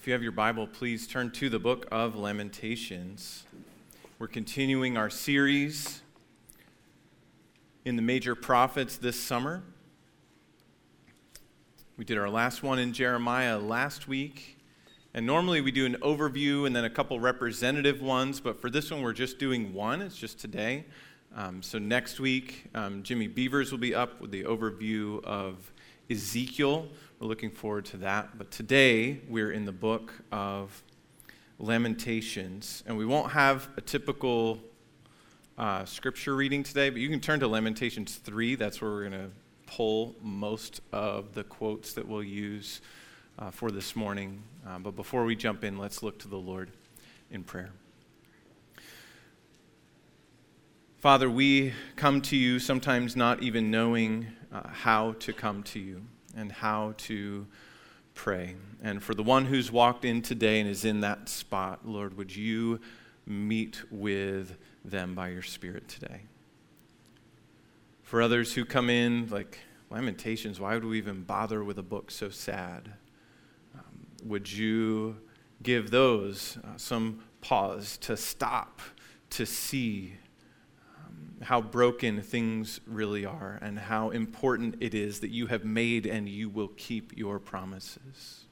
If 0.00 0.06
you 0.06 0.14
have 0.14 0.22
your 0.22 0.32
Bible, 0.32 0.66
please 0.66 1.06
turn 1.06 1.30
to 1.32 1.50
the 1.50 1.58
book 1.58 1.86
of 1.92 2.16
Lamentations. 2.16 3.44
We're 4.18 4.28
continuing 4.28 4.96
our 4.96 5.10
series 5.10 6.00
in 7.84 7.96
the 7.96 8.02
major 8.02 8.34
prophets 8.34 8.96
this 8.96 9.20
summer. 9.20 9.62
We 11.98 12.06
did 12.06 12.16
our 12.16 12.30
last 12.30 12.62
one 12.62 12.78
in 12.78 12.94
Jeremiah 12.94 13.58
last 13.58 14.08
week. 14.08 14.56
And 15.12 15.26
normally 15.26 15.60
we 15.60 15.70
do 15.70 15.84
an 15.84 15.96
overview 15.96 16.66
and 16.66 16.74
then 16.74 16.86
a 16.86 16.90
couple 16.90 17.20
representative 17.20 18.00
ones, 18.00 18.40
but 18.40 18.58
for 18.58 18.70
this 18.70 18.90
one 18.90 19.02
we're 19.02 19.12
just 19.12 19.38
doing 19.38 19.74
one. 19.74 20.00
It's 20.00 20.16
just 20.16 20.40
today. 20.40 20.86
Um, 21.36 21.62
so 21.62 21.78
next 21.78 22.18
week, 22.18 22.70
um, 22.74 23.02
Jimmy 23.02 23.26
Beavers 23.26 23.70
will 23.70 23.78
be 23.78 23.94
up 23.94 24.18
with 24.18 24.30
the 24.30 24.44
overview 24.44 25.22
of 25.24 25.74
Ezekiel. 26.08 26.88
We're 27.20 27.26
looking 27.26 27.50
forward 27.50 27.84
to 27.86 27.98
that. 27.98 28.38
But 28.38 28.50
today, 28.50 29.20
we're 29.28 29.52
in 29.52 29.66
the 29.66 29.72
book 29.72 30.10
of 30.32 30.82
Lamentations. 31.58 32.82
And 32.86 32.96
we 32.96 33.04
won't 33.04 33.32
have 33.32 33.68
a 33.76 33.82
typical 33.82 34.58
uh, 35.58 35.84
scripture 35.84 36.34
reading 36.34 36.62
today, 36.62 36.88
but 36.88 36.98
you 36.98 37.10
can 37.10 37.20
turn 37.20 37.38
to 37.40 37.46
Lamentations 37.46 38.16
3. 38.16 38.54
That's 38.54 38.80
where 38.80 38.90
we're 38.90 39.10
going 39.10 39.24
to 39.24 39.30
pull 39.66 40.16
most 40.22 40.80
of 40.94 41.34
the 41.34 41.44
quotes 41.44 41.92
that 41.92 42.08
we'll 42.08 42.24
use 42.24 42.80
uh, 43.38 43.50
for 43.50 43.70
this 43.70 43.94
morning. 43.94 44.42
Uh, 44.66 44.78
but 44.78 44.96
before 44.96 45.26
we 45.26 45.36
jump 45.36 45.62
in, 45.62 45.76
let's 45.76 46.02
look 46.02 46.18
to 46.20 46.28
the 46.28 46.38
Lord 46.38 46.70
in 47.30 47.44
prayer. 47.44 47.72
Father, 50.96 51.28
we 51.28 51.74
come 51.96 52.22
to 52.22 52.36
you 52.36 52.58
sometimes 52.58 53.14
not 53.14 53.42
even 53.42 53.70
knowing 53.70 54.28
uh, 54.50 54.68
how 54.68 55.12
to 55.18 55.34
come 55.34 55.62
to 55.64 55.78
you 55.78 56.00
and 56.40 56.50
how 56.50 56.94
to 56.96 57.46
pray. 58.14 58.56
And 58.82 59.02
for 59.02 59.14
the 59.14 59.22
one 59.22 59.44
who's 59.44 59.70
walked 59.70 60.04
in 60.04 60.22
today 60.22 60.60
and 60.60 60.68
is 60.68 60.84
in 60.84 61.00
that 61.00 61.28
spot, 61.28 61.86
Lord, 61.86 62.16
would 62.16 62.34
you 62.34 62.80
meet 63.26 63.82
with 63.90 64.56
them 64.84 65.14
by 65.14 65.28
your 65.28 65.42
Spirit 65.42 65.88
today? 65.88 66.22
For 68.02 68.22
others 68.22 68.54
who 68.54 68.64
come 68.64 68.90
in, 68.90 69.28
like 69.28 69.58
Lamentations, 69.90 70.58
why 70.58 70.74
would 70.74 70.84
we 70.84 70.98
even 70.98 71.22
bother 71.22 71.62
with 71.62 71.78
a 71.78 71.82
book 71.82 72.10
so 72.10 72.30
sad? 72.30 72.94
Um, 73.74 74.06
would 74.24 74.50
you 74.50 75.16
give 75.62 75.90
those 75.90 76.58
uh, 76.64 76.76
some 76.76 77.20
pause 77.40 77.96
to 77.98 78.16
stop, 78.16 78.80
to 79.30 79.46
see, 79.46 80.14
how 81.42 81.60
broken 81.60 82.20
things 82.22 82.80
really 82.86 83.24
are 83.24 83.58
and 83.62 83.78
how 83.78 84.10
important 84.10 84.76
it 84.80 84.94
is 84.94 85.20
that 85.20 85.30
you 85.30 85.46
have 85.46 85.64
made 85.64 86.06
and 86.06 86.28
you 86.28 86.48
will 86.48 86.68
keep 86.76 87.16
your 87.16 87.38
promises. 87.38 88.44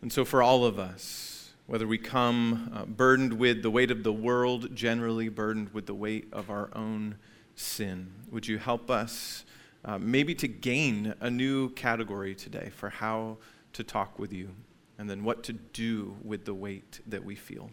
And 0.00 0.12
so, 0.12 0.24
for 0.24 0.42
all 0.42 0.64
of 0.64 0.78
us, 0.78 1.52
whether 1.66 1.86
we 1.86 1.98
come 1.98 2.70
uh, 2.74 2.84
burdened 2.84 3.34
with 3.34 3.62
the 3.62 3.70
weight 3.70 3.90
of 3.90 4.04
the 4.04 4.12
world, 4.12 4.74
generally 4.74 5.28
burdened 5.28 5.72
with 5.72 5.86
the 5.86 5.94
weight 5.94 6.28
of 6.32 6.50
our 6.50 6.68
own 6.74 7.16
sin, 7.54 8.12
would 8.30 8.46
you 8.46 8.58
help 8.58 8.90
us 8.90 9.44
uh, 9.84 9.98
maybe 9.98 10.34
to 10.34 10.48
gain 10.48 11.14
a 11.20 11.30
new 11.30 11.70
category 11.70 12.34
today 12.34 12.70
for 12.74 12.90
how 12.90 13.38
to 13.72 13.82
talk 13.82 14.18
with 14.18 14.32
you 14.32 14.50
and 14.98 15.08
then 15.08 15.24
what 15.24 15.42
to 15.42 15.52
do 15.52 16.16
with 16.22 16.44
the 16.44 16.54
weight 16.54 17.00
that 17.06 17.24
we 17.24 17.34
feel? 17.34 17.70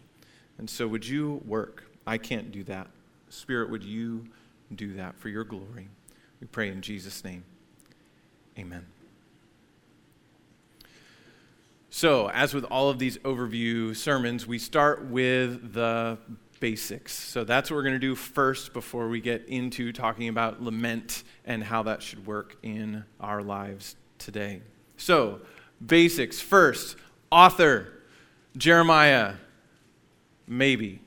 And 0.58 0.68
so, 0.68 0.86
would 0.88 1.06
you 1.06 1.42
work? 1.44 1.91
I 2.06 2.18
can't 2.18 2.50
do 2.52 2.64
that. 2.64 2.88
Spirit, 3.28 3.70
would 3.70 3.84
you 3.84 4.26
do 4.74 4.94
that 4.94 5.18
for 5.18 5.28
your 5.28 5.44
glory? 5.44 5.88
We 6.40 6.46
pray 6.46 6.68
in 6.68 6.82
Jesus' 6.82 7.24
name. 7.24 7.44
Amen. 8.58 8.86
So, 11.94 12.30
as 12.30 12.54
with 12.54 12.64
all 12.64 12.88
of 12.88 12.98
these 12.98 13.18
overview 13.18 13.94
sermons, 13.94 14.46
we 14.46 14.58
start 14.58 15.04
with 15.04 15.74
the 15.74 16.16
basics. 16.58 17.12
So, 17.12 17.44
that's 17.44 17.70
what 17.70 17.76
we're 17.76 17.82
going 17.82 17.94
to 17.94 17.98
do 17.98 18.14
first 18.14 18.72
before 18.72 19.08
we 19.08 19.20
get 19.20 19.46
into 19.46 19.92
talking 19.92 20.28
about 20.28 20.62
lament 20.62 21.22
and 21.44 21.62
how 21.62 21.82
that 21.82 22.02
should 22.02 22.26
work 22.26 22.56
in 22.62 23.04
our 23.20 23.42
lives 23.42 23.96
today. 24.16 24.62
So, 24.96 25.42
basics 25.84 26.40
first 26.40 26.96
author, 27.30 27.92
Jeremiah, 28.56 29.34
maybe. 30.46 31.01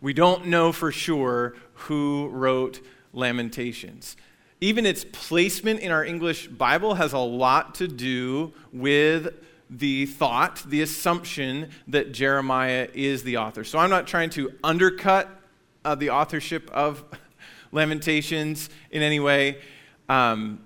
We 0.00 0.12
don't 0.12 0.46
know 0.46 0.72
for 0.72 0.92
sure 0.92 1.54
who 1.74 2.28
wrote 2.28 2.80
Lamentations. 3.12 4.16
Even 4.60 4.86
its 4.86 5.04
placement 5.04 5.80
in 5.80 5.92
our 5.92 6.04
English 6.04 6.48
Bible 6.48 6.94
has 6.94 7.12
a 7.12 7.18
lot 7.18 7.74
to 7.76 7.88
do 7.88 8.52
with 8.72 9.34
the 9.68 10.06
thought, 10.06 10.62
the 10.66 10.82
assumption 10.82 11.70
that 11.88 12.12
Jeremiah 12.12 12.88
is 12.94 13.22
the 13.22 13.36
author. 13.38 13.64
So 13.64 13.78
I'm 13.78 13.90
not 13.90 14.06
trying 14.06 14.30
to 14.30 14.52
undercut 14.62 15.28
uh, 15.84 15.94
the 15.94 16.10
authorship 16.10 16.70
of 16.72 17.04
Lamentations 17.72 18.70
in 18.90 19.02
any 19.02 19.20
way. 19.20 19.58
Um, 20.08 20.60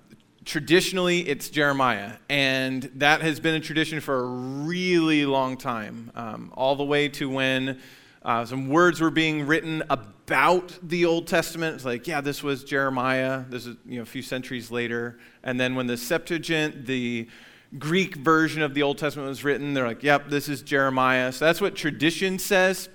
traditionally, 0.45 1.27
it's 1.27 1.49
Jeremiah, 1.49 2.13
and 2.29 2.83
that 2.95 3.21
has 3.21 3.39
been 3.39 3.55
a 3.55 3.59
tradition 3.59 3.99
for 3.99 4.19
a 4.19 4.25
really 4.25 5.25
long 5.25 5.57
time, 5.57 6.11
um, 6.15 6.53
all 6.55 6.75
the 6.75 6.83
way 6.83 7.09
to 7.09 7.29
when 7.29 7.79
uh, 8.23 8.45
some 8.45 8.69
words 8.69 9.01
were 9.01 9.09
being 9.09 9.47
written 9.47 9.83
about 9.89 10.77
the 10.83 11.05
Old 11.05 11.27
Testament. 11.27 11.75
It's 11.75 11.85
like, 11.85 12.07
yeah, 12.07 12.21
this 12.21 12.43
was 12.43 12.63
Jeremiah. 12.63 13.43
This 13.49 13.65
is 13.65 13.77
you 13.85 13.97
know, 13.97 14.03
a 14.03 14.05
few 14.05 14.21
centuries 14.21 14.69
later. 14.69 15.17
And 15.43 15.59
then 15.59 15.73
when 15.73 15.87
the 15.87 15.97
Septuagint, 15.97 16.85
the 16.85 17.27
Greek 17.79 18.15
version 18.15 18.61
of 18.61 18.73
the 18.73 18.83
Old 18.83 18.99
Testament 18.99 19.27
was 19.29 19.43
written, 19.43 19.73
they're 19.73 19.87
like, 19.87 20.03
yep, 20.03 20.29
this 20.29 20.49
is 20.49 20.61
Jeremiah. 20.61 21.31
So 21.31 21.45
that's 21.45 21.59
what 21.59 21.75
tradition 21.75 22.37
says. 22.37 22.89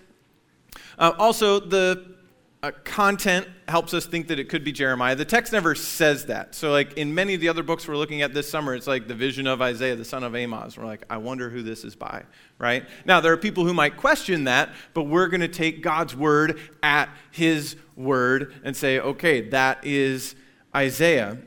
Uh, 0.99 1.13
also, 1.19 1.59
the 1.59 2.16
uh, 2.63 2.71
content 2.85 3.47
helps 3.69 3.93
us 3.93 4.07
think 4.07 4.29
that 4.29 4.39
it 4.39 4.49
could 4.49 4.65
be 4.65 4.73
Jeremiah. 4.73 5.15
The 5.15 5.25
text 5.25 5.53
never 5.53 5.75
says 5.75 6.27
that. 6.27 6.55
So, 6.55 6.71
like 6.71 6.95
in 6.95 7.15
many 7.15 7.35
of 7.35 7.41
the 7.41 7.49
other 7.49 7.63
books 7.63 7.87
we're 7.87 7.97
looking 7.97 8.23
at 8.23 8.33
this 8.33 8.49
summer, 8.49 8.75
it's 8.75 8.87
like 8.87 9.07
the 9.09 9.15
vision 9.15 9.47
of 9.47 9.61
Isaiah, 9.61 9.95
the 9.95 10.05
son 10.05 10.25
of 10.25 10.35
Amos. 10.35 10.77
We're 10.77 10.87
like, 10.87 11.05
I 11.11 11.19
wonder 11.19 11.51
who 11.51 11.63
this 11.63 11.85
is 11.85 11.95
by, 11.95 12.25
right? 12.59 12.85
Now, 13.05 13.21
there 13.21 13.33
are 13.33 13.37
people 13.37 13.65
who 13.67 13.75
might 13.75 13.97
question 13.97 14.45
that, 14.45 14.71
but 14.95 15.05
we're 15.05 15.29
going 15.29 15.43
to 15.43 15.49
take 15.49 15.83
God's 15.83 16.17
word 16.17 16.59
at 16.83 17.11
his 17.31 17.77
word 17.95 18.55
and 18.65 18.77
say, 18.77 19.01
okay, 19.01 19.43
that 19.51 19.85
is 19.85 20.35
Isaiah. 20.75 21.39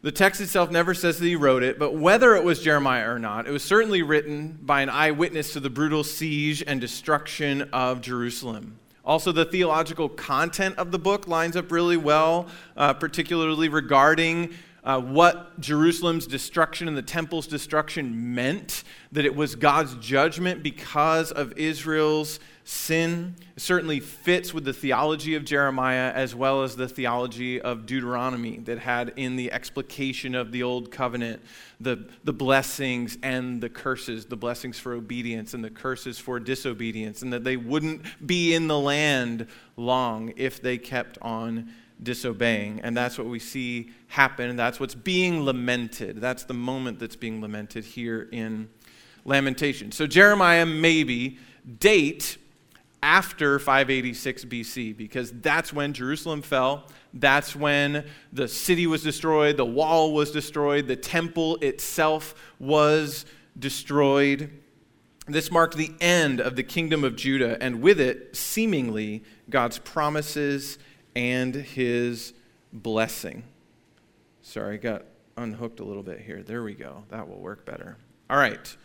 The 0.00 0.12
text 0.12 0.40
itself 0.40 0.70
never 0.70 0.94
says 0.94 1.18
that 1.18 1.26
he 1.26 1.36
wrote 1.36 1.62
it, 1.62 1.78
but 1.78 1.94
whether 1.94 2.34
it 2.34 2.44
was 2.44 2.60
Jeremiah 2.60 3.10
or 3.10 3.18
not, 3.18 3.46
it 3.46 3.50
was 3.50 3.62
certainly 3.64 4.02
written 4.02 4.58
by 4.60 4.82
an 4.82 4.90
eyewitness 4.90 5.52
to 5.54 5.60
the 5.60 5.70
brutal 5.70 6.04
siege 6.04 6.62
and 6.66 6.80
destruction 6.80 7.62
of 7.72 8.00
Jerusalem. 8.00 8.78
Also, 9.04 9.32
the 9.32 9.44
theological 9.44 10.08
content 10.08 10.78
of 10.78 10.90
the 10.90 10.98
book 10.98 11.28
lines 11.28 11.56
up 11.56 11.70
really 11.70 11.98
well, 11.98 12.46
uh, 12.76 12.94
particularly 12.94 13.68
regarding 13.68 14.54
uh, 14.82 14.98
what 14.98 15.58
Jerusalem's 15.60 16.26
destruction 16.26 16.88
and 16.88 16.96
the 16.96 17.02
temple's 17.02 17.46
destruction 17.46 18.34
meant, 18.34 18.82
that 19.12 19.26
it 19.26 19.36
was 19.36 19.56
God's 19.56 19.94
judgment 19.96 20.62
because 20.62 21.32
of 21.32 21.52
Israel's 21.58 22.40
sin. 22.64 23.36
Certainly 23.56 24.00
fits 24.00 24.54
with 24.54 24.64
the 24.64 24.72
theology 24.72 25.34
of 25.34 25.44
Jeremiah 25.44 26.10
as 26.12 26.34
well 26.34 26.62
as 26.62 26.76
the 26.76 26.88
theology 26.88 27.60
of 27.60 27.86
Deuteronomy 27.86 28.58
that 28.60 28.78
had 28.78 29.12
in 29.16 29.36
the 29.36 29.52
explication 29.52 30.34
of 30.34 30.50
the 30.50 30.62
Old 30.62 30.90
Covenant 30.90 31.42
the, 31.78 32.08
the 32.24 32.32
blessings 32.32 33.18
and 33.22 33.60
the 33.60 33.68
curses, 33.68 34.24
the 34.26 34.36
blessings 34.36 34.78
for 34.78 34.94
obedience 34.94 35.52
and 35.52 35.62
the 35.62 35.70
curses 35.70 36.18
for 36.18 36.40
disobedience, 36.40 37.20
and 37.20 37.32
that 37.32 37.44
they 37.44 37.58
wouldn't 37.58 38.02
be 38.26 38.54
in 38.54 38.66
the 38.66 38.78
land 38.78 39.46
long 39.76 40.32
if 40.36 40.62
they 40.62 40.78
kept 40.78 41.18
on 41.20 41.70
disobeying. 42.02 42.80
And 42.80 42.96
that's 42.96 43.18
what 43.18 43.26
we 43.26 43.38
see 43.38 43.90
happen. 44.08 44.56
That's 44.56 44.80
what's 44.80 44.94
being 44.94 45.44
lamented. 45.44 46.20
That's 46.20 46.44
the 46.44 46.54
moment 46.54 46.98
that's 46.98 47.16
being 47.16 47.40
lamented 47.40 47.84
here 47.84 48.28
in 48.32 48.68
Lamentation. 49.26 49.90
So, 49.90 50.06
Jeremiah 50.06 50.66
maybe 50.66 51.38
date 51.78 52.36
after 53.04 53.58
586 53.58 54.46
BC 54.46 54.96
because 54.96 55.30
that's 55.30 55.74
when 55.74 55.92
Jerusalem 55.92 56.40
fell. 56.40 56.86
That's 57.12 57.54
when 57.54 58.06
the 58.32 58.48
city 58.48 58.86
was 58.86 59.02
destroyed, 59.02 59.58
the 59.58 59.64
wall 59.66 60.14
was 60.14 60.30
destroyed, 60.30 60.88
the 60.88 60.96
temple 60.96 61.56
itself 61.56 62.34
was 62.58 63.26
destroyed. 63.58 64.50
This 65.26 65.50
marked 65.50 65.76
the 65.76 65.92
end 66.00 66.40
of 66.40 66.56
the 66.56 66.62
kingdom 66.62 67.04
of 67.04 67.14
Judah, 67.14 67.62
and 67.62 67.82
with 67.82 68.00
it, 68.00 68.34
seemingly, 68.34 69.22
God's 69.50 69.78
promises 69.78 70.78
and 71.14 71.54
his 71.54 72.32
blessing. 72.72 73.44
Sorry, 74.40 74.74
I 74.74 74.78
got 74.78 75.04
unhooked 75.36 75.80
a 75.80 75.84
little 75.84 76.02
bit 76.02 76.20
here. 76.20 76.42
There 76.42 76.62
we 76.62 76.74
go. 76.74 77.04
That 77.10 77.28
will 77.28 77.38
work 77.38 77.66
better. 77.66 77.98
All 78.30 78.38
right. 78.38 78.76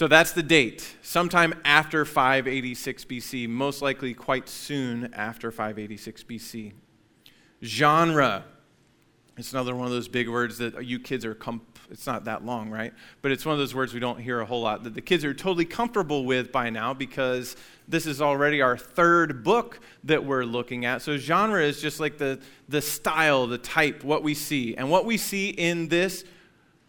So 0.00 0.08
that's 0.08 0.32
the 0.32 0.42
date, 0.42 0.96
sometime 1.02 1.52
after 1.62 2.06
586 2.06 3.04
BC, 3.04 3.46
most 3.46 3.82
likely 3.82 4.14
quite 4.14 4.48
soon 4.48 5.12
after 5.12 5.50
586 5.50 6.22
BC. 6.22 6.72
Genre. 7.62 8.46
It's 9.36 9.52
another 9.52 9.76
one 9.76 9.84
of 9.84 9.92
those 9.92 10.08
big 10.08 10.30
words 10.30 10.56
that 10.56 10.86
you 10.86 11.00
kids 11.00 11.26
are, 11.26 11.34
com- 11.34 11.60
it's 11.90 12.06
not 12.06 12.24
that 12.24 12.46
long, 12.46 12.70
right? 12.70 12.94
But 13.20 13.30
it's 13.32 13.44
one 13.44 13.52
of 13.52 13.58
those 13.58 13.74
words 13.74 13.92
we 13.92 14.00
don't 14.00 14.18
hear 14.18 14.40
a 14.40 14.46
whole 14.46 14.62
lot 14.62 14.84
that 14.84 14.94
the 14.94 15.02
kids 15.02 15.22
are 15.22 15.34
totally 15.34 15.66
comfortable 15.66 16.24
with 16.24 16.50
by 16.50 16.70
now 16.70 16.94
because 16.94 17.54
this 17.86 18.06
is 18.06 18.22
already 18.22 18.62
our 18.62 18.78
third 18.78 19.44
book 19.44 19.80
that 20.04 20.24
we're 20.24 20.44
looking 20.44 20.86
at. 20.86 21.02
So, 21.02 21.18
genre 21.18 21.62
is 21.62 21.78
just 21.78 22.00
like 22.00 22.16
the, 22.16 22.40
the 22.70 22.80
style, 22.80 23.46
the 23.46 23.58
type, 23.58 24.02
what 24.02 24.22
we 24.22 24.32
see. 24.32 24.74
And 24.78 24.90
what 24.90 25.04
we 25.04 25.18
see 25.18 25.50
in 25.50 25.88
this 25.88 26.24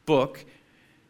book 0.06 0.46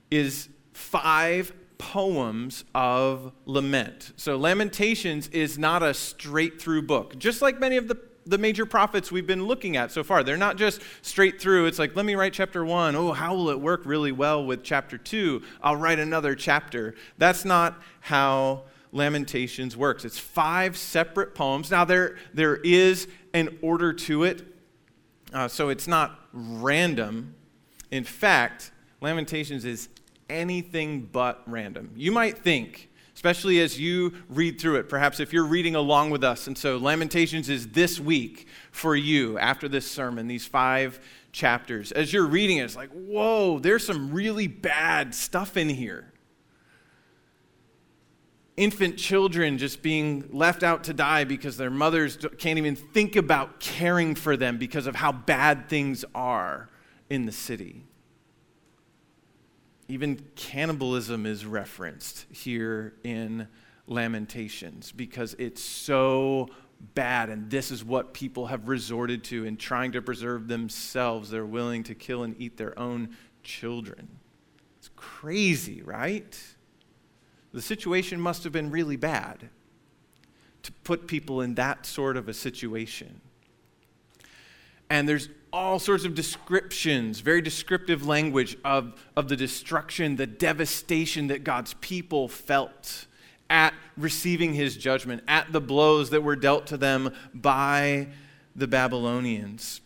is 0.10 0.50
five 0.74 1.54
poems 1.82 2.64
of 2.76 3.34
lament. 3.46 4.14
So, 4.16 4.38
Lamentations 4.38 5.28
is 5.30 5.58
not 5.58 5.82
a 5.82 5.96
straight 5.96 6.62
through 6.62 6.84
book, 6.84 7.18
just 7.18 7.42
like 7.42 7.60
many 7.60 7.78
of 7.78 7.88
the 7.88 7.98
the 8.24 8.38
major 8.38 8.68
prophets 8.68 9.12
we've 9.12 9.26
been 9.26 9.46
looking 9.46 9.76
at 9.76 9.92
so 9.92 10.04
far. 10.04 10.24
They're 10.24 10.38
not 10.38 10.56
just 10.56 10.80
straight 11.02 11.42
through. 11.42 11.66
It's 11.66 11.80
like, 11.80 11.96
let 11.96 12.06
me 12.06 12.14
write 12.14 12.34
chapter 12.34 12.64
one. 12.64 12.96
Oh, 12.96 13.14
how 13.14 13.34
will 13.34 13.50
it 13.50 13.60
work 13.60 13.82
really 13.84 14.12
well 14.12 14.46
with 14.46 14.64
chapter 14.64 14.96
two? 15.00 15.42
I'll 15.60 15.76
write 15.76 15.98
another 15.98 16.36
chapter. 16.36 16.94
That's 17.18 17.46
not 17.46 17.82
how 18.00 18.66
Lamentations 18.92 19.76
works. 19.76 20.06
It's 20.06 20.20
five 20.20 20.78
separate 20.78 21.34
poems. 21.34 21.72
Now, 21.72 21.84
there, 21.84 22.18
there 22.32 22.58
is 22.58 23.08
an 23.34 23.58
order 23.64 23.92
to 23.92 24.24
it, 24.24 24.44
uh, 25.34 25.48
so 25.48 25.70
it's 25.70 25.88
not 25.88 26.20
random. 26.32 27.34
In 27.90 28.04
fact, 28.04 28.72
Lamentations 29.02 29.66
is 29.66 29.90
anything 30.32 31.10
but 31.12 31.44
random. 31.46 31.92
You 31.96 32.12
might 32.12 32.38
think, 32.38 32.90
especially 33.14 33.60
as 33.60 33.80
you 33.80 34.14
read 34.30 34.60
through 34.60 34.78
it. 34.78 34.90
Perhaps 34.90 35.20
if 35.20 35.34
you're 35.34 35.46
reading 35.46 35.76
along 35.76 36.10
with 36.10 36.24
us. 36.24 36.48
And 36.48 36.58
so 36.58 36.78
Lamentations 36.78 37.50
is 37.50 37.68
this 37.68 38.00
week 38.00 38.48
for 38.72 38.96
you 38.96 39.38
after 39.38 39.68
this 39.68 39.90
sermon, 39.90 40.28
these 40.28 40.48
five 40.48 41.00
chapters. 41.32 41.92
As 41.92 42.12
you're 42.12 42.26
reading 42.26 42.58
it, 42.58 42.64
it's 42.64 42.76
like, 42.76 42.90
whoa, 42.90 43.60
there's 43.60 43.86
some 43.86 44.12
really 44.12 44.48
bad 44.48 45.14
stuff 45.14 45.58
in 45.58 45.70
here. 45.70 46.12
Infant 48.58 48.98
children 48.98 49.58
just 49.58 49.82
being 49.82 50.28
left 50.32 50.62
out 50.62 50.84
to 50.86 50.94
die 50.94 51.24
because 51.24 51.58
their 51.58 51.70
mothers 51.70 52.18
can't 52.38 52.58
even 52.58 52.76
think 52.76 53.16
about 53.16 53.60
caring 53.60 54.14
for 54.14 54.36
them 54.36 54.58
because 54.58 54.88
of 54.88 54.96
how 54.96 55.12
bad 55.12 55.70
things 55.70 56.04
are 56.14 56.70
in 57.10 57.26
the 57.26 57.32
city. 57.32 57.86
Even 59.92 60.22
cannibalism 60.38 61.26
is 61.26 61.46
referenced 61.46 62.26
here 62.32 62.94
in 63.04 63.46
Lamentations 63.88 64.94
because 64.94 65.36
it's 65.38 65.62
so 65.62 66.48
bad, 66.96 67.28
and 67.28 67.52
this 67.52 67.72
is 67.72 67.84
what 67.84 68.14
people 68.14 68.48
have 68.48 68.70
resorted 68.70 69.22
to 69.26 69.44
in 69.44 69.58
trying 69.58 69.92
to 69.92 70.02
preserve 70.02 70.48
themselves. 70.48 71.30
They're 71.30 71.46
willing 71.46 71.84
to 71.84 71.94
kill 71.94 72.24
and 72.24 72.40
eat 72.40 72.56
their 72.56 72.80
own 72.80 73.18
children. 73.44 74.08
It's 74.80 74.90
crazy, 74.96 75.82
right? 75.82 76.40
The 77.52 77.62
situation 77.62 78.22
must 78.22 78.46
have 78.46 78.54
been 78.54 78.72
really 78.72 78.96
bad 78.96 79.50
to 80.64 80.72
put 80.86 81.06
people 81.06 81.42
in 81.42 81.56
that 81.56 81.86
sort 81.86 82.16
of 82.16 82.30
a 82.30 82.34
situation. 82.34 83.20
And 84.90 85.10
there's 85.10 85.28
all 85.54 85.80
sorts 85.80 86.06
of 86.06 86.16
descriptions, 86.16 87.20
very 87.20 87.42
descriptive 87.42 88.08
language 88.08 88.58
of, 88.64 88.94
of 89.16 89.28
the 89.28 89.36
destruction, 89.36 90.16
the 90.16 90.28
devastation 90.28 91.28
that 91.28 91.44
God's 91.44 91.74
people 91.76 92.28
felt 92.28 93.06
at 93.50 93.74
receiving 93.98 94.54
his 94.54 94.78
judgment, 94.78 95.24
at 95.28 95.52
the 95.52 95.60
blows 95.60 96.10
that 96.12 96.24
were 96.24 96.38
dealt 96.38 96.68
to 96.68 96.78
them 96.78 97.14
by 97.34 98.08
the 98.56 98.68
Babylonians. 98.68 99.82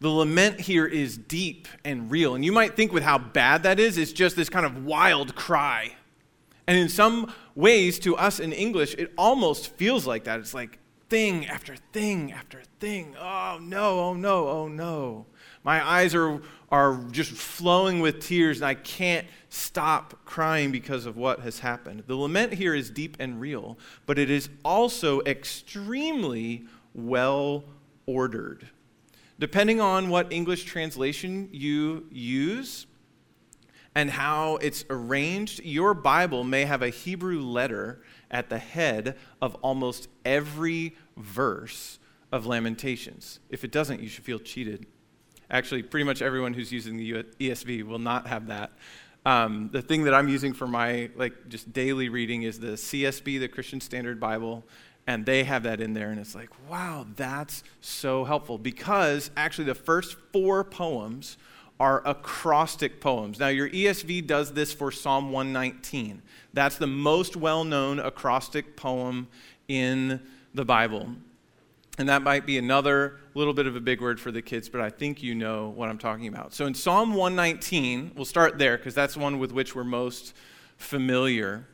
The 0.00 0.10
lament 0.10 0.60
here 0.60 0.86
is 0.86 1.16
deep 1.16 1.68
and 1.84 2.10
real. 2.10 2.34
And 2.34 2.44
you 2.44 2.52
might 2.52 2.76
think, 2.76 2.92
with 2.92 3.02
how 3.02 3.18
bad 3.18 3.62
that 3.62 3.80
is, 3.80 3.96
it's 3.96 4.12
just 4.12 4.36
this 4.36 4.48
kind 4.48 4.66
of 4.66 4.84
wild 4.84 5.34
cry. 5.34 5.94
And 6.66 6.76
in 6.76 6.88
some 6.88 7.32
ways, 7.54 7.98
to 8.00 8.16
us 8.16 8.40
in 8.40 8.52
English, 8.52 8.94
it 8.98 9.12
almost 9.16 9.74
feels 9.76 10.06
like 10.06 10.24
that. 10.24 10.40
It's 10.40 10.52
like, 10.52 10.78
thing 11.08 11.46
after 11.46 11.76
thing 11.92 12.32
after 12.32 12.62
thing. 12.80 13.14
Oh 13.18 13.58
no, 13.60 14.00
oh 14.00 14.14
no, 14.14 14.48
oh 14.48 14.68
no. 14.68 15.26
My 15.62 15.84
eyes 15.86 16.14
are, 16.14 16.40
are 16.70 17.04
just 17.10 17.32
flowing 17.32 18.00
with 18.00 18.20
tears, 18.20 18.58
and 18.58 18.66
I 18.66 18.74
can't 18.74 19.26
stop 19.48 20.24
crying 20.24 20.70
because 20.70 21.06
of 21.06 21.16
what 21.16 21.40
has 21.40 21.60
happened. 21.60 22.04
The 22.06 22.14
lament 22.14 22.54
here 22.54 22.74
is 22.74 22.90
deep 22.90 23.16
and 23.18 23.40
real, 23.40 23.78
but 24.06 24.18
it 24.18 24.30
is 24.30 24.48
also 24.64 25.22
extremely 25.22 26.66
well 26.94 27.64
ordered. 28.06 28.68
Depending 29.38 29.80
on 29.80 30.08
what 30.08 30.32
English 30.32 30.64
translation 30.64 31.48
you 31.52 32.06
use 32.10 32.86
and 33.96 34.10
how 34.10 34.56
it's 34.56 34.84
arranged, 34.90 35.64
your 35.64 35.94
Bible 35.94 36.44
may 36.44 36.66
have 36.66 36.82
a 36.82 36.90
Hebrew 36.90 37.40
letter 37.40 38.02
at 38.30 38.50
the 38.50 38.58
head 38.58 39.16
of 39.40 39.54
almost 39.62 40.08
every 40.22 40.94
verse 41.16 41.98
of 42.30 42.44
Lamentations. 42.44 43.40
If 43.48 43.64
it 43.64 43.72
doesn't, 43.72 44.02
you 44.02 44.10
should 44.10 44.24
feel 44.24 44.38
cheated. 44.38 44.84
Actually, 45.50 45.82
pretty 45.82 46.04
much 46.04 46.20
everyone 46.20 46.52
who's 46.52 46.70
using 46.70 46.98
the 46.98 47.22
ESV 47.40 47.84
will 47.84 47.98
not 47.98 48.26
have 48.26 48.48
that. 48.48 48.72
Um, 49.24 49.70
the 49.72 49.80
thing 49.80 50.04
that 50.04 50.12
I'm 50.12 50.28
using 50.28 50.52
for 50.52 50.66
my 50.66 51.08
like 51.16 51.48
just 51.48 51.72
daily 51.72 52.10
reading 52.10 52.42
is 52.42 52.60
the 52.60 52.72
CSB, 52.72 53.40
the 53.40 53.48
Christian 53.48 53.80
Standard 53.80 54.20
Bible, 54.20 54.62
and 55.06 55.24
they 55.24 55.42
have 55.44 55.62
that 55.62 55.80
in 55.80 55.94
there, 55.94 56.10
and 56.10 56.20
it's 56.20 56.34
like, 56.34 56.50
wow, 56.68 57.06
that's 57.16 57.62
so 57.80 58.24
helpful 58.24 58.58
because 58.58 59.30
actually 59.38 59.64
the 59.64 59.74
first 59.74 60.18
four 60.34 60.64
poems 60.64 61.38
are 61.78 62.02
acrostic 62.06 63.00
poems. 63.00 63.38
Now, 63.38 63.48
your 63.48 63.68
ESV 63.68 64.26
does 64.26 64.52
this 64.52 64.72
for 64.72 64.90
Psalm 64.90 65.30
119. 65.30 66.22
That's 66.52 66.76
the 66.76 66.86
most 66.86 67.36
well 67.36 67.64
known 67.64 67.98
acrostic 67.98 68.76
poem 68.76 69.28
in 69.68 70.20
the 70.54 70.64
Bible. 70.64 71.08
And 71.98 72.08
that 72.08 72.22
might 72.22 72.44
be 72.44 72.58
another 72.58 73.18
little 73.34 73.54
bit 73.54 73.66
of 73.66 73.76
a 73.76 73.80
big 73.80 74.00
word 74.00 74.20
for 74.20 74.30
the 74.30 74.42
kids, 74.42 74.68
but 74.68 74.80
I 74.80 74.90
think 74.90 75.22
you 75.22 75.34
know 75.34 75.70
what 75.70 75.88
I'm 75.88 75.98
talking 75.98 76.26
about. 76.28 76.52
So 76.52 76.66
in 76.66 76.74
Psalm 76.74 77.14
119, 77.14 78.12
we'll 78.14 78.24
start 78.24 78.58
there 78.58 78.76
because 78.76 78.94
that's 78.94 79.16
one 79.16 79.38
with 79.38 79.52
which 79.52 79.74
we're 79.74 79.84
most 79.84 80.34
familiar. 80.76 81.66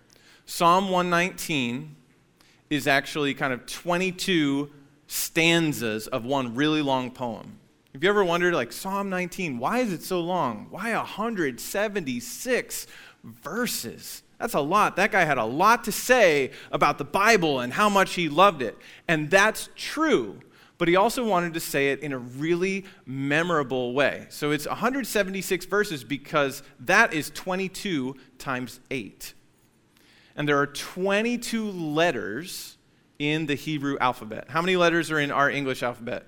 Psalm 0.46 0.90
119 0.90 1.96
is 2.70 2.86
actually 2.86 3.34
kind 3.34 3.52
of 3.52 3.66
22 3.66 4.70
stanzas 5.06 6.06
of 6.08 6.24
one 6.24 6.54
really 6.54 6.82
long 6.82 7.10
poem. 7.10 7.58
Have 7.92 8.02
you 8.02 8.08
ever 8.08 8.24
wondered, 8.24 8.54
like, 8.54 8.72
Psalm 8.72 9.10
19, 9.10 9.58
why 9.58 9.80
is 9.80 9.92
it 9.92 10.02
so 10.02 10.20
long? 10.20 10.68
Why 10.70 10.94
176 10.94 12.86
verses? 13.22 14.22
That's 14.38 14.54
a 14.54 14.60
lot. 14.60 14.96
That 14.96 15.12
guy 15.12 15.24
had 15.24 15.36
a 15.36 15.44
lot 15.44 15.84
to 15.84 15.92
say 15.92 16.52
about 16.72 16.96
the 16.96 17.04
Bible 17.04 17.60
and 17.60 17.72
how 17.72 17.90
much 17.90 18.14
he 18.14 18.30
loved 18.30 18.62
it. 18.62 18.78
And 19.06 19.30
that's 19.30 19.68
true. 19.76 20.40
But 20.78 20.88
he 20.88 20.96
also 20.96 21.24
wanted 21.24 21.52
to 21.54 21.60
say 21.60 21.92
it 21.92 22.00
in 22.00 22.12
a 22.12 22.18
really 22.18 22.86
memorable 23.04 23.92
way. 23.92 24.26
So 24.30 24.50
it's 24.52 24.66
176 24.66 25.66
verses 25.66 26.02
because 26.02 26.62
that 26.80 27.12
is 27.12 27.30
22 27.30 28.16
times 28.38 28.80
8. 28.90 29.34
And 30.34 30.48
there 30.48 30.58
are 30.58 30.66
22 30.66 31.70
letters 31.70 32.78
in 33.18 33.46
the 33.46 33.54
Hebrew 33.54 33.98
alphabet. 34.00 34.46
How 34.48 34.62
many 34.62 34.76
letters 34.76 35.10
are 35.10 35.20
in 35.20 35.30
our 35.30 35.50
English 35.50 35.82
alphabet? 35.82 36.26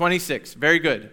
26. 0.00 0.54
Very 0.54 0.78
good. 0.78 1.10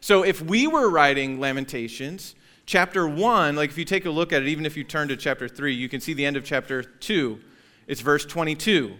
So 0.00 0.22
if 0.22 0.40
we 0.40 0.66
were 0.66 0.88
writing 0.88 1.40
Lamentations, 1.40 2.34
chapter 2.64 3.06
1, 3.06 3.54
like 3.54 3.68
if 3.68 3.76
you 3.76 3.84
take 3.84 4.06
a 4.06 4.10
look 4.10 4.32
at 4.32 4.40
it, 4.40 4.48
even 4.48 4.64
if 4.64 4.78
you 4.78 4.82
turn 4.82 5.08
to 5.08 5.16
chapter 5.18 5.46
3, 5.46 5.74
you 5.74 5.90
can 5.90 6.00
see 6.00 6.14
the 6.14 6.24
end 6.24 6.38
of 6.38 6.42
chapter 6.42 6.82
2. 6.82 7.38
It's 7.86 8.00
verse 8.00 8.24
22. 8.24 8.96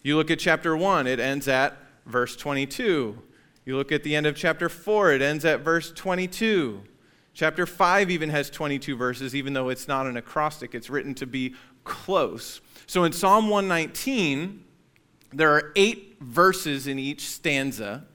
You 0.00 0.16
look 0.16 0.30
at 0.30 0.38
chapter 0.38 0.74
1, 0.74 1.06
it 1.06 1.20
ends 1.20 1.48
at 1.48 1.76
verse 2.06 2.34
22. 2.34 3.22
You 3.66 3.76
look 3.76 3.92
at 3.92 4.04
the 4.04 4.16
end 4.16 4.24
of 4.24 4.36
chapter 4.36 4.70
4, 4.70 5.12
it 5.12 5.20
ends 5.20 5.44
at 5.44 5.60
verse 5.60 5.92
22. 5.92 6.80
Chapter 7.34 7.66
5 7.66 8.10
even 8.10 8.30
has 8.30 8.48
22 8.48 8.96
verses, 8.96 9.34
even 9.34 9.52
though 9.52 9.68
it's 9.68 9.86
not 9.86 10.06
an 10.06 10.16
acrostic, 10.16 10.74
it's 10.74 10.88
written 10.88 11.14
to 11.16 11.26
be 11.26 11.54
close. 11.84 12.62
So 12.86 13.04
in 13.04 13.12
Psalm 13.12 13.50
119, 13.50 14.64
there 15.30 15.50
are 15.50 15.72
eight 15.76 16.16
verses 16.22 16.86
in 16.86 16.98
each 16.98 17.28
stanza. 17.28 18.06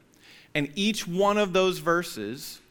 And 0.57 0.71
each 0.73 1.07
one 1.07 1.37
of 1.37 1.53
those 1.53 1.77
verses 1.77 2.61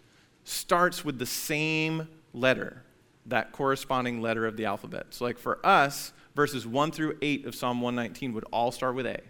starts 0.42 1.04
with 1.04 1.20
the 1.20 1.26
same 1.26 2.08
letter, 2.34 2.82
that 3.26 3.52
corresponding 3.52 4.20
letter 4.20 4.44
of 4.44 4.56
the 4.56 4.64
alphabet. 4.64 5.06
So, 5.10 5.24
like 5.24 5.38
for 5.38 5.64
us, 5.64 6.12
verses 6.34 6.66
1 6.66 6.90
through 6.90 7.16
8 7.22 7.46
of 7.46 7.54
Psalm 7.54 7.80
119 7.80 8.32
would 8.32 8.42
all 8.52 8.72
start 8.72 8.96
with 8.96 9.06
A. 9.06 9.20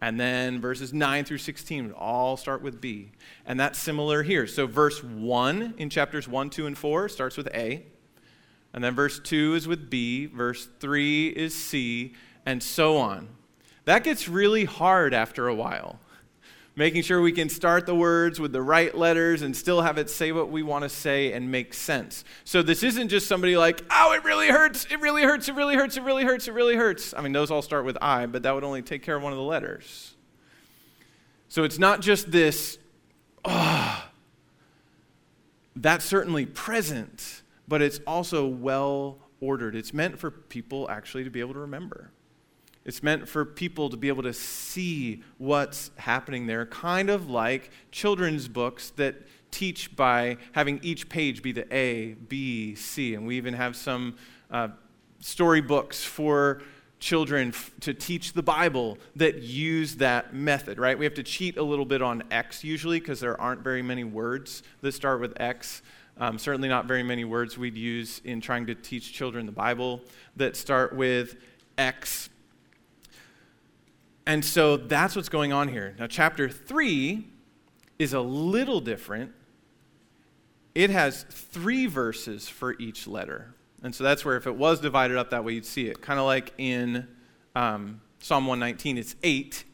And 0.00 0.18
then 0.18 0.60
verses 0.60 0.92
9 0.92 1.24
through 1.24 1.38
16 1.38 1.86
would 1.86 1.94
all 1.94 2.36
start 2.36 2.62
with 2.62 2.80
B. 2.80 3.12
And 3.46 3.60
that's 3.60 3.78
similar 3.78 4.24
here. 4.24 4.48
So, 4.48 4.66
verse 4.66 5.04
1 5.04 5.74
in 5.78 5.88
chapters 5.88 6.26
1, 6.26 6.50
2, 6.50 6.66
and 6.66 6.76
4 6.76 7.08
starts 7.08 7.36
with 7.36 7.46
A. 7.54 7.84
And 8.74 8.82
then 8.82 8.96
verse 8.96 9.20
2 9.20 9.54
is 9.54 9.68
with 9.68 9.88
B. 9.88 10.26
Verse 10.26 10.66
3 10.80 11.28
is 11.28 11.54
C. 11.54 12.14
And 12.44 12.60
so 12.60 12.96
on. 12.96 13.28
That 13.84 14.02
gets 14.02 14.26
really 14.26 14.64
hard 14.64 15.14
after 15.14 15.46
a 15.46 15.54
while 15.54 16.00
making 16.76 17.02
sure 17.02 17.20
we 17.20 17.32
can 17.32 17.48
start 17.48 17.84
the 17.86 17.94
words 17.94 18.40
with 18.40 18.52
the 18.52 18.62
right 18.62 18.96
letters 18.96 19.42
and 19.42 19.56
still 19.56 19.82
have 19.82 19.98
it 19.98 20.08
say 20.08 20.32
what 20.32 20.50
we 20.50 20.62
want 20.62 20.82
to 20.82 20.88
say 20.88 21.32
and 21.32 21.50
make 21.50 21.74
sense. 21.74 22.24
So 22.44 22.62
this 22.62 22.82
isn't 22.82 23.08
just 23.08 23.26
somebody 23.26 23.56
like, 23.56 23.84
oh, 23.90 24.12
it 24.12 24.24
really 24.24 24.48
hurts, 24.48 24.86
it 24.90 25.00
really 25.00 25.22
hurts, 25.22 25.48
it 25.48 25.54
really 25.54 25.74
hurts, 25.74 25.96
it 25.96 26.02
really 26.02 26.24
hurts, 26.24 26.48
it 26.48 26.52
really 26.52 26.76
hurts. 26.76 27.12
I 27.14 27.20
mean, 27.20 27.32
those 27.32 27.50
all 27.50 27.62
start 27.62 27.84
with 27.84 27.98
I, 28.00 28.26
but 28.26 28.42
that 28.44 28.54
would 28.54 28.64
only 28.64 28.82
take 28.82 29.02
care 29.02 29.16
of 29.16 29.22
one 29.22 29.32
of 29.32 29.38
the 29.38 29.44
letters. 29.44 30.14
So 31.48 31.64
it's 31.64 31.78
not 31.78 32.00
just 32.00 32.30
this, 32.30 32.78
oh, 33.44 34.04
that's 35.74 36.04
certainly 36.04 36.46
present, 36.46 37.42
but 37.66 37.82
it's 37.82 38.00
also 38.06 38.46
well 38.46 39.18
ordered. 39.40 39.74
It's 39.74 39.92
meant 39.92 40.18
for 40.18 40.30
people 40.30 40.88
actually 40.90 41.24
to 41.24 41.30
be 41.30 41.40
able 41.40 41.54
to 41.54 41.60
remember. 41.60 42.12
It's 42.90 43.04
meant 43.04 43.28
for 43.28 43.44
people 43.44 43.88
to 43.90 43.96
be 43.96 44.08
able 44.08 44.24
to 44.24 44.32
see 44.32 45.22
what's 45.38 45.92
happening 45.94 46.48
there, 46.48 46.66
kind 46.66 47.08
of 47.08 47.30
like 47.30 47.70
children's 47.92 48.48
books 48.48 48.90
that 48.96 49.14
teach 49.52 49.94
by 49.94 50.38
having 50.50 50.80
each 50.82 51.08
page 51.08 51.40
be 51.40 51.52
the 51.52 51.72
A, 51.72 52.14
B, 52.14 52.74
C. 52.74 53.14
And 53.14 53.28
we 53.28 53.36
even 53.36 53.54
have 53.54 53.76
some 53.76 54.16
uh, 54.50 54.70
storybooks 55.20 56.02
for 56.02 56.62
children 56.98 57.50
f- 57.50 57.70
to 57.82 57.94
teach 57.94 58.32
the 58.32 58.42
Bible 58.42 58.98
that 59.14 59.36
use 59.40 59.94
that 59.98 60.34
method, 60.34 60.80
right? 60.80 60.98
We 60.98 61.04
have 61.04 61.14
to 61.14 61.22
cheat 61.22 61.58
a 61.58 61.62
little 61.62 61.86
bit 61.86 62.02
on 62.02 62.24
X 62.32 62.64
usually 62.64 62.98
because 62.98 63.20
there 63.20 63.40
aren't 63.40 63.60
very 63.60 63.82
many 63.82 64.02
words 64.02 64.64
that 64.80 64.90
start 64.94 65.20
with 65.20 65.40
X. 65.40 65.82
Um, 66.18 66.40
certainly 66.40 66.68
not 66.68 66.86
very 66.86 67.04
many 67.04 67.24
words 67.24 67.56
we'd 67.56 67.76
use 67.76 68.20
in 68.24 68.40
trying 68.40 68.66
to 68.66 68.74
teach 68.74 69.12
children 69.12 69.46
the 69.46 69.52
Bible 69.52 70.00
that 70.34 70.56
start 70.56 70.92
with 70.92 71.36
X. 71.78 72.30
And 74.30 74.44
so 74.44 74.76
that's 74.76 75.16
what's 75.16 75.28
going 75.28 75.52
on 75.52 75.66
here. 75.66 75.96
Now, 75.98 76.06
chapter 76.06 76.48
3 76.48 77.26
is 77.98 78.12
a 78.12 78.20
little 78.20 78.80
different. 78.80 79.32
It 80.72 80.90
has 80.90 81.24
three 81.24 81.86
verses 81.86 82.48
for 82.48 82.78
each 82.78 83.08
letter. 83.08 83.56
And 83.82 83.92
so 83.92 84.04
that's 84.04 84.24
where, 84.24 84.36
if 84.36 84.46
it 84.46 84.54
was 84.54 84.78
divided 84.78 85.16
up 85.16 85.30
that 85.30 85.42
way, 85.42 85.54
you'd 85.54 85.66
see 85.66 85.88
it. 85.88 86.00
Kind 86.00 86.20
of 86.20 86.26
like 86.26 86.54
in 86.58 87.08
um, 87.56 88.02
Psalm 88.20 88.46
119, 88.46 88.98
it's 88.98 89.16
eight. 89.24 89.64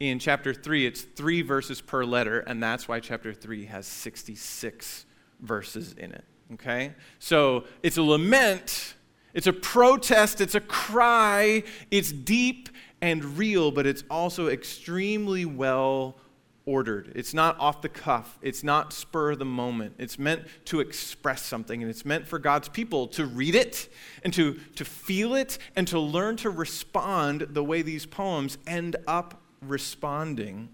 In 0.00 0.18
chapter 0.18 0.52
3, 0.52 0.84
it's 0.84 1.00
three 1.00 1.40
verses 1.40 1.80
per 1.80 2.04
letter, 2.04 2.40
and 2.40 2.62
that's 2.62 2.88
why 2.88 3.00
chapter 3.00 3.32
3 3.32 3.64
has 3.64 3.86
66 3.86 5.06
verses 5.40 5.94
in 5.94 6.12
it. 6.12 6.24
Okay? 6.52 6.92
So 7.20 7.64
it's 7.82 7.96
a 7.96 8.02
lament, 8.02 8.96
it's 9.32 9.46
a 9.46 9.52
protest, 9.54 10.42
it's 10.42 10.54
a 10.54 10.60
cry, 10.60 11.62
it's 11.90 12.12
deep, 12.12 12.68
and 13.00 13.38
real, 13.38 13.70
but 13.70 13.86
it's 13.86 14.04
also 14.10 14.48
extremely 14.48 15.44
well 15.44 16.16
ordered. 16.64 17.12
It's 17.14 17.32
not 17.32 17.58
off 17.58 17.80
the 17.80 17.88
cuff, 17.88 18.38
it's 18.42 18.62
not 18.62 18.92
spur 18.92 19.34
the 19.34 19.44
moment. 19.44 19.94
It's 19.98 20.18
meant 20.18 20.42
to 20.66 20.80
express 20.80 21.42
something, 21.42 21.82
and 21.82 21.90
it's 21.90 22.04
meant 22.04 22.26
for 22.26 22.38
God's 22.38 22.68
people 22.68 23.06
to 23.08 23.24
read 23.24 23.54
it 23.54 23.88
and 24.22 24.34
to, 24.34 24.60
to 24.76 24.84
feel 24.84 25.34
it 25.34 25.58
and 25.76 25.88
to 25.88 25.98
learn 25.98 26.36
to 26.38 26.50
respond 26.50 27.46
the 27.50 27.64
way 27.64 27.80
these 27.82 28.04
poems 28.04 28.58
end 28.66 28.96
up 29.06 29.40
responding 29.62 30.68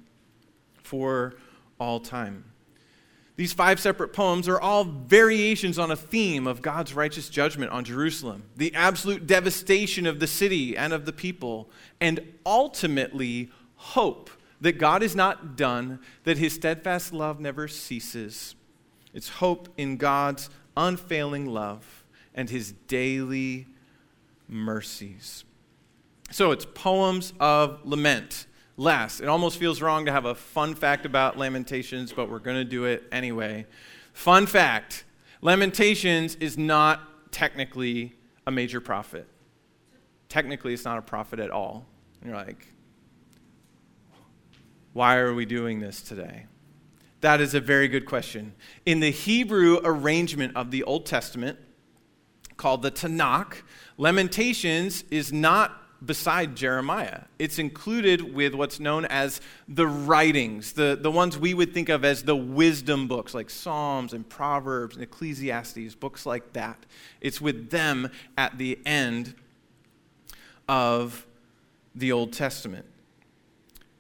for 0.83 1.35
all 1.79 2.01
time. 2.01 2.45
These 3.37 3.53
five 3.53 3.81
separate 3.81 4.13
poems 4.13 4.49
are 4.49 4.61
all 4.61 4.85
variations 4.85 5.79
on 5.79 5.91
a 5.91 5.97
theme 5.97 6.47
of 6.47 6.63
God's 6.63 6.95
righteous 6.95 7.29
judgment 7.29 7.73
on 7.73 7.85
Jerusalem, 7.85 8.45
the 8.57 8.73
absolute 8.75 9.27
devastation 9.27 10.07
of 10.07 10.21
the 10.21 10.29
city 10.29 10.77
and 10.77 10.93
of 10.93 11.05
the 11.05 11.13
people, 11.13 11.69
and 12.01 12.21
ultimately 12.47 13.51
hope 13.75 14.31
that 14.61 14.79
God 14.79 15.03
is 15.03 15.17
not 15.17 15.57
done, 15.57 15.99
that 16.23 16.39
his 16.39 16.55
steadfast 16.55 17.13
love 17.13 17.41
never 17.41 17.67
ceases. 17.67 18.55
It's 19.13 19.29
hope 19.29 19.69
in 19.77 19.97
God's 19.97 20.49
unfailing 20.77 21.47
love 21.47 22.05
and 22.35 22.49
his 22.49 22.73
daily 22.87 23.67
mercies. 24.49 25.45
So 26.31 26.53
it's 26.53 26.67
poems 26.73 27.33
of 27.41 27.81
lament 27.85 28.47
last. 28.77 29.21
It 29.21 29.29
almost 29.29 29.59
feels 29.59 29.81
wrong 29.81 30.07
to 30.07 30.13
have 30.13 30.25
a 30.25 30.35
fun 30.35 30.75
fact 30.75 31.07
about 31.07 31.39
Lamentations, 31.39 32.13
but 32.13 32.31
we're 32.31 32.39
going 32.39 32.57
to 32.57 32.65
do 32.65 32.85
it 32.85 33.05
anyway. 33.13 33.67
Fun 34.13 34.47
fact 34.47 35.05
Lamentations 35.41 36.37
is 36.37 36.57
not 36.57 37.33
technically 37.33 38.15
a 38.47 38.51
major 38.51 38.81
prophet. 38.81 39.29
Technically, 40.29 40.73
it's 40.73 40.85
not 40.85 40.99
a 40.99 41.03
prophet 41.03 41.39
at 41.39 41.51
all. 41.51 41.87
And 42.21 42.31
you're 42.31 42.39
like, 42.39 42.73
why 44.95 45.17
are 45.17 45.35
we 45.35 45.45
doing 45.45 45.81
this 45.81 46.01
today? 46.01 46.47
That 47.21 47.41
is 47.41 47.55
a 47.55 47.61
very 47.61 47.89
good 47.89 48.07
question. 48.07 48.55
In 48.87 49.01
the 49.01 49.11
Hebrew 49.11 49.81
arrangement 49.85 50.57
of 50.57 50.71
the 50.71 50.83
Old 50.85 51.05
Testament, 51.05 51.59
called 52.57 52.83
the 52.83 52.91
Tanakh, 52.91 53.63
Lamentations 53.99 55.05
is 55.11 55.33
not 55.33 55.84
beside 56.07 56.57
Jeremiah. 56.57 57.23
It's 57.39 57.59
included 57.59 58.35
with 58.35 58.55
what's 58.55 58.81
known 58.81 59.05
as 59.07 59.41
the 59.69 59.87
writings, 59.87 60.73
the, 60.73 60.99
the 61.01 61.11
ones 61.11 61.39
we 61.39 61.55
would 61.55 61.73
think 61.73 61.89
of 61.89 62.05
as 62.05 62.23
the 62.23 62.37
wisdom 62.37 63.09
books, 63.09 63.35
like 63.35 63.51
Psalms 63.51 64.13
and 64.13 64.29
Proverbs 64.29 64.95
and 64.97 65.03
Ecclesiastes, 65.03 65.95
books 65.95 66.27
like 66.27 66.53
that. 66.53 66.79
It's 67.21 67.41
with 67.41 67.71
them 67.71 68.11
at 68.37 68.59
the 68.59 68.79
end 68.85 69.35
of 70.69 71.27
the 71.95 72.13
Old 72.13 72.33
Testament. 72.33 72.87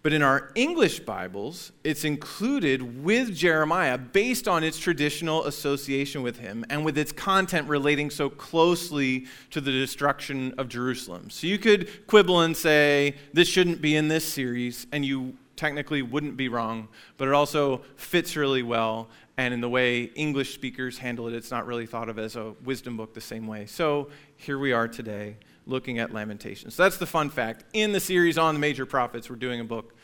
But 0.04 0.12
in 0.12 0.22
our 0.22 0.50
English 0.54 1.00
Bibles, 1.00 1.72
it's 1.82 2.04
included 2.04 3.02
with 3.02 3.34
Jeremiah 3.34 3.96
based 3.96 4.46
on 4.46 4.62
its 4.62 4.78
traditional 4.78 5.46
association 5.46 6.22
with 6.22 6.40
him 6.40 6.62
and 6.68 6.84
with 6.84 6.98
its 6.98 7.10
content 7.10 7.70
relating 7.70 8.10
so 8.10 8.28
closely 8.28 9.24
to 9.48 9.62
the 9.62 9.72
destruction 9.72 10.52
of 10.58 10.68
Jerusalem. 10.68 11.30
So 11.30 11.46
you 11.46 11.56
could 11.56 12.06
quibble 12.06 12.42
and 12.42 12.54
say, 12.54 13.14
this 13.32 13.48
shouldn't 13.48 13.80
be 13.80 13.96
in 13.96 14.08
this 14.08 14.30
series, 14.30 14.86
and 14.92 15.06
you 15.06 15.38
technically 15.56 16.02
wouldn't 16.02 16.36
be 16.36 16.50
wrong, 16.50 16.88
but 17.16 17.26
it 17.26 17.32
also 17.32 17.80
fits 17.96 18.36
really 18.36 18.62
well. 18.62 19.08
And 19.38 19.54
in 19.54 19.62
the 19.62 19.70
way 19.70 20.02
English 20.16 20.52
speakers 20.52 20.98
handle 20.98 21.28
it, 21.28 21.34
it's 21.34 21.50
not 21.50 21.66
really 21.66 21.86
thought 21.86 22.10
of 22.10 22.18
as 22.18 22.36
a 22.36 22.52
wisdom 22.62 22.98
book 22.98 23.14
the 23.14 23.22
same 23.22 23.46
way. 23.46 23.64
So 23.64 24.10
here 24.36 24.58
we 24.58 24.72
are 24.72 24.86
today 24.86 25.38
looking 25.66 25.98
at 25.98 26.12
Lamentations. 26.12 26.74
So 26.74 26.82
that's 26.82 26.98
the 26.98 27.06
fun 27.06 27.30
fact. 27.30 27.64
In 27.72 27.92
the 27.92 28.00
series 28.00 28.38
on 28.38 28.54
the 28.54 28.60
major 28.60 28.86
prophets, 28.86 29.30
we're 29.30 29.36
doing 29.36 29.60
a 29.60 29.64
book 29.64 29.94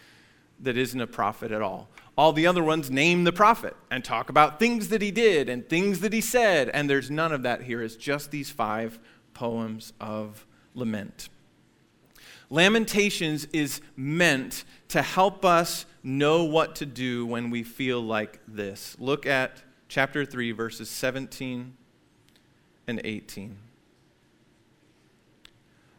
that 0.60 0.76
isn't 0.76 1.00
a 1.00 1.06
prophet 1.06 1.52
at 1.52 1.62
all. 1.62 1.88
All 2.16 2.32
the 2.32 2.46
other 2.46 2.62
ones 2.62 2.90
name 2.90 3.24
the 3.24 3.32
prophet 3.32 3.74
and 3.90 4.04
talk 4.04 4.28
about 4.28 4.58
things 4.58 4.88
that 4.88 5.00
he 5.00 5.10
did 5.10 5.48
and 5.48 5.68
things 5.68 6.00
that 6.00 6.12
he 6.12 6.20
said, 6.20 6.68
and 6.70 6.88
there's 6.88 7.10
none 7.10 7.32
of 7.32 7.42
that 7.42 7.62
here. 7.62 7.82
It's 7.82 7.96
just 7.96 8.30
these 8.30 8.50
five 8.50 8.98
poems 9.32 9.92
of 10.00 10.46
lament. 10.74 11.28
Lamentations 12.50 13.46
is 13.52 13.80
meant 13.96 14.64
to 14.88 15.02
help 15.02 15.44
us 15.44 15.86
know 16.02 16.44
what 16.44 16.74
to 16.76 16.86
do 16.86 17.24
when 17.24 17.48
we 17.48 17.62
feel 17.62 18.00
like 18.00 18.40
this. 18.48 18.96
Look 18.98 19.24
at 19.24 19.62
chapter 19.88 20.24
3, 20.24 20.52
verses 20.52 20.90
17 20.90 21.74
and 22.86 23.00
18. 23.04 23.56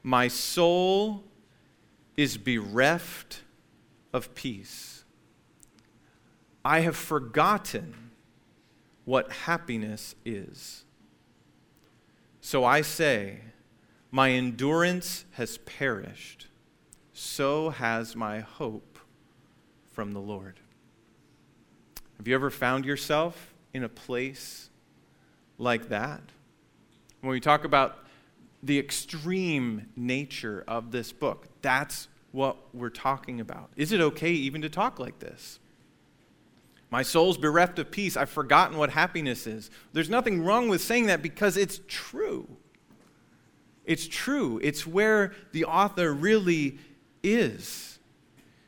My 0.04 0.28
soul 0.28 1.24
is 2.18 2.38
bereft 2.38 3.42
of 4.14 4.34
peace. 4.36 5.04
I 6.64 6.82
have 6.82 6.96
forgotten 6.96 8.12
what 9.06 9.32
happiness 9.32 10.16
is. 10.26 10.86
So 12.40 12.64
I 12.64 12.82
say, 12.82 13.40
my 14.12 14.32
endurance 14.32 15.26
has 15.32 15.58
perished, 15.60 16.48
so 17.14 17.70
has 17.70 18.16
my 18.16 18.40
hope 18.40 19.00
from 19.92 20.12
the 20.12 20.20
Lord. 20.20 20.60
Have 22.18 22.28
you 22.28 22.36
ever 22.36 22.50
found 22.50 22.86
yourself 22.86 23.54
in 23.74 23.84
a 23.84 23.90
place 23.90 24.70
like 25.58 25.90
that? 25.90 26.22
When 27.22 27.32
we 27.32 27.40
talk 27.40 27.64
about 27.64 28.06
the 28.64 28.78
extreme 28.78 29.88
nature 29.96 30.64
of 30.68 30.92
this 30.92 31.12
book. 31.12 31.48
That's 31.62 32.08
what 32.32 32.58
we're 32.74 32.90
talking 32.90 33.40
about. 33.40 33.72
Is 33.76 33.92
it 33.92 34.02
okay 34.02 34.32
even 34.32 34.62
to 34.62 34.70
talk 34.70 35.00
like 35.00 35.20
this? 35.20 35.60
My 36.90 37.04
soul's 37.04 37.38
bereft 37.38 37.80
of 37.80 37.90
peace. 37.90 38.18
I've 38.18 38.30
forgotten 38.30 38.78
what 38.78 38.90
happiness 38.90 39.48
is. 39.48 39.72
There's 39.94 40.10
nothing 40.10 40.44
wrong 40.44 40.68
with 40.68 40.82
saying 40.82 41.06
that 41.08 41.22
because 41.22 41.56
it's 41.56 41.80
true. 41.88 42.48
It's 43.86 44.08
true. 44.08 44.60
It's 44.62 44.86
where 44.86 45.34
the 45.54 45.66
author 45.66 46.14
really 46.14 46.78
is. 47.24 48.00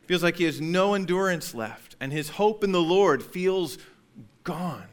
Feels 0.07 0.23
like 0.23 0.37
he 0.37 0.45
has 0.45 0.59
no 0.59 0.95
endurance 0.95 1.53
left, 1.53 1.95
and 1.99 2.11
his 2.11 2.29
hope 2.29 2.63
in 2.63 2.71
the 2.71 2.81
Lord 2.81 3.23
feels 3.23 3.77
gone. 4.43 4.87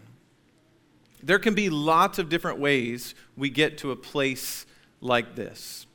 There 1.22 1.38
can 1.38 1.54
be 1.54 1.70
lots 1.70 2.18
of 2.18 2.28
different 2.28 2.58
ways 2.58 3.14
we 3.36 3.50
get 3.50 3.78
to 3.78 3.90
a 3.90 3.96
place 3.96 4.66
like 5.00 5.34
this. 5.34 5.86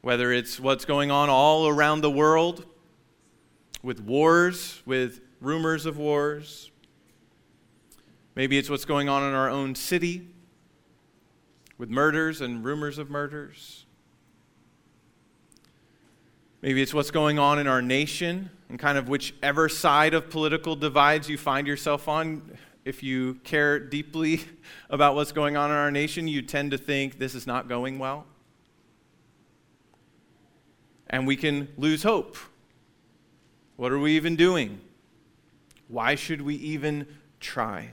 Whether 0.00 0.32
it's 0.32 0.60
what's 0.60 0.84
going 0.84 1.10
on 1.10 1.28
all 1.30 1.66
around 1.68 2.02
the 2.02 2.10
world 2.10 2.66
with 3.82 4.00
wars, 4.00 4.82
with 4.86 5.20
rumors 5.40 5.86
of 5.86 5.98
wars. 5.98 6.70
Maybe 8.34 8.58
it's 8.58 8.68
what's 8.68 8.84
going 8.84 9.08
on 9.08 9.22
in 9.22 9.34
our 9.34 9.48
own 9.48 9.74
city 9.74 10.28
with 11.78 11.90
murders 11.90 12.40
and 12.40 12.64
rumors 12.64 12.98
of 12.98 13.10
murders. 13.10 13.84
Maybe 16.62 16.80
it's 16.80 16.94
what's 16.94 17.10
going 17.10 17.38
on 17.38 17.58
in 17.58 17.66
our 17.66 17.82
nation 17.82 18.50
and 18.70 18.78
kind 18.78 18.96
of 18.96 19.08
whichever 19.08 19.68
side 19.68 20.14
of 20.14 20.30
political 20.30 20.74
divides 20.74 21.28
you 21.28 21.36
find 21.36 21.66
yourself 21.66 22.08
on. 22.08 22.56
If 22.84 23.02
you 23.02 23.34
care 23.44 23.78
deeply 23.78 24.40
about 24.90 25.14
what's 25.14 25.32
going 25.32 25.56
on 25.56 25.70
in 25.70 25.76
our 25.76 25.90
nation, 25.90 26.26
you 26.26 26.42
tend 26.42 26.70
to 26.70 26.78
think 26.78 27.18
this 27.18 27.34
is 27.34 27.46
not 27.46 27.68
going 27.68 27.98
well. 27.98 28.26
And 31.08 31.26
we 31.26 31.36
can 31.36 31.68
lose 31.76 32.02
hope. 32.02 32.36
What 33.76 33.92
are 33.92 33.98
we 33.98 34.16
even 34.16 34.36
doing? 34.36 34.80
Why 35.88 36.14
should 36.14 36.42
we 36.42 36.54
even 36.56 37.06
try? 37.40 37.90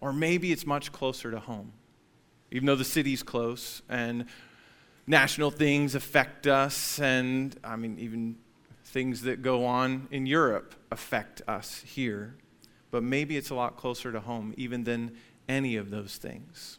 Or 0.00 0.12
maybe 0.12 0.52
it's 0.52 0.66
much 0.66 0.92
closer 0.92 1.30
to 1.30 1.40
home. 1.40 1.72
Even 2.50 2.66
though 2.66 2.76
the 2.76 2.84
city's 2.84 3.22
close 3.22 3.82
and 3.88 4.26
national 5.06 5.50
things 5.50 5.94
affect 5.94 6.46
us, 6.46 7.00
and 7.00 7.58
I 7.64 7.76
mean, 7.76 7.98
even 7.98 8.36
things 8.84 9.22
that 9.22 9.42
go 9.42 9.66
on 9.66 10.06
in 10.10 10.26
Europe 10.26 10.74
affect 10.90 11.42
us 11.48 11.82
here. 11.84 12.36
But 12.90 13.02
maybe 13.02 13.36
it's 13.36 13.50
a 13.50 13.54
lot 13.54 13.76
closer 13.76 14.12
to 14.12 14.20
home, 14.20 14.54
even 14.56 14.84
than 14.84 15.16
any 15.48 15.76
of 15.76 15.90
those 15.90 16.16
things. 16.16 16.78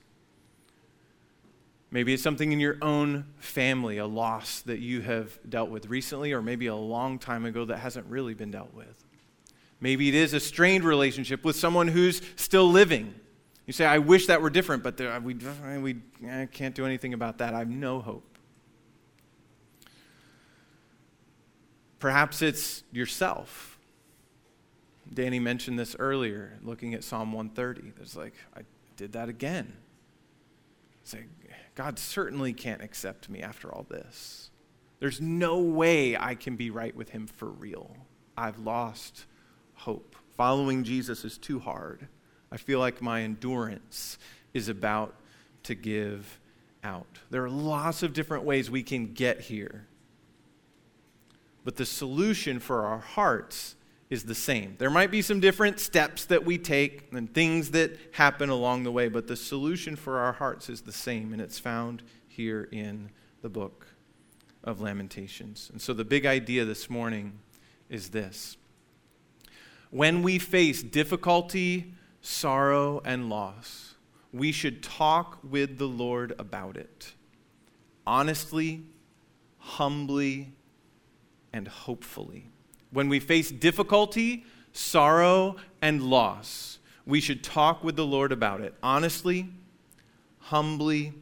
Maybe 1.89 2.13
it's 2.13 2.23
something 2.23 2.51
in 2.51 2.59
your 2.59 2.77
own 2.81 3.25
family, 3.37 3.97
a 3.97 4.05
loss 4.05 4.61
that 4.61 4.79
you 4.79 5.01
have 5.01 5.39
dealt 5.49 5.69
with 5.69 5.87
recently, 5.87 6.33
or 6.33 6.41
maybe 6.41 6.67
a 6.67 6.75
long 6.75 7.17
time 7.17 7.45
ago 7.45 7.63
that 7.65 7.77
hasn't 7.77 8.05
really 8.07 8.33
been 8.33 8.51
dealt 8.51 8.73
with. 8.73 9.05
Maybe 9.79 10.09
it 10.09 10.15
is 10.15 10.33
a 10.33 10.39
strained 10.39 10.83
relationship 10.83 11.45
with 11.45 11.55
someone 11.55 11.87
who's 11.87 12.21
still 12.35 12.69
living. 12.69 13.13
You 13.65 13.73
say, 13.73 13.85
I 13.85 13.99
wish 13.99 14.27
that 14.27 14.41
were 14.41 14.49
different, 14.49 14.83
but 14.83 14.97
there, 14.97 15.17
we, 15.19 15.35
we 15.79 15.97
I 16.29 16.47
can't 16.51 16.75
do 16.75 16.85
anything 16.85 17.13
about 17.13 17.37
that. 17.37 17.53
I 17.53 17.59
have 17.59 17.69
no 17.69 17.99
hope. 17.99 18.37
Perhaps 21.99 22.41
it's 22.41 22.83
yourself. 22.91 23.77
Danny 25.13 25.39
mentioned 25.39 25.79
this 25.79 25.95
earlier, 25.99 26.57
looking 26.63 26.93
at 26.93 27.03
Psalm 27.03 27.31
130. 27.31 27.93
It's 28.01 28.15
like, 28.15 28.33
I 28.55 28.61
did 28.97 29.13
that 29.13 29.29
again. 29.29 29.73
Say, 31.03 31.25
God 31.77 31.99
certainly 31.99 32.53
can't 32.53 32.81
accept 32.81 33.29
me 33.29 33.43
after 33.43 33.71
all 33.71 33.85
this. 33.87 34.49
There's 34.99 35.21
no 35.21 35.59
way 35.59 36.17
I 36.17 36.33
can 36.33 36.55
be 36.55 36.71
right 36.71 36.95
with 36.95 37.11
him 37.11 37.27
for 37.27 37.49
real. 37.49 37.95
I've 38.35 38.57
lost 38.57 39.25
hope. 39.75 40.15
Following 40.35 40.83
Jesus 40.83 41.23
is 41.23 41.37
too 41.37 41.59
hard. 41.59 42.07
I 42.51 42.57
feel 42.57 42.79
like 42.79 42.99
my 42.99 43.21
endurance 43.21 44.17
is 44.55 44.69
about 44.69 45.13
to 45.63 45.75
give 45.75 46.39
out. 46.83 47.19
There 47.29 47.43
are 47.43 47.49
lots 47.49 48.01
of 48.01 48.11
different 48.11 48.43
ways 48.43 48.71
we 48.71 48.81
can 48.81 49.13
get 49.13 49.41
here. 49.41 49.85
But 51.63 51.75
the 51.75 51.85
solution 51.85 52.59
for 52.59 52.87
our 52.87 52.97
hearts 52.97 53.75
is 54.09 54.23
the 54.23 54.35
same. 54.35 54.75
There 54.77 54.89
might 54.89 55.11
be 55.11 55.21
some 55.21 55.39
different 55.39 55.79
steps 55.79 56.25
that 56.25 56.45
we 56.45 56.57
take 56.57 57.11
and 57.11 57.33
things 57.33 57.71
that 57.71 57.97
happen 58.13 58.49
along 58.49 58.83
the 58.83 58.91
way, 58.91 59.09
but 59.09 59.27
the 59.27 59.35
solution 59.35 59.95
for 59.95 60.19
our 60.19 60.33
hearts 60.33 60.69
is 60.69 60.81
the 60.81 60.93
same, 60.93 61.33
and 61.33 61.41
it's 61.41 61.59
found 61.59 62.03
here 62.27 62.69
in 62.71 63.09
the 63.41 63.49
book 63.49 63.87
of 64.63 64.79
Lamentations. 64.79 65.69
And 65.71 65.81
so 65.81 65.93
the 65.93 66.05
big 66.05 66.25
idea 66.25 66.63
this 66.63 66.89
morning 66.89 67.39
is 67.89 68.09
this 68.09 68.57
when 69.89 70.21
we 70.21 70.37
face 70.37 70.83
difficulty, 70.83 71.93
sorrow, 72.21 73.01
and 73.05 73.29
loss, 73.29 73.95
we 74.33 74.51
should 74.51 74.83
talk 74.83 75.39
with 75.43 75.77
the 75.77 75.87
Lord 75.87 76.33
about 76.37 76.75
it 76.75 77.13
honestly, 78.07 78.85
humbly, 79.57 80.53
and 81.51 81.67
hopefully. 81.67 82.49
When 82.91 83.09
we 83.09 83.19
face 83.19 83.51
difficulty, 83.51 84.45
sorrow, 84.71 85.57
and 85.81 86.03
loss, 86.03 86.79
we 87.05 87.21
should 87.21 87.43
talk 87.43 87.83
with 87.83 87.95
the 87.95 88.05
Lord 88.05 88.31
about 88.31 88.61
it 88.61 88.75
honestly, 88.83 89.49
humbly, 90.39 91.13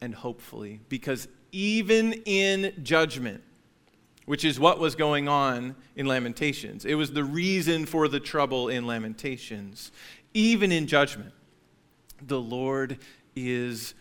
and 0.00 0.14
hopefully. 0.14 0.80
Because 0.88 1.28
even 1.52 2.12
in 2.24 2.72
judgment, 2.82 3.42
which 4.24 4.44
is 4.44 4.58
what 4.58 4.78
was 4.78 4.94
going 4.94 5.28
on 5.28 5.74
in 5.96 6.06
Lamentations. 6.06 6.84
It 6.84 6.94
was 6.94 7.12
the 7.12 7.24
reason 7.24 7.86
for 7.86 8.08
the 8.08 8.20
trouble 8.20 8.68
in 8.68 8.86
Lamentations. 8.86 9.90
Even 10.32 10.70
in 10.70 10.86
judgment, 10.86 11.32
the 12.20 12.40
Lord 12.40 12.98
is 13.34 13.94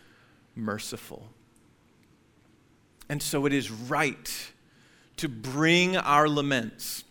merciful. 0.55 1.27
And 3.09 3.21
so 3.21 3.45
it 3.45 3.53
is 3.53 3.71
right 3.71 4.50
to 5.21 5.29
bring 5.29 5.95
our 5.97 6.27
laments 6.27 7.03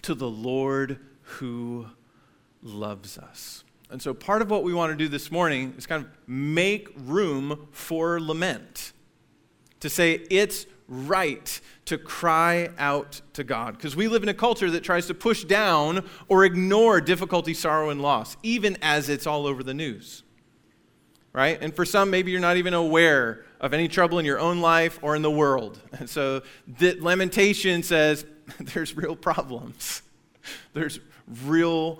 to 0.00 0.14
the 0.14 0.26
Lord 0.26 0.98
who 1.20 1.84
loves 2.62 3.18
us. 3.18 3.62
And 3.90 4.00
so 4.00 4.14
part 4.14 4.40
of 4.40 4.48
what 4.48 4.64
we 4.64 4.72
want 4.72 4.90
to 4.92 4.96
do 4.96 5.06
this 5.06 5.30
morning 5.30 5.74
is 5.76 5.86
kind 5.86 6.02
of 6.02 6.10
make 6.26 6.88
room 6.96 7.68
for 7.72 8.18
lament. 8.22 8.94
To 9.80 9.90
say 9.90 10.12
it's 10.30 10.64
right 10.88 11.60
to 11.84 11.98
cry 11.98 12.70
out 12.78 13.20
to 13.34 13.44
God. 13.44 13.76
Because 13.76 13.94
we 13.94 14.08
live 14.08 14.22
in 14.22 14.30
a 14.30 14.34
culture 14.34 14.70
that 14.70 14.82
tries 14.82 15.06
to 15.08 15.14
push 15.14 15.44
down 15.44 16.08
or 16.28 16.46
ignore 16.46 17.02
difficulty, 17.02 17.52
sorrow, 17.52 17.90
and 17.90 18.00
loss, 18.00 18.38
even 18.42 18.78
as 18.80 19.10
it's 19.10 19.26
all 19.26 19.46
over 19.46 19.62
the 19.62 19.74
news. 19.74 20.22
Right? 21.36 21.60
And 21.60 21.76
for 21.76 21.84
some, 21.84 22.10
maybe 22.10 22.32
you're 22.32 22.40
not 22.40 22.56
even 22.56 22.72
aware 22.72 23.44
of 23.60 23.74
any 23.74 23.88
trouble 23.88 24.18
in 24.18 24.24
your 24.24 24.40
own 24.40 24.62
life 24.62 24.98
or 25.02 25.14
in 25.14 25.20
the 25.20 25.30
world. 25.30 25.78
And 25.92 26.08
so 26.16 26.40
the 26.66 26.96
lamentation 26.98 27.82
says 27.82 28.24
there's 28.60 28.96
real 28.96 29.14
problems. 29.14 30.02
There's 30.74 31.00
real 31.44 31.98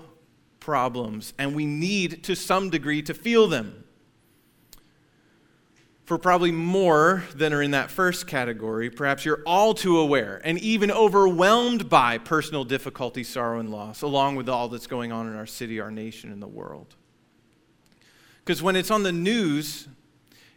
problems, 0.60 1.34
and 1.36 1.56
we 1.56 1.66
need 1.66 2.22
to 2.24 2.36
some 2.36 2.70
degree 2.70 3.02
to 3.02 3.12
feel 3.12 3.48
them 3.48 3.84
for 6.06 6.16
probably 6.16 6.52
more 6.52 7.24
than 7.34 7.52
are 7.52 7.60
in 7.60 7.72
that 7.72 7.90
first 7.90 8.28
category, 8.28 8.88
perhaps 8.88 9.24
you're 9.24 9.42
all 9.44 9.74
too 9.74 9.98
aware 9.98 10.40
and 10.44 10.56
even 10.60 10.92
overwhelmed 10.92 11.88
by 11.88 12.16
personal 12.16 12.64
difficulty, 12.64 13.24
sorrow, 13.24 13.58
and 13.58 13.70
loss, 13.70 14.02
along 14.02 14.36
with 14.36 14.48
all 14.48 14.68
that's 14.68 14.86
going 14.86 15.10
on 15.10 15.26
in 15.26 15.34
our 15.34 15.46
city, 15.46 15.80
our 15.80 15.90
nation, 15.90 16.30
and 16.30 16.40
the 16.40 16.46
world. 16.46 16.94
Because 18.46 18.62
when 18.62 18.76
it's 18.76 18.92
on 18.92 19.02
the 19.02 19.10
news, 19.10 19.88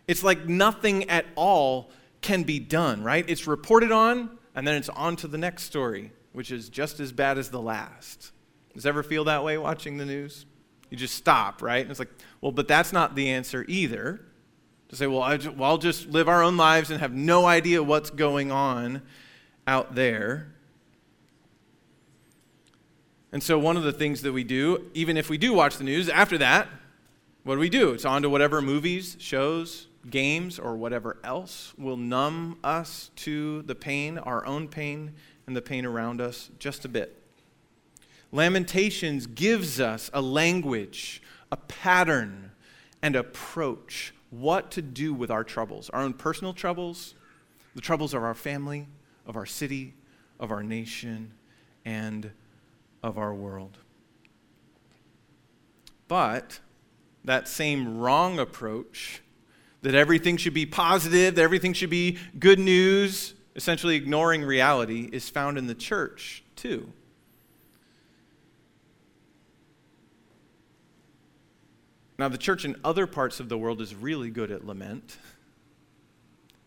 it's 0.07 0.23
like 0.23 0.47
nothing 0.47 1.09
at 1.09 1.25
all 1.33 1.89
can 2.21 2.43
be 2.43 2.59
done, 2.59 3.03
right? 3.03 3.27
It's 3.27 3.47
reported 3.47 3.91
on, 3.91 4.37
and 4.53 4.67
then 4.67 4.75
it's 4.75 4.89
on 4.89 5.15
to 5.17 5.27
the 5.27 5.39
next 5.39 5.63
story, 5.63 6.11
which 6.31 6.51
is 6.51 6.69
just 6.69 6.99
as 6.99 7.11
bad 7.11 7.39
as 7.39 7.49
the 7.49 7.59
last. 7.59 8.31
Does 8.75 8.85
ever 8.85 9.01
feel 9.01 9.23
that 9.23 9.43
way 9.43 9.57
watching 9.57 9.97
the 9.97 10.05
news? 10.05 10.45
You 10.91 10.97
just 10.97 11.15
stop, 11.15 11.63
right? 11.63 11.81
And 11.81 11.89
it's 11.89 11.97
like, 11.97 12.11
well, 12.41 12.51
but 12.51 12.67
that's 12.67 12.93
not 12.93 13.15
the 13.15 13.31
answer 13.31 13.65
either 13.67 14.21
to 14.89 14.95
say, 14.95 15.07
well, 15.07 15.23
I'll 15.23 15.79
just 15.79 16.09
live 16.09 16.29
our 16.29 16.43
own 16.43 16.57
lives 16.57 16.91
and 16.91 16.99
have 16.99 17.13
no 17.13 17.47
idea 17.47 17.81
what's 17.81 18.11
going 18.11 18.51
on 18.51 19.01
out 19.65 19.95
there. 19.95 20.53
And 23.31 23.41
so, 23.41 23.57
one 23.57 23.77
of 23.77 23.83
the 23.83 23.93
things 23.93 24.21
that 24.21 24.31
we 24.31 24.43
do, 24.43 24.91
even 24.93 25.17
if 25.17 25.27
we 25.27 25.39
do 25.39 25.53
watch 25.53 25.77
the 25.77 25.83
news, 25.83 26.07
after 26.07 26.37
that, 26.39 26.67
what 27.43 27.55
do 27.55 27.59
we 27.59 27.69
do? 27.69 27.91
It's 27.91 28.05
on 28.05 28.21
to 28.23 28.29
whatever 28.29 28.61
movies, 28.61 29.15
shows, 29.19 29.87
games, 30.09 30.59
or 30.59 30.75
whatever 30.75 31.17
else 31.23 31.73
will 31.77 31.97
numb 31.97 32.59
us 32.63 33.11
to 33.17 33.61
the 33.63 33.75
pain, 33.75 34.17
our 34.17 34.45
own 34.45 34.67
pain, 34.67 35.13
and 35.47 35.55
the 35.55 35.61
pain 35.61 35.85
around 35.85 36.21
us 36.21 36.49
just 36.59 36.85
a 36.85 36.89
bit. 36.89 37.15
Lamentations 38.31 39.25
gives 39.25 39.79
us 39.79 40.11
a 40.13 40.21
language, 40.21 41.21
a 41.51 41.57
pattern, 41.57 42.51
and 43.01 43.15
approach 43.15 44.13
what 44.29 44.69
to 44.71 44.81
do 44.81 45.13
with 45.13 45.31
our 45.31 45.43
troubles 45.43 45.89
our 45.89 46.01
own 46.01 46.13
personal 46.13 46.53
troubles, 46.53 47.15
the 47.73 47.81
troubles 47.81 48.13
of 48.13 48.23
our 48.23 48.35
family, 48.35 48.87
of 49.25 49.35
our 49.35 49.45
city, 49.45 49.95
of 50.39 50.51
our 50.51 50.61
nation, 50.61 51.31
and 51.85 52.31
of 53.01 53.17
our 53.17 53.33
world. 53.33 53.77
But 56.07 56.59
that 57.23 57.47
same 57.47 57.97
wrong 57.97 58.39
approach, 58.39 59.21
that 59.81 59.95
everything 59.95 60.37
should 60.37 60.53
be 60.53 60.65
positive, 60.65 61.35
that 61.35 61.41
everything 61.41 61.73
should 61.73 61.89
be 61.89 62.17
good 62.39 62.59
news, 62.59 63.33
essentially 63.55 63.95
ignoring 63.95 64.43
reality, 64.43 65.09
is 65.11 65.29
found 65.29 65.57
in 65.57 65.67
the 65.67 65.75
church 65.75 66.43
too. 66.55 66.91
Now, 72.17 72.27
the 72.27 72.37
church 72.37 72.65
in 72.65 72.75
other 72.83 73.07
parts 73.07 73.39
of 73.39 73.47
the 73.47 73.57
world 73.57 73.79
is 73.81 73.95
really 73.95 74.29
good 74.29 74.51
at 74.51 74.65
lament 74.65 75.17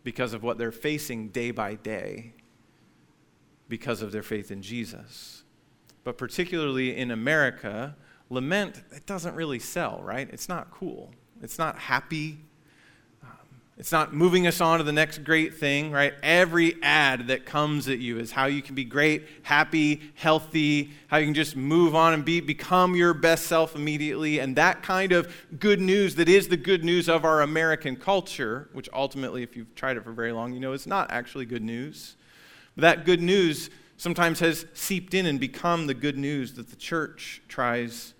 because 0.02 0.32
of 0.32 0.42
what 0.42 0.56
they're 0.56 0.72
facing 0.72 1.28
day 1.28 1.50
by 1.50 1.74
day 1.74 2.32
because 3.68 4.00
of 4.00 4.12
their 4.12 4.22
faith 4.22 4.50
in 4.50 4.62
Jesus. 4.62 5.42
but 6.04 6.18
particularly 6.18 6.96
in 6.96 7.10
America, 7.10 7.96
lament, 8.32 8.82
it 8.92 9.04
doesn't 9.04 9.34
really 9.34 9.58
sell, 9.58 10.00
right? 10.02 10.28
It's 10.32 10.48
not 10.48 10.70
cool. 10.70 11.12
It's 11.42 11.58
not 11.58 11.78
happy. 11.78 12.38
Um, 13.22 13.28
it's 13.76 13.92
not 13.92 14.14
moving 14.14 14.46
us 14.46 14.60
on 14.62 14.78
to 14.78 14.84
the 14.84 14.92
next 14.92 15.18
great 15.18 15.54
thing, 15.54 15.90
right? 15.90 16.14
Every 16.22 16.82
ad 16.82 17.26
that 17.28 17.44
comes 17.44 17.88
at 17.88 17.98
you 17.98 18.18
is 18.18 18.32
how 18.32 18.46
you 18.46 18.62
can 18.62 18.74
be 18.74 18.84
great, 18.84 19.26
happy, 19.42 20.00
healthy, 20.14 20.92
how 21.08 21.18
you 21.18 21.26
can 21.26 21.34
just 21.34 21.56
move 21.56 21.94
on 21.94 22.14
and 22.14 22.24
be, 22.24 22.40
become 22.40 22.96
your 22.96 23.12
best 23.12 23.48
self 23.48 23.76
immediately. 23.76 24.38
And 24.38 24.56
that 24.56 24.82
kind 24.82 25.12
of 25.12 25.30
good 25.58 25.80
news 25.80 26.14
that 26.14 26.28
is 26.30 26.48
the 26.48 26.56
good 26.56 26.84
news 26.84 27.10
of 27.10 27.26
our 27.26 27.42
American 27.42 27.96
culture, 27.96 28.70
which 28.72 28.88
ultimately, 28.94 29.42
if 29.42 29.56
you've 29.56 29.74
tried 29.74 29.98
it 29.98 30.04
for 30.04 30.12
very 30.12 30.32
long, 30.32 30.54
you 30.54 30.60
know 30.60 30.72
it's 30.72 30.86
not 30.86 31.10
actually 31.10 31.44
good 31.44 31.62
news. 31.62 32.16
But 32.76 32.82
that 32.82 33.04
good 33.04 33.20
news 33.20 33.68
sometimes 33.98 34.40
has 34.40 34.64
seeped 34.72 35.12
in 35.12 35.26
and 35.26 35.38
become 35.38 35.86
the 35.86 35.94
good 35.94 36.16
news 36.16 36.54
that 36.54 36.70
the 36.70 36.76
church 36.76 37.42
tries 37.46 38.14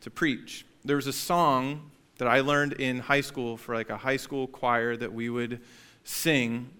to 0.00 0.10
preach. 0.10 0.64
There 0.84 0.96
was 0.96 1.06
a 1.06 1.12
song 1.12 1.90
that 2.18 2.28
I 2.28 2.40
learned 2.40 2.74
in 2.74 2.98
high 2.98 3.20
school 3.20 3.56
for 3.56 3.74
like 3.74 3.90
a 3.90 3.96
high 3.96 4.16
school 4.16 4.46
choir 4.46 4.96
that 4.96 5.12
we 5.12 5.30
would 5.30 5.60
sing. 6.04 6.70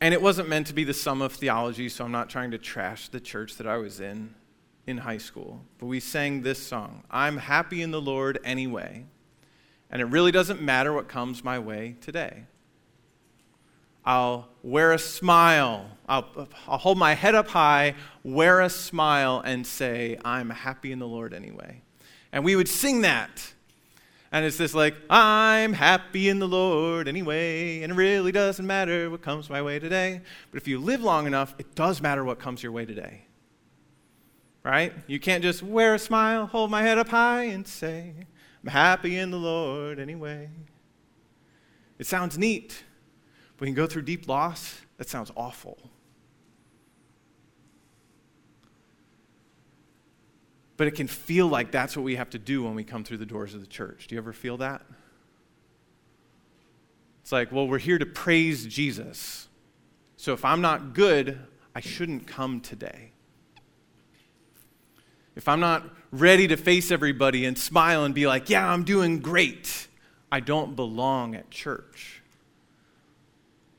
And 0.00 0.14
it 0.14 0.22
wasn't 0.22 0.48
meant 0.48 0.68
to 0.68 0.74
be 0.74 0.84
the 0.84 0.94
sum 0.94 1.22
of 1.22 1.32
theology, 1.32 1.88
so 1.88 2.04
I'm 2.04 2.12
not 2.12 2.30
trying 2.30 2.52
to 2.52 2.58
trash 2.58 3.08
the 3.08 3.20
church 3.20 3.56
that 3.56 3.66
I 3.66 3.76
was 3.76 4.00
in 4.00 4.34
in 4.86 4.98
high 4.98 5.18
school. 5.18 5.60
But 5.78 5.86
we 5.86 6.00
sang 6.00 6.42
this 6.42 6.64
song 6.64 7.04
I'm 7.10 7.36
happy 7.36 7.82
in 7.82 7.90
the 7.90 8.00
Lord 8.00 8.38
anyway, 8.44 9.06
and 9.90 10.00
it 10.00 10.06
really 10.06 10.32
doesn't 10.32 10.62
matter 10.62 10.92
what 10.92 11.08
comes 11.08 11.42
my 11.42 11.58
way 11.58 11.96
today. 12.00 12.44
I'll 14.08 14.48
wear 14.62 14.92
a 14.92 14.98
smile. 14.98 15.84
I'll, 16.08 16.48
I'll 16.66 16.78
hold 16.78 16.96
my 16.96 17.12
head 17.12 17.34
up 17.34 17.48
high, 17.48 17.94
wear 18.24 18.62
a 18.62 18.70
smile, 18.70 19.42
and 19.44 19.66
say, 19.66 20.16
I'm 20.24 20.48
happy 20.48 20.92
in 20.92 20.98
the 20.98 21.06
Lord 21.06 21.34
anyway. 21.34 21.82
And 22.32 22.42
we 22.42 22.56
would 22.56 22.68
sing 22.68 23.02
that. 23.02 23.52
And 24.32 24.46
it's 24.46 24.56
this 24.56 24.72
like, 24.72 24.94
I'm 25.10 25.74
happy 25.74 26.30
in 26.30 26.38
the 26.38 26.48
Lord 26.48 27.06
anyway, 27.06 27.82
and 27.82 27.92
it 27.92 27.96
really 27.96 28.32
doesn't 28.32 28.66
matter 28.66 29.10
what 29.10 29.20
comes 29.20 29.50
my 29.50 29.60
way 29.60 29.78
today. 29.78 30.22
But 30.50 30.56
if 30.56 30.66
you 30.66 30.78
live 30.78 31.02
long 31.02 31.26
enough, 31.26 31.54
it 31.58 31.74
does 31.74 32.00
matter 32.00 32.24
what 32.24 32.38
comes 32.38 32.62
your 32.62 32.72
way 32.72 32.86
today. 32.86 33.26
Right? 34.64 34.94
You 35.06 35.20
can't 35.20 35.42
just 35.42 35.62
wear 35.62 35.94
a 35.94 35.98
smile, 35.98 36.46
hold 36.46 36.70
my 36.70 36.80
head 36.80 36.96
up 36.96 37.10
high, 37.10 37.42
and 37.42 37.68
say, 37.68 38.14
I'm 38.64 38.70
happy 38.70 39.18
in 39.18 39.30
the 39.30 39.36
Lord 39.36 39.98
anyway. 39.98 40.48
It 41.98 42.06
sounds 42.06 42.38
neat, 42.38 42.84
you 43.66 43.74
can 43.74 43.82
go 43.82 43.86
through 43.86 44.02
deep 44.02 44.28
loss. 44.28 44.80
That 44.98 45.08
sounds 45.08 45.32
awful. 45.36 45.78
But 50.76 50.86
it 50.86 50.92
can 50.92 51.08
feel 51.08 51.48
like 51.48 51.72
that's 51.72 51.96
what 51.96 52.04
we 52.04 52.14
have 52.16 52.30
to 52.30 52.38
do 52.38 52.62
when 52.62 52.76
we 52.76 52.84
come 52.84 53.02
through 53.02 53.16
the 53.16 53.26
doors 53.26 53.54
of 53.54 53.60
the 53.60 53.66
church. 53.66 54.06
Do 54.06 54.14
you 54.14 54.20
ever 54.20 54.32
feel 54.32 54.58
that? 54.58 54.82
It's 57.22 57.32
like, 57.32 57.50
well, 57.50 57.66
we're 57.66 57.78
here 57.78 57.98
to 57.98 58.06
praise 58.06 58.64
Jesus. 58.64 59.48
So 60.16 60.32
if 60.32 60.44
I'm 60.44 60.60
not 60.60 60.94
good, 60.94 61.38
I 61.74 61.80
shouldn't 61.80 62.26
come 62.26 62.60
today. 62.60 63.10
If 65.36 65.48
I'm 65.48 65.60
not 65.60 65.84
ready 66.10 66.48
to 66.48 66.56
face 66.56 66.90
everybody 66.90 67.44
and 67.44 67.58
smile 67.58 68.04
and 68.04 68.14
be 68.14 68.26
like, 68.26 68.48
yeah, 68.48 68.68
I'm 68.68 68.82
doing 68.82 69.18
great, 69.18 69.88
I 70.32 70.40
don't 70.40 70.74
belong 70.74 71.34
at 71.34 71.50
church. 71.50 72.17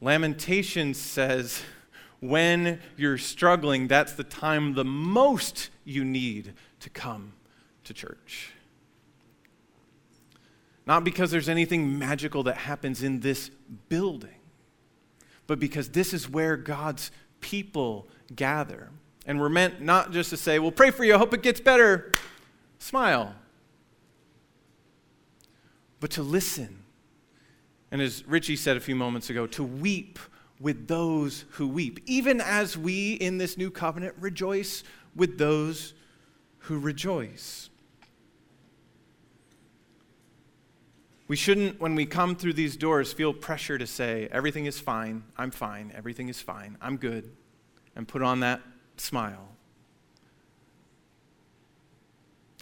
Lamentations 0.02 0.98
says, 0.98 1.62
when 2.22 2.80
you're 2.98 3.18
struggling, 3.18 3.88
that's 3.88 4.14
the 4.14 4.24
time 4.24 4.74
the 4.74 4.86
most 4.86 5.70
you 5.86 6.04
need 6.04 6.54
to 6.80 6.90
come 6.90 7.34
to 7.84 7.94
church. 7.94 8.52
Not 10.86 11.04
because 11.04 11.32
there's 11.32 11.50
anything 11.50 12.00
magical 12.00 12.44
that 12.44 12.58
happens 12.58 13.04
in 13.04 13.20
this 13.20 13.52
building, 13.90 14.36
but 15.48 15.60
because 15.60 15.90
this 15.90 16.14
is 16.14 16.30
where 16.30 16.58
God's 16.58 17.12
people 17.42 18.08
gather. 18.36 18.90
And 19.26 19.40
we're 19.40 19.50
meant 19.50 19.82
not 19.82 20.12
just 20.12 20.30
to 20.32 20.38
say, 20.38 20.60
well, 20.60 20.72
pray 20.72 20.92
for 20.92 21.04
you, 21.04 21.16
I 21.16 21.18
hope 21.18 21.34
it 21.34 21.44
gets 21.44 21.60
better, 21.60 22.14
smile, 22.80 23.36
but 26.00 26.10
to 26.12 26.24
listen. 26.24 26.79
And 27.92 28.02
as 28.02 28.26
Richie 28.28 28.56
said 28.56 28.78
a 28.78 28.80
few 28.80 28.96
moments 28.96 29.30
ago, 29.30 29.48
to 29.48 29.64
weep 29.64 30.20
with 30.60 30.88
those 30.88 31.46
who 31.52 31.68
weep, 31.68 32.02
even 32.06 32.42
as 32.42 32.78
we 32.78 33.14
in 33.14 33.38
this 33.38 33.58
new 33.58 33.72
covenant 33.72 34.16
rejoice 34.20 34.84
with 35.16 35.38
those 35.38 35.94
who 36.60 36.78
rejoice. 36.78 37.70
We 41.28 41.36
shouldn't, 41.36 41.80
when 41.80 41.96
we 41.96 42.06
come 42.06 42.36
through 42.36 42.54
these 42.54 42.76
doors, 42.76 43.14
feel 43.14 43.34
pressure 43.34 43.78
to 43.78 43.86
say, 43.86 44.28
everything 44.32 44.66
is 44.66 44.80
fine, 44.80 45.24
I'm 45.38 45.52
fine, 45.52 45.92
everything 45.96 46.28
is 46.28 46.42
fine, 46.42 46.76
I'm 46.82 46.98
good, 46.98 47.32
and 47.96 48.08
put 48.08 48.22
on 48.22 48.40
that 48.40 48.62
smile. 48.98 49.50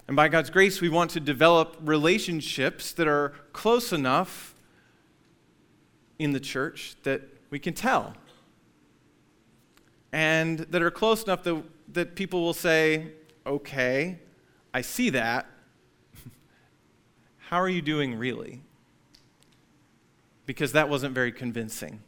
And 0.08 0.16
by 0.16 0.28
God's 0.28 0.50
grace, 0.50 0.80
we 0.82 0.90
want 0.90 1.12
to 1.12 1.20
develop 1.20 1.78
relationships 1.82 2.92
that 2.94 3.08
are 3.08 3.34
close 3.54 3.92
enough 3.92 4.54
in 6.20 6.34
the 6.34 6.40
church 6.40 6.96
that 7.04 7.22
we 7.50 7.60
can 7.60 7.74
tell. 7.74 8.14
And 10.12 10.60
that 10.60 10.82
are 10.82 10.92
close 10.92 11.24
enough 11.24 11.44
that, 11.44 11.64
that 11.94 12.16
people 12.16 12.42
will 12.42 12.54
say, 12.54 13.12
okay, 13.46 14.20
I 14.74 14.82
see 14.82 15.10
that. 15.12 15.48
How 17.50 17.58
are 17.62 17.70
you 17.70 17.82
doing 17.82 18.16
really? 18.16 18.62
Because 20.46 20.74
that 20.74 20.90
wasn't 20.90 21.14
very 21.14 21.32
convincing. 21.32 22.02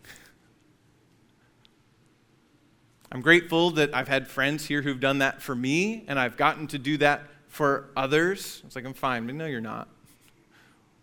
I'm 3.12 3.22
grateful 3.22 3.72
that 3.72 3.94
I've 3.96 4.08
had 4.08 4.28
friends 4.28 4.66
here 4.68 4.82
who've 4.82 5.00
done 5.00 5.20
that 5.20 5.42
for 5.42 5.56
me, 5.56 6.06
and 6.08 6.20
I've 6.20 6.38
gotten 6.38 6.68
to 6.68 6.78
do 6.78 6.98
that 6.98 7.24
for 7.48 7.90
others. 7.98 8.62
It's 8.66 8.76
like, 8.76 8.86
I'm 8.86 8.94
fine, 8.94 9.26
but 9.26 9.36
no, 9.36 9.46
you're 9.46 9.62
not. 9.62 9.88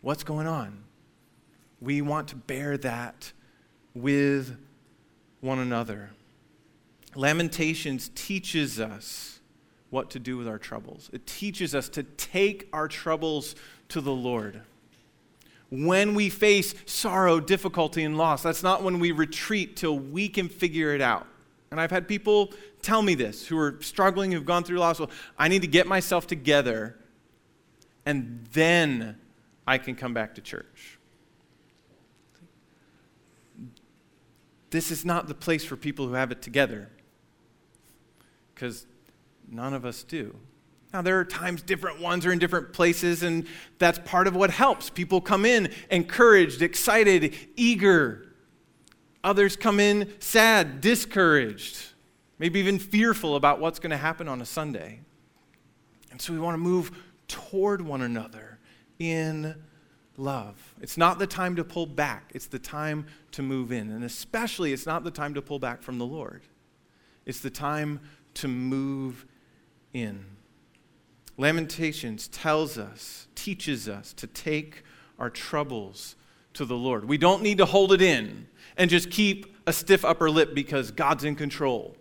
What's 0.02 0.22
going 0.22 0.46
on? 0.46 0.85
We 1.80 2.00
want 2.00 2.28
to 2.28 2.36
bear 2.36 2.76
that 2.78 3.32
with 3.94 4.56
one 5.40 5.58
another. 5.58 6.10
Lamentations 7.14 8.10
teaches 8.14 8.80
us 8.80 9.40
what 9.90 10.10
to 10.10 10.18
do 10.18 10.36
with 10.36 10.48
our 10.48 10.58
troubles. 10.58 11.10
It 11.12 11.26
teaches 11.26 11.74
us 11.74 11.88
to 11.90 12.02
take 12.02 12.68
our 12.72 12.88
troubles 12.88 13.54
to 13.88 14.00
the 14.00 14.12
Lord. 14.12 14.62
When 15.70 16.14
we 16.14 16.28
face 16.30 16.74
sorrow, 16.86 17.40
difficulty, 17.40 18.04
and 18.04 18.16
loss, 18.16 18.42
that's 18.42 18.62
not 18.62 18.82
when 18.82 18.98
we 18.98 19.12
retreat 19.12 19.76
till 19.76 19.98
we 19.98 20.28
can 20.28 20.48
figure 20.48 20.94
it 20.94 21.00
out. 21.00 21.26
And 21.70 21.80
I've 21.80 21.90
had 21.90 22.06
people 22.06 22.52
tell 22.82 23.02
me 23.02 23.14
this 23.14 23.46
who 23.46 23.58
are 23.58 23.76
struggling, 23.80 24.32
who've 24.32 24.44
gone 24.44 24.64
through 24.64 24.78
loss. 24.78 25.00
Well, 25.00 25.10
I 25.38 25.48
need 25.48 25.62
to 25.62 25.68
get 25.68 25.86
myself 25.86 26.26
together, 26.26 26.96
and 28.04 28.46
then 28.52 29.16
I 29.66 29.78
can 29.78 29.96
come 29.96 30.14
back 30.14 30.36
to 30.36 30.40
church. 30.40 30.95
This 34.76 34.90
is 34.90 35.04
not 35.04 35.26
the 35.26 35.34
place 35.34 35.64
for 35.64 35.74
people 35.74 36.06
who 36.06 36.12
have 36.12 36.30
it 36.30 36.42
together. 36.42 36.90
Because 38.54 38.86
None 39.50 39.74
of 39.74 39.84
us 39.84 40.02
do. 40.02 40.34
Now, 40.92 41.02
there 41.02 41.18
are 41.18 41.24
times 41.24 41.62
different 41.62 42.00
ones 42.00 42.24
are 42.26 42.32
in 42.32 42.38
different 42.38 42.72
places, 42.72 43.22
and 43.22 43.46
that's 43.78 43.98
part 44.04 44.26
of 44.26 44.34
what 44.34 44.50
helps. 44.50 44.88
People 44.88 45.20
come 45.20 45.44
in 45.44 45.72
encouraged, 45.90 46.62
excited, 46.62 47.34
eager. 47.54 48.32
Others 49.22 49.56
come 49.56 49.80
in 49.80 50.12
sad, 50.20 50.80
discouraged, 50.80 51.78
maybe 52.38 52.60
even 52.60 52.78
fearful 52.78 53.36
about 53.36 53.60
what's 53.60 53.78
going 53.78 53.90
to 53.90 53.96
happen 53.96 54.28
on 54.28 54.40
a 54.40 54.46
Sunday. 54.46 55.00
And 56.10 56.22
so 56.22 56.32
we 56.32 56.38
want 56.38 56.54
to 56.54 56.58
move 56.58 56.92
toward 57.28 57.82
one 57.82 58.02
another 58.02 58.58
in 58.98 59.54
love. 60.16 60.74
It's 60.80 60.96
not 60.96 61.18
the 61.18 61.26
time 61.26 61.56
to 61.56 61.64
pull 61.64 61.86
back, 61.86 62.30
it's 62.34 62.46
the 62.46 62.58
time 62.58 63.06
to 63.32 63.42
move 63.42 63.72
in. 63.72 63.90
And 63.90 64.04
especially, 64.04 64.72
it's 64.72 64.86
not 64.86 65.04
the 65.04 65.10
time 65.10 65.34
to 65.34 65.42
pull 65.42 65.58
back 65.58 65.82
from 65.82 65.98
the 65.98 66.06
Lord, 66.06 66.42
it's 67.24 67.40
the 67.40 67.50
time 67.50 68.00
to 68.34 68.48
move 68.48 69.26
in. 69.92 70.24
Lamentations 71.38 72.28
tells 72.28 72.78
us, 72.78 73.28
teaches 73.34 73.88
us 73.88 74.12
to 74.14 74.26
take 74.26 74.82
our 75.18 75.28
troubles 75.28 76.16
to 76.54 76.64
the 76.64 76.76
Lord. 76.76 77.06
We 77.06 77.18
don't 77.18 77.42
need 77.42 77.58
to 77.58 77.66
hold 77.66 77.92
it 77.92 78.00
in 78.00 78.48
and 78.76 78.88
just 78.90 79.10
keep 79.10 79.54
a 79.66 79.72
stiff 79.72 80.04
upper 80.04 80.30
lip 80.30 80.54
because 80.54 80.90
God's 80.90 81.24
in 81.24 81.34
control, 81.34 81.96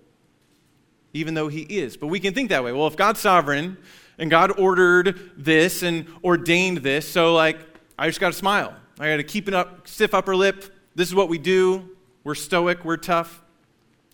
even 1.13 1.33
though 1.33 1.47
He 1.47 1.61
is. 1.61 1.97
But 1.97 2.07
we 2.07 2.19
can 2.19 2.33
think 2.33 2.49
that 2.49 2.63
way. 2.63 2.71
Well, 2.71 2.87
if 2.87 2.95
God's 2.95 3.19
sovereign 3.19 3.77
and 4.17 4.29
God 4.29 4.57
ordered 4.57 5.31
this 5.35 5.83
and 5.83 6.07
ordained 6.23 6.77
this, 6.77 7.07
so 7.07 7.33
like, 7.33 7.59
I 7.97 8.07
just 8.07 8.19
got 8.19 8.31
to 8.31 8.37
smile. 8.37 8.75
I 8.99 9.09
got 9.09 9.17
to 9.17 9.23
keep 9.23 9.47
it 9.47 9.53
up, 9.53 9.87
stiff 9.87 10.13
upper 10.13 10.35
lip. 10.35 10.73
This 10.95 11.07
is 11.07 11.15
what 11.15 11.29
we 11.29 11.37
do. 11.37 11.89
We're 12.23 12.35
stoic, 12.35 12.83
we're 12.83 12.97
tough. 12.97 13.41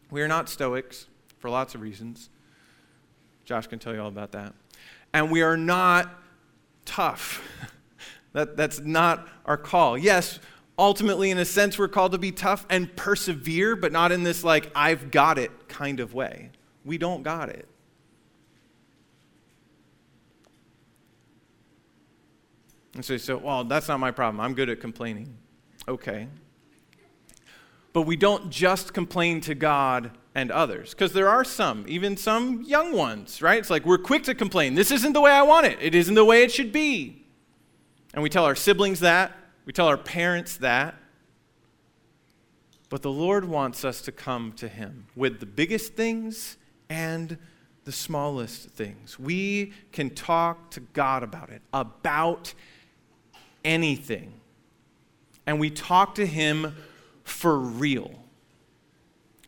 We 0.09 0.21
are 0.21 0.27
not 0.27 0.49
stoics 0.49 1.07
for 1.39 1.49
lots 1.49 1.75
of 1.75 1.81
reasons. 1.81 2.29
Josh 3.45 3.67
can 3.67 3.79
tell 3.79 3.93
you 3.93 4.01
all 4.01 4.07
about 4.07 4.33
that. 4.33 4.53
And 5.13 5.31
we 5.31 5.41
are 5.41 5.57
not 5.57 6.09
tough. 6.85 7.41
that, 8.33 8.57
that's 8.57 8.79
not 8.79 9.27
our 9.45 9.57
call. 9.57 9.97
Yes, 9.97 10.39
ultimately, 10.77 11.31
in 11.31 11.37
a 11.37 11.45
sense, 11.45 11.79
we're 11.79 11.87
called 11.87 12.11
to 12.11 12.17
be 12.17 12.31
tough 12.31 12.65
and 12.69 12.93
persevere, 12.95 13.75
but 13.75 13.91
not 13.91 14.11
in 14.11 14.23
this, 14.23 14.43
like, 14.43 14.71
I've 14.75 15.11
got 15.11 15.37
it 15.37 15.67
kind 15.67 15.99
of 15.99 16.13
way. 16.13 16.51
We 16.83 16.97
don't 16.97 17.23
got 17.23 17.49
it. 17.49 17.67
And 22.93 23.05
so 23.05 23.13
you 23.13 23.19
say, 23.19 23.33
well, 23.33 23.63
that's 23.63 23.87
not 23.87 23.99
my 23.99 24.11
problem. 24.11 24.41
I'm 24.41 24.53
good 24.53 24.69
at 24.69 24.79
complaining. 24.79 25.37
Okay. 25.87 26.27
But 27.93 28.03
we 28.03 28.15
don't 28.15 28.49
just 28.49 28.93
complain 28.93 29.41
to 29.41 29.55
God 29.55 30.11
and 30.33 30.49
others, 30.49 30.91
because 30.91 31.11
there 31.11 31.27
are 31.27 31.43
some, 31.43 31.83
even 31.89 32.15
some 32.15 32.61
young 32.61 32.93
ones, 32.93 33.41
right? 33.41 33.59
It's 33.59 33.69
like 33.69 33.85
we're 33.85 33.97
quick 33.97 34.23
to 34.23 34.33
complain. 34.33 34.75
This 34.75 34.89
isn't 34.89 35.11
the 35.11 35.19
way 35.19 35.31
I 35.31 35.41
want 35.41 35.65
it, 35.65 35.77
it 35.81 35.93
isn't 35.93 36.15
the 36.15 36.23
way 36.23 36.43
it 36.43 36.51
should 36.53 36.71
be. 36.71 37.25
And 38.13 38.23
we 38.23 38.29
tell 38.29 38.45
our 38.45 38.55
siblings 38.55 39.01
that, 39.01 39.33
we 39.65 39.73
tell 39.73 39.87
our 39.87 39.97
parents 39.97 40.57
that. 40.57 40.95
But 42.89 43.01
the 43.01 43.11
Lord 43.11 43.45
wants 43.45 43.85
us 43.85 44.01
to 44.01 44.11
come 44.11 44.53
to 44.53 44.67
Him 44.67 45.07
with 45.15 45.39
the 45.39 45.45
biggest 45.45 45.95
things 45.95 46.57
and 46.89 47.37
the 47.83 47.91
smallest 47.91 48.69
things. 48.69 49.17
We 49.19 49.73
can 49.91 50.09
talk 50.11 50.71
to 50.71 50.79
God 50.79 51.23
about 51.23 51.49
it, 51.49 51.61
about 51.73 52.53
anything. 53.63 54.33
And 55.45 55.59
we 55.59 55.69
talk 55.69 56.15
to 56.15 56.25
Him 56.25 56.75
for 57.23 57.57
real. 57.57 58.11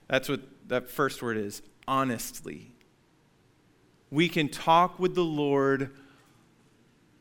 That's 0.07 0.29
what 0.29 0.41
that 0.67 0.89
first 0.89 1.21
word 1.21 1.37
is 1.37 1.61
honestly. 1.87 2.71
We 4.11 4.29
can 4.29 4.49
talk 4.49 4.99
with 4.99 5.15
the 5.15 5.23
Lord 5.23 5.89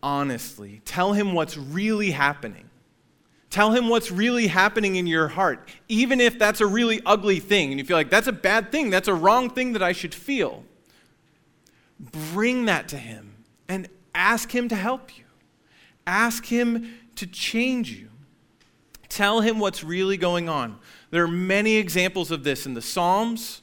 honestly. 0.02 0.82
Tell 0.84 1.12
Him 1.12 1.32
what's 1.32 1.56
really 1.56 2.10
happening. 2.10 2.68
Tell 3.50 3.72
Him 3.72 3.88
what's 3.88 4.10
really 4.10 4.46
happening 4.46 4.96
in 4.96 5.06
your 5.06 5.28
heart, 5.28 5.68
even 5.88 6.20
if 6.20 6.38
that's 6.38 6.60
a 6.60 6.66
really 6.66 7.00
ugly 7.04 7.38
thing 7.38 7.70
and 7.70 7.78
you 7.78 7.84
feel 7.84 7.96
like 7.96 8.10
that's 8.10 8.26
a 8.26 8.32
bad 8.32 8.72
thing, 8.72 8.90
that's 8.90 9.08
a 9.08 9.14
wrong 9.14 9.50
thing 9.50 9.74
that 9.74 9.82
I 9.82 9.92
should 9.92 10.14
feel. 10.14 10.64
Bring 12.32 12.64
that 12.64 12.88
to 12.88 12.96
Him 12.96 13.44
and 13.68 13.88
ask 14.14 14.54
Him 14.54 14.68
to 14.68 14.76
help 14.76 15.16
you. 15.16 15.21
Ask 16.06 16.46
Him 16.46 16.94
to 17.16 17.26
change 17.26 17.90
you. 17.92 18.08
Tell 19.12 19.42
him 19.42 19.58
what's 19.58 19.84
really 19.84 20.16
going 20.16 20.48
on. 20.48 20.78
There 21.10 21.22
are 21.22 21.28
many 21.28 21.76
examples 21.76 22.30
of 22.30 22.44
this 22.44 22.64
in 22.64 22.72
the 22.72 22.80
Psalms. 22.80 23.60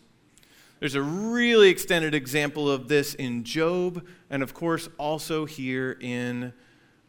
There's 0.79 0.93
a 0.93 1.01
really 1.01 1.69
extended 1.69 2.13
example 2.13 2.69
of 2.69 2.87
this 2.87 3.15
in 3.15 3.43
Job, 3.43 4.05
and 4.29 4.43
of 4.43 4.53
course, 4.53 4.89
also 4.99 5.45
here 5.45 5.97
in 5.99 6.53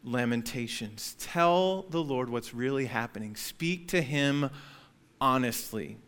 Lamentations. 0.03 1.15
Tell 1.19 1.83
the 1.91 2.03
Lord 2.03 2.31
what's 2.31 2.55
really 2.55 2.87
happening, 2.87 3.37
speak 3.37 3.89
to 3.89 4.01
him 4.01 4.49
honestly. 5.21 5.99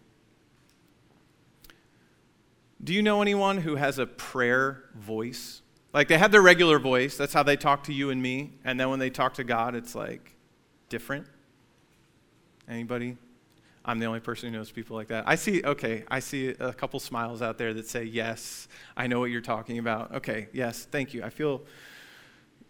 Do 2.82 2.94
you 2.94 3.02
know 3.02 3.20
anyone 3.20 3.58
who 3.58 3.76
has 3.76 3.98
a 3.98 4.06
prayer 4.06 4.84
voice? 4.94 5.60
Like 5.92 6.08
they 6.08 6.18
have 6.18 6.32
their 6.32 6.42
regular 6.42 6.78
voice, 6.78 7.16
that's 7.16 7.34
how 7.34 7.42
they 7.42 7.56
talk 7.56 7.84
to 7.84 7.92
you 7.92 8.10
and 8.10 8.22
me, 8.22 8.52
and 8.64 8.80
then 8.80 8.88
when 8.88 8.98
they 8.98 9.10
talk 9.10 9.34
to 9.34 9.44
God, 9.44 9.74
it's 9.74 9.94
like 9.94 10.34
different. 10.88 11.26
Anybody? 12.68 13.18
I'm 13.84 13.98
the 13.98 14.06
only 14.06 14.20
person 14.20 14.50
who 14.50 14.58
knows 14.58 14.70
people 14.70 14.96
like 14.96 15.08
that. 15.08 15.24
I 15.26 15.34
see, 15.34 15.62
okay, 15.64 16.04
I 16.08 16.20
see 16.20 16.48
a 16.48 16.72
couple 16.72 17.00
smiles 17.00 17.42
out 17.42 17.58
there 17.58 17.74
that 17.74 17.88
say, 17.88 18.04
yes, 18.04 18.68
I 18.96 19.08
know 19.08 19.18
what 19.18 19.30
you're 19.30 19.40
talking 19.40 19.78
about. 19.78 20.14
Okay, 20.14 20.48
yes, 20.52 20.86
thank 20.90 21.12
you. 21.12 21.24
I 21.24 21.30
feel 21.30 21.62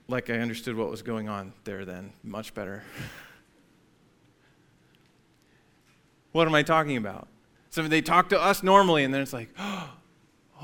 like 0.08 0.30
I 0.30 0.38
understood 0.38 0.74
what 0.74 0.90
was 0.90 1.02
going 1.02 1.28
on 1.28 1.52
there 1.64 1.84
then. 1.84 2.12
Much 2.24 2.54
better. 2.54 2.82
what 6.32 6.48
am 6.48 6.54
I 6.54 6.62
talking 6.62 6.96
about? 6.96 7.28
So 7.68 7.86
they 7.86 8.02
talk 8.02 8.30
to 8.30 8.40
us 8.40 8.62
normally, 8.62 9.04
and 9.04 9.12
then 9.12 9.20
it's 9.20 9.34
like, 9.34 9.50
oh, 9.58 9.90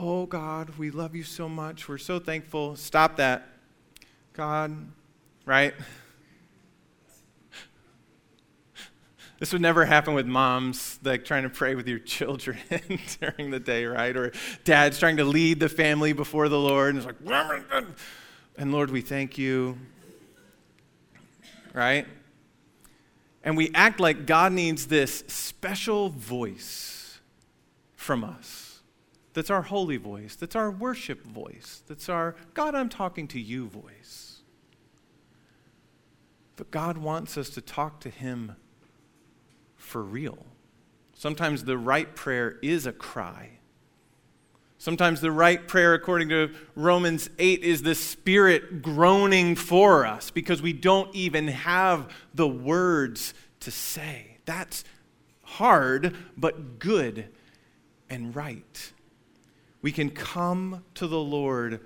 Oh, 0.01 0.27
God, 0.27 0.79
we 0.79 0.93
love 0.93 1.17
you 1.17 1.25
so 1.25 1.49
much. 1.49 1.89
We're 1.89 1.99
so 1.99 2.21
thankful. 2.21 2.77
Stop 2.77 3.17
that. 3.17 3.49
God, 4.33 4.77
right? 5.45 5.75
This 9.41 9.53
would 9.53 9.61
never 9.61 9.85
happen 9.85 10.15
with 10.15 10.27
moms, 10.27 11.01
like 11.03 11.25
trying 11.25 11.43
to 11.43 11.49
pray 11.49 11.75
with 11.75 11.89
your 11.89 11.99
children 11.99 12.59
during 13.21 13.51
the 13.51 13.59
day, 13.59 13.87
right? 13.87 14.17
Or 14.17 14.31
dads 14.63 15.01
trying 15.01 15.17
to 15.17 15.25
lead 15.25 15.59
the 15.59 15.69
family 15.69 16.13
before 16.13 16.49
the 16.49 16.61
Lord. 16.61 16.95
And 16.95 16.99
it's 16.99 17.07
like, 17.07 17.97
and 18.57 18.73
Lord, 18.73 18.91
we 18.91 19.01
thank 19.01 19.37
you, 19.37 19.79
right? 21.73 22.07
And 23.43 23.57
we 23.57 23.73
act 23.75 23.99
like 23.99 24.27
God 24.27 24.53
needs 24.53 24.87
this 24.87 25.25
special 25.27 26.09
voice 26.09 27.19
from 27.97 28.23
us. 28.23 28.68
That's 29.35 29.51
our 29.51 29.63
holy 29.63 29.97
voice. 29.97 30.37
That's 30.37 30.57
our 30.57 30.71
worship 30.71 31.25
voice. 31.25 31.83
That's 31.87 32.09
our 32.09 32.35
God, 32.55 32.75
I'm 32.75 32.89
talking 32.89 33.29
to 33.29 33.41
you 33.41 33.69
voice. 33.69 34.41
But 36.57 36.71
God 36.71 36.99
wants 36.99 37.39
us 37.39 37.51
to 37.51 37.61
talk 37.61 38.01
to 38.01 38.11
Him 38.11 38.57
for 39.77 40.03
real. 40.03 40.45
Sometimes 41.15 41.65
the 41.65 41.79
right 41.79 42.15
prayer 42.15 42.59
is 42.63 42.87
a 42.87 42.93
cry. 42.93 43.59
Sometimes 44.79 45.21
the 45.21 45.33
right 45.33 45.67
prayer, 45.67 45.95
according 45.95 46.29
to 46.29 46.55
Romans 46.77 47.29
8, 47.39 47.65
is 47.65 47.83
the 47.83 47.97
Spirit 47.97 48.81
groaning 48.81 49.57
for 49.57 50.07
us 50.07 50.31
because 50.31 50.63
we 50.63 50.73
don't 50.73 51.13
even 51.15 51.49
have 51.49 52.09
the 52.33 52.47
words 52.47 53.35
to 53.61 53.73
say. 53.73 54.39
That's 54.45 54.85
hard, 55.43 56.17
but 56.37 56.79
good 56.79 57.29
and 58.09 58.35
right. 58.37 58.93
We 59.81 59.93
can 59.93 60.11
come 60.11 60.85
to 60.95 61.07
the 61.07 61.21
Lord 61.21 61.81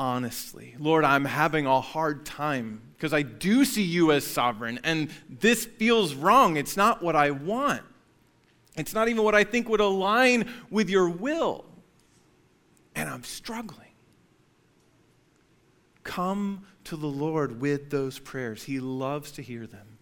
honestly. 0.00 0.74
Lord, 0.78 1.04
I'm 1.04 1.26
having 1.26 1.66
a 1.66 1.80
hard 1.82 2.24
time 2.24 2.80
because 2.96 3.12
I 3.12 3.20
do 3.20 3.66
see 3.66 3.82
you 3.82 4.12
as 4.12 4.26
sovereign, 4.26 4.80
and 4.82 5.10
this 5.28 5.66
feels 5.66 6.14
wrong. 6.14 6.56
It's 6.56 6.74
not 6.74 7.02
what 7.02 7.14
I 7.14 7.30
want, 7.30 7.82
it's 8.76 8.94
not 8.94 9.08
even 9.08 9.22
what 9.22 9.34
I 9.34 9.44
think 9.44 9.68
would 9.68 9.80
align 9.80 10.50
with 10.70 10.88
your 10.88 11.08
will. 11.08 11.66
And 12.94 13.08
I'm 13.08 13.22
struggling. 13.22 13.86
Come 16.02 16.64
to 16.84 16.96
the 16.96 17.06
Lord 17.06 17.60
with 17.60 17.90
those 17.90 18.18
prayers. 18.18 18.64
He 18.64 18.80
loves 18.80 19.30
to 19.32 19.42
hear 19.42 19.66
them, 19.66 19.98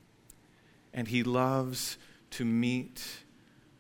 and 0.94 1.08
He 1.08 1.24
loves 1.24 1.98
to 2.30 2.44
meet 2.44 3.04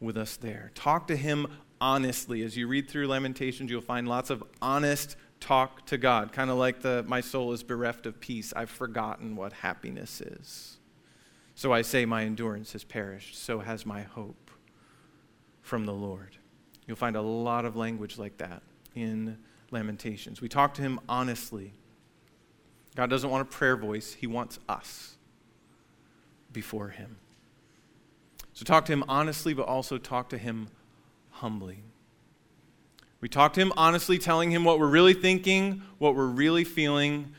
with 0.00 0.16
us 0.16 0.36
there. 0.36 0.72
Talk 0.74 1.06
to 1.08 1.16
Him 1.16 1.46
honestly. 1.80 2.42
As 2.42 2.56
you 2.56 2.66
read 2.66 2.88
through 2.88 3.06
Lamentations, 3.08 3.70
you'll 3.70 3.80
find 3.80 4.08
lots 4.08 4.30
of 4.30 4.42
honest 4.60 5.16
talk 5.40 5.86
to 5.86 5.98
God, 5.98 6.32
kind 6.32 6.50
of 6.50 6.56
like 6.56 6.80
the 6.80 7.04
my 7.06 7.20
soul 7.20 7.52
is 7.52 7.62
bereft 7.62 8.06
of 8.06 8.20
peace. 8.20 8.52
I've 8.56 8.70
forgotten 8.70 9.36
what 9.36 9.52
happiness 9.52 10.20
is. 10.20 10.78
So 11.54 11.72
I 11.72 11.82
say 11.82 12.04
my 12.04 12.24
endurance 12.24 12.72
has 12.72 12.84
perished, 12.84 13.36
so 13.36 13.60
has 13.60 13.84
my 13.84 14.02
hope 14.02 14.50
from 15.60 15.86
the 15.86 15.92
Lord. 15.92 16.36
You'll 16.86 16.96
find 16.96 17.16
a 17.16 17.22
lot 17.22 17.64
of 17.64 17.76
language 17.76 18.18
like 18.18 18.38
that 18.38 18.62
in 18.94 19.38
Lamentations. 19.70 20.40
We 20.40 20.48
talk 20.48 20.74
to 20.74 20.82
him 20.82 21.00
honestly. 21.08 21.72
God 22.96 23.10
doesn't 23.10 23.30
want 23.30 23.42
a 23.42 23.44
prayer 23.44 23.76
voice, 23.76 24.14
he 24.14 24.26
wants 24.26 24.58
us 24.68 25.16
before 26.52 26.88
him. 26.88 27.16
So 28.54 28.64
talk 28.64 28.86
to 28.86 28.92
him 28.92 29.04
honestly, 29.08 29.54
but 29.54 29.66
also 29.66 29.98
talk 29.98 30.30
to 30.30 30.38
him 30.38 30.68
humbly. 31.38 31.82
We 33.20 33.28
talk 33.28 33.52
to 33.54 33.60
him 33.60 33.72
honestly, 33.76 34.18
telling 34.18 34.50
him 34.50 34.64
what 34.64 34.78
we're 34.78 34.86
really 34.86 35.14
thinking, 35.14 35.82
what 35.98 36.14
we're 36.14 36.26
really 36.26 36.64
feeling, 36.64 37.32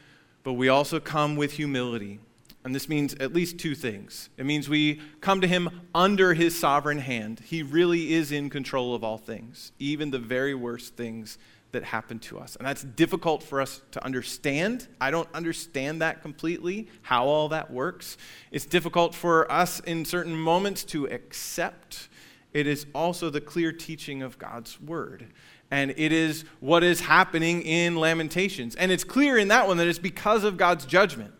but 0.44 0.54
we 0.54 0.68
also 0.68 1.00
come 1.00 1.36
with 1.36 1.54
humility. 1.54 2.20
And 2.64 2.76
this 2.76 2.90
means 2.90 3.14
at 3.16 3.34
least 3.34 3.58
two 3.58 3.76
things. 3.76 4.30
It 4.38 4.46
means 4.46 4.68
we 4.68 5.02
come 5.22 5.40
to 5.42 5.48
him 5.48 5.70
under 5.96 6.34
his 6.34 6.60
sovereign 6.60 7.00
hand. 7.00 7.40
He 7.46 7.64
really 7.64 8.14
is 8.14 8.32
in 8.34 8.50
control 8.50 8.94
of 8.94 9.04
all 9.04 9.18
things, 9.18 9.72
even 9.80 10.12
the 10.12 10.20
very 10.20 10.54
worst 10.54 10.96
things 10.96 11.38
that 11.72 11.84
happen 11.84 12.20
to 12.20 12.40
us. 12.40 12.56
And 12.56 12.68
that's 12.68 12.84
difficult 12.84 13.44
for 13.44 13.62
us 13.62 13.82
to 13.92 14.04
understand. 14.04 14.88
I 15.00 15.12
don't 15.12 15.30
understand 15.34 16.02
that 16.02 16.22
completely, 16.22 16.88
how 17.04 17.28
all 17.28 17.50
that 17.50 17.72
works. 17.72 18.18
It's 18.52 18.66
difficult 18.66 19.16
for 19.16 19.50
us 19.52 19.80
in 19.82 20.04
certain 20.04 20.36
moments 20.36 20.84
to 20.86 21.06
accept. 21.06 22.10
It 22.54 22.68
is 22.68 22.86
also 22.96 23.30
the 23.30 23.42
clear 23.42 23.72
teaching 23.72 24.22
of 24.22 24.38
God's 24.38 24.82
word 24.82 25.28
and 25.72 25.94
it 25.98 26.12
is 26.12 26.46
what 26.60 26.84
is 26.84 27.02
happening 27.02 27.62
in 27.62 27.96
Lamentations. 27.96 28.76
And 28.76 28.92
it's 28.92 29.04
clear 29.04 29.38
in 29.38 29.50
that 29.50 29.68
one 29.68 29.78
that 29.78 29.88
it's 29.88 30.00
because 30.00 30.44
of 30.44 30.58
God's 30.58 30.86
judgment. 30.86 31.34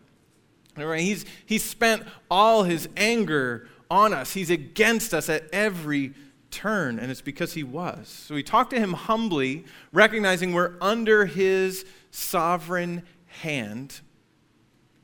He's, 0.76 1.24
he's 1.44 1.64
spent 1.64 2.04
all 2.30 2.62
his 2.62 2.88
anger 2.96 3.68
on 3.90 4.14
us, 4.14 4.34
he's 4.34 4.50
against 4.50 5.12
us 5.12 5.28
at 5.28 5.52
every 5.52 6.14
turn, 6.52 7.00
and 7.00 7.10
it's 7.10 7.20
because 7.20 7.54
he 7.54 7.64
was. 7.64 8.06
So 8.08 8.36
we 8.36 8.42
talk 8.44 8.70
to 8.70 8.78
him 8.78 8.92
humbly, 8.92 9.64
recognizing 9.92 10.52
we're 10.52 10.76
under 10.80 11.26
his 11.26 11.84
sovereign 12.12 13.02
hand. 13.26 14.00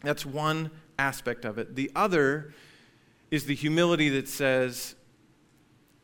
That's 0.02 0.24
one 0.24 0.70
aspect 1.00 1.44
of 1.44 1.58
it. 1.58 1.74
The 1.74 1.90
other 1.96 2.54
is 3.32 3.46
the 3.46 3.56
humility 3.56 4.08
that 4.10 4.28
says, 4.28 4.94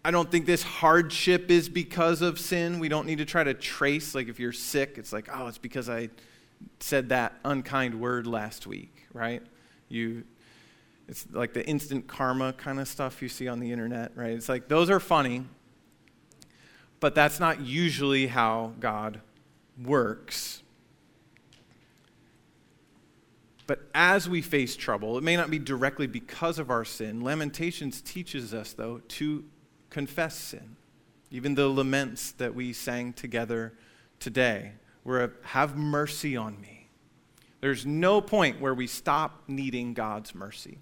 I 0.04 0.10
don't 0.10 0.30
think 0.30 0.46
this 0.46 0.62
hardship 0.62 1.50
is 1.50 1.68
because 1.68 2.22
of 2.22 2.40
sin. 2.40 2.80
We 2.80 2.88
don't 2.88 3.06
need 3.06 3.18
to 3.18 3.24
try 3.24 3.44
to 3.44 3.54
trace, 3.54 4.14
like 4.14 4.28
if 4.28 4.40
you're 4.40 4.52
sick, 4.52 4.98
it's 4.98 5.12
like, 5.12 5.28
oh, 5.32 5.46
it's 5.46 5.58
because 5.58 5.88
I 5.88 6.10
said 6.80 7.10
that 7.10 7.34
unkind 7.44 8.00
word 8.00 8.26
last 8.26 8.66
week, 8.66 9.06
right? 9.12 9.42
You 9.88 10.24
it's 11.08 11.26
like 11.30 11.52
the 11.52 11.66
instant 11.66 12.06
karma 12.06 12.52
kind 12.52 12.80
of 12.80 12.88
stuff 12.88 13.20
you 13.22 13.28
see 13.28 13.48
on 13.48 13.60
the 13.60 13.70
internet, 13.70 14.12
right? 14.14 14.30
It's 14.30 14.48
like 14.48 14.68
those 14.68 14.88
are 14.90 15.00
funny, 15.00 15.44
but 17.00 17.14
that's 17.14 17.38
not 17.38 17.60
usually 17.60 18.28
how 18.28 18.72
God 18.80 19.20
works. 19.84 20.62
But 23.66 23.80
as 23.94 24.28
we 24.28 24.42
face 24.42 24.76
trouble, 24.76 25.16
it 25.16 25.24
may 25.24 25.36
not 25.36 25.50
be 25.50 25.58
directly 25.58 26.06
because 26.06 26.58
of 26.58 26.70
our 26.70 26.84
sin. 26.84 27.22
Lamentations 27.22 28.00
teaches 28.00 28.52
us, 28.52 28.72
though, 28.72 29.00
to 29.08 29.44
confess 29.92 30.36
sin. 30.36 30.76
Even 31.30 31.54
the 31.54 31.68
laments 31.68 32.32
that 32.32 32.54
we 32.54 32.72
sang 32.72 33.12
together 33.12 33.74
today 34.18 34.72
were, 35.04 35.34
Have 35.42 35.76
mercy 35.76 36.36
on 36.36 36.60
me. 36.60 36.88
There's 37.60 37.86
no 37.86 38.20
point 38.20 38.60
where 38.60 38.74
we 38.74 38.88
stop 38.88 39.44
needing 39.46 39.94
God's 39.94 40.34
mercy. 40.34 40.78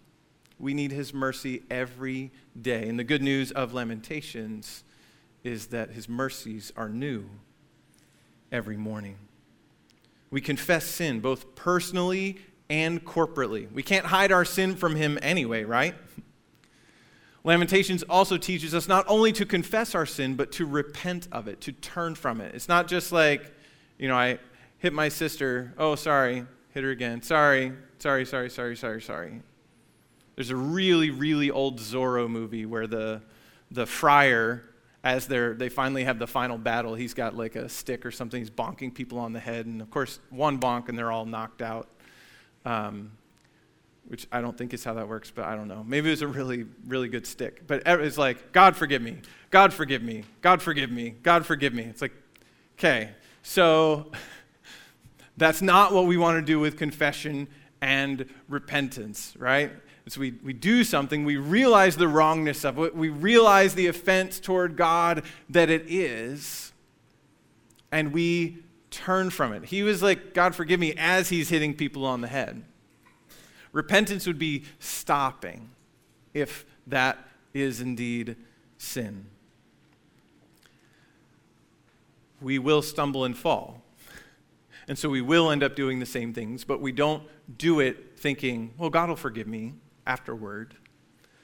We 0.58 0.72
need 0.72 0.92
his 0.92 1.12
mercy 1.12 1.62
every 1.70 2.30
day. 2.60 2.88
And 2.88 2.98
the 2.98 3.04
good 3.04 3.22
news 3.22 3.50
of 3.52 3.74
Lamentations 3.74 4.84
is 5.42 5.68
that 5.68 5.90
his 5.90 6.08
mercies 6.08 6.72
are 6.76 6.88
new 6.88 7.28
every 8.52 8.76
morning. 8.76 9.16
We 10.30 10.40
confess 10.40 10.86
sin 10.86 11.20
both 11.20 11.54
personally 11.54 12.38
and 12.68 13.04
corporately. 13.04 13.70
We 13.72 13.82
can't 13.82 14.06
hide 14.06 14.32
our 14.32 14.44
sin 14.44 14.76
from 14.76 14.96
him 14.96 15.18
anyway, 15.20 15.64
right? 15.64 15.94
Lamentations 17.42 18.02
also 18.02 18.36
teaches 18.36 18.74
us 18.74 18.86
not 18.86 19.04
only 19.08 19.32
to 19.32 19.46
confess 19.46 19.94
our 19.94 20.04
sin, 20.04 20.34
but 20.34 20.52
to 20.52 20.66
repent 20.66 21.26
of 21.32 21.48
it, 21.48 21.60
to 21.62 21.72
turn 21.72 22.14
from 22.14 22.40
it. 22.40 22.54
It's 22.54 22.68
not 22.68 22.86
just 22.86 23.12
like, 23.12 23.54
you 23.98 24.08
know, 24.08 24.16
I 24.16 24.38
hit 24.78 24.92
my 24.92 25.08
sister. 25.08 25.72
Oh, 25.78 25.94
sorry. 25.94 26.44
Hit 26.72 26.84
her 26.84 26.90
again. 26.90 27.22
Sorry. 27.22 27.72
Sorry, 27.98 28.26
sorry, 28.26 28.50
sorry, 28.50 28.76
sorry, 28.76 29.00
sorry. 29.00 29.42
There's 30.36 30.50
a 30.50 30.56
really, 30.56 31.10
really 31.10 31.50
old 31.50 31.80
Zorro 31.80 32.28
movie 32.28 32.66
where 32.66 32.86
the, 32.86 33.22
the 33.70 33.86
friar, 33.86 34.64
as 35.02 35.26
they're, 35.26 35.54
they 35.54 35.68
finally 35.68 36.04
have 36.04 36.18
the 36.18 36.26
final 36.26 36.58
battle, 36.58 36.94
he's 36.94 37.14
got 37.14 37.36
like 37.36 37.56
a 37.56 37.68
stick 37.68 38.04
or 38.04 38.10
something. 38.10 38.40
He's 38.40 38.50
bonking 38.50 38.94
people 38.94 39.18
on 39.18 39.32
the 39.32 39.40
head. 39.40 39.66
And 39.66 39.80
of 39.80 39.90
course, 39.90 40.20
one 40.28 40.58
bonk 40.58 40.88
and 40.88 40.98
they're 40.98 41.12
all 41.12 41.26
knocked 41.26 41.62
out. 41.62 41.88
Um, 42.64 43.12
which 44.10 44.26
I 44.32 44.40
don't 44.40 44.58
think 44.58 44.74
is 44.74 44.82
how 44.82 44.94
that 44.94 45.08
works, 45.08 45.30
but 45.32 45.44
I 45.44 45.54
don't 45.54 45.68
know. 45.68 45.84
Maybe 45.86 46.08
it 46.08 46.10
was 46.10 46.22
a 46.22 46.26
really, 46.26 46.66
really 46.88 47.08
good 47.08 47.24
stick. 47.28 47.64
But 47.68 47.84
it's 47.86 48.18
like, 48.18 48.50
God 48.50 48.76
forgive 48.76 49.00
me, 49.00 49.18
God 49.50 49.72
forgive 49.72 50.02
me, 50.02 50.24
God 50.42 50.60
forgive 50.60 50.90
me, 50.90 51.10
God 51.22 51.46
forgive 51.46 51.72
me. 51.72 51.84
It's 51.84 52.02
like, 52.02 52.12
okay, 52.76 53.10
so 53.44 54.10
that's 55.36 55.62
not 55.62 55.92
what 55.92 56.06
we 56.06 56.16
want 56.16 56.38
to 56.38 56.42
do 56.42 56.58
with 56.58 56.76
confession 56.76 57.46
and 57.80 58.28
repentance, 58.48 59.32
right? 59.38 59.70
So 60.08 60.20
we, 60.20 60.32
we 60.42 60.54
do 60.54 60.82
something, 60.82 61.24
we 61.24 61.36
realize 61.36 61.96
the 61.96 62.08
wrongness 62.08 62.64
of 62.64 62.80
it, 62.80 62.96
we 62.96 63.10
realize 63.10 63.76
the 63.76 63.86
offense 63.86 64.40
toward 64.40 64.76
God 64.76 65.22
that 65.50 65.70
it 65.70 65.84
is, 65.86 66.72
and 67.92 68.12
we 68.12 68.64
turn 68.90 69.30
from 69.30 69.52
it. 69.52 69.66
He 69.66 69.84
was 69.84 70.02
like, 70.02 70.34
God, 70.34 70.56
forgive 70.56 70.80
me, 70.80 70.94
as 70.96 71.28
he's 71.28 71.48
hitting 71.48 71.74
people 71.74 72.04
on 72.04 72.22
the 72.22 72.26
head. 72.26 72.64
Repentance 73.72 74.26
would 74.26 74.38
be 74.38 74.64
stopping 74.78 75.70
if 76.34 76.64
that 76.86 77.18
is 77.54 77.80
indeed 77.80 78.36
sin. 78.78 79.26
We 82.40 82.58
will 82.58 82.82
stumble 82.82 83.24
and 83.24 83.36
fall. 83.36 83.82
And 84.88 84.98
so 84.98 85.08
we 85.08 85.20
will 85.20 85.50
end 85.50 85.62
up 85.62 85.76
doing 85.76 86.00
the 86.00 86.06
same 86.06 86.32
things, 86.32 86.64
but 86.64 86.80
we 86.80 86.90
don't 86.90 87.22
do 87.58 87.80
it 87.80 88.18
thinking, 88.18 88.74
well, 88.76 88.90
God 88.90 89.08
will 89.08 89.16
forgive 89.16 89.46
me 89.46 89.74
afterward. 90.06 90.74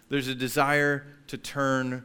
There's 0.09 0.29
a 0.29 0.35
desire 0.35 1.07
to 1.29 1.39
turn 1.39 2.05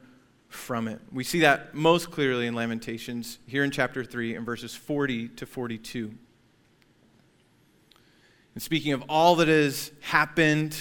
from 0.50 0.88
it. 0.88 1.00
We 1.12 1.24
see 1.24 1.40
that 1.40 1.74
most 1.74 2.12
clearly 2.12 2.46
in 2.46 2.54
Lamentations 2.54 3.40
here 3.48 3.64
in 3.64 3.72
chapter 3.72 4.04
3 4.04 4.36
in 4.36 4.46
verses 4.46 4.76
40 4.76 5.30
to 5.30 5.46
42. 5.46 6.14
And 8.54 8.62
speaking 8.62 8.94
of 8.94 9.04
all 9.08 9.36
that 9.38 9.48
has 9.48 9.92
happened, 10.02 10.78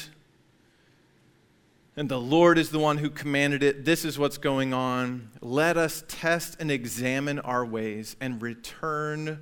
and 1.97 2.09
the 2.09 2.21
Lord 2.21 2.59
is 2.59 2.71
the 2.71 2.79
one 2.79 2.99
who 2.99 3.11
commanded 3.11 3.63
it, 3.63 3.85
this 3.85 4.05
is 4.05 4.19
what's 4.19 4.39
going 4.39 4.73
on. 4.73 5.31
Let 5.41 5.77
us 5.77 6.03
test 6.09 6.57
and 6.61 6.71
examine 6.71 7.39
our 7.39 7.65
ways 7.65 8.17
and 8.21 8.41
return 8.41 9.41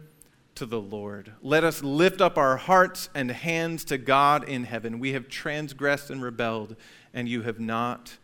to 0.56 0.66
the 0.66 0.80
Lord. 0.80 1.32
Let 1.40 1.62
us 1.62 1.84
lift 1.84 2.20
up 2.20 2.36
our 2.36 2.56
hearts 2.56 3.08
and 3.14 3.30
hands 3.30 3.84
to 3.86 3.96
God 3.96 4.48
in 4.48 4.64
heaven. 4.64 4.98
We 4.98 5.12
have 5.12 5.28
transgressed 5.28 6.10
and 6.10 6.20
rebelled, 6.20 6.74
and 7.14 7.28
you 7.28 7.42
have 7.42 7.60
not 7.60 8.18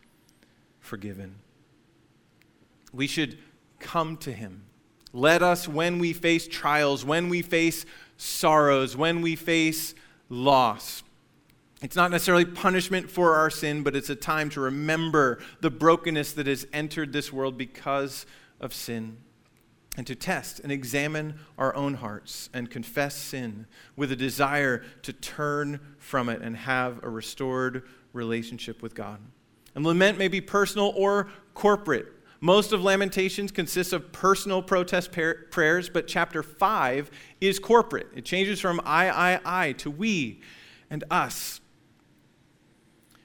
forgiven. 0.81 1.35
We 2.91 3.07
should 3.07 3.37
come 3.79 4.17
to 4.17 4.33
Him. 4.33 4.63
Let 5.13 5.41
us, 5.41 5.65
when 5.65 5.97
we 5.97 6.11
face 6.11 6.45
trials, 6.45 7.05
when 7.05 7.29
we 7.29 7.41
face 7.41 7.85
sorrows, 8.17 8.95
when 8.95 9.21
we 9.21 9.35
face 9.35 9.95
loss, 10.29 11.03
it's 11.81 11.95
not 11.95 12.09
necessarily 12.09 12.45
punishment 12.45 13.11
for 13.11 13.35
our 13.35 13.49
sin, 13.49 13.83
but 13.83 13.95
it's 13.95 14.09
a 14.09 14.15
time 14.15 14.49
to 14.51 14.61
remember 14.61 15.39
the 15.61 15.69
brokenness 15.69 16.33
that 16.33 16.47
has 16.47 16.65
entered 16.73 17.13
this 17.13 17.31
world 17.31 17.57
because 17.57 18.25
of 18.59 18.73
sin 18.73 19.17
and 19.97 20.07
to 20.07 20.15
test 20.15 20.59
and 20.59 20.71
examine 20.71 21.39
our 21.57 21.75
own 21.75 21.95
hearts 21.95 22.49
and 22.53 22.69
confess 22.69 23.15
sin 23.15 23.65
with 23.95 24.11
a 24.11 24.15
desire 24.15 24.83
to 25.03 25.13
turn 25.13 25.79
from 25.97 26.29
it 26.29 26.41
and 26.41 26.55
have 26.57 27.03
a 27.03 27.09
restored 27.09 27.83
relationship 28.13 28.81
with 28.81 28.95
God. 28.95 29.19
And 29.73 29.85
lament 29.85 30.17
may 30.17 30.27
be 30.27 30.41
personal 30.41 30.93
or 30.95 31.29
corporate. 31.53 32.07
Most 32.45 32.73
of 32.73 32.83
Lamentations 32.83 33.51
consists 33.51 33.91
of 33.91 34.11
personal 34.11 34.61
protest 34.61 35.11
par- 35.11 35.47
prayers, 35.49 35.89
but 35.89 36.05
chapter 36.05 36.43
5 36.43 37.09
is 37.41 37.57
corporate. 37.57 38.05
It 38.15 38.23
changes 38.23 38.61
from 38.61 38.79
I, 38.85 39.09
I, 39.09 39.39
I 39.43 39.71
to 39.71 39.89
we 39.89 40.41
and 40.91 41.03
us. 41.09 41.59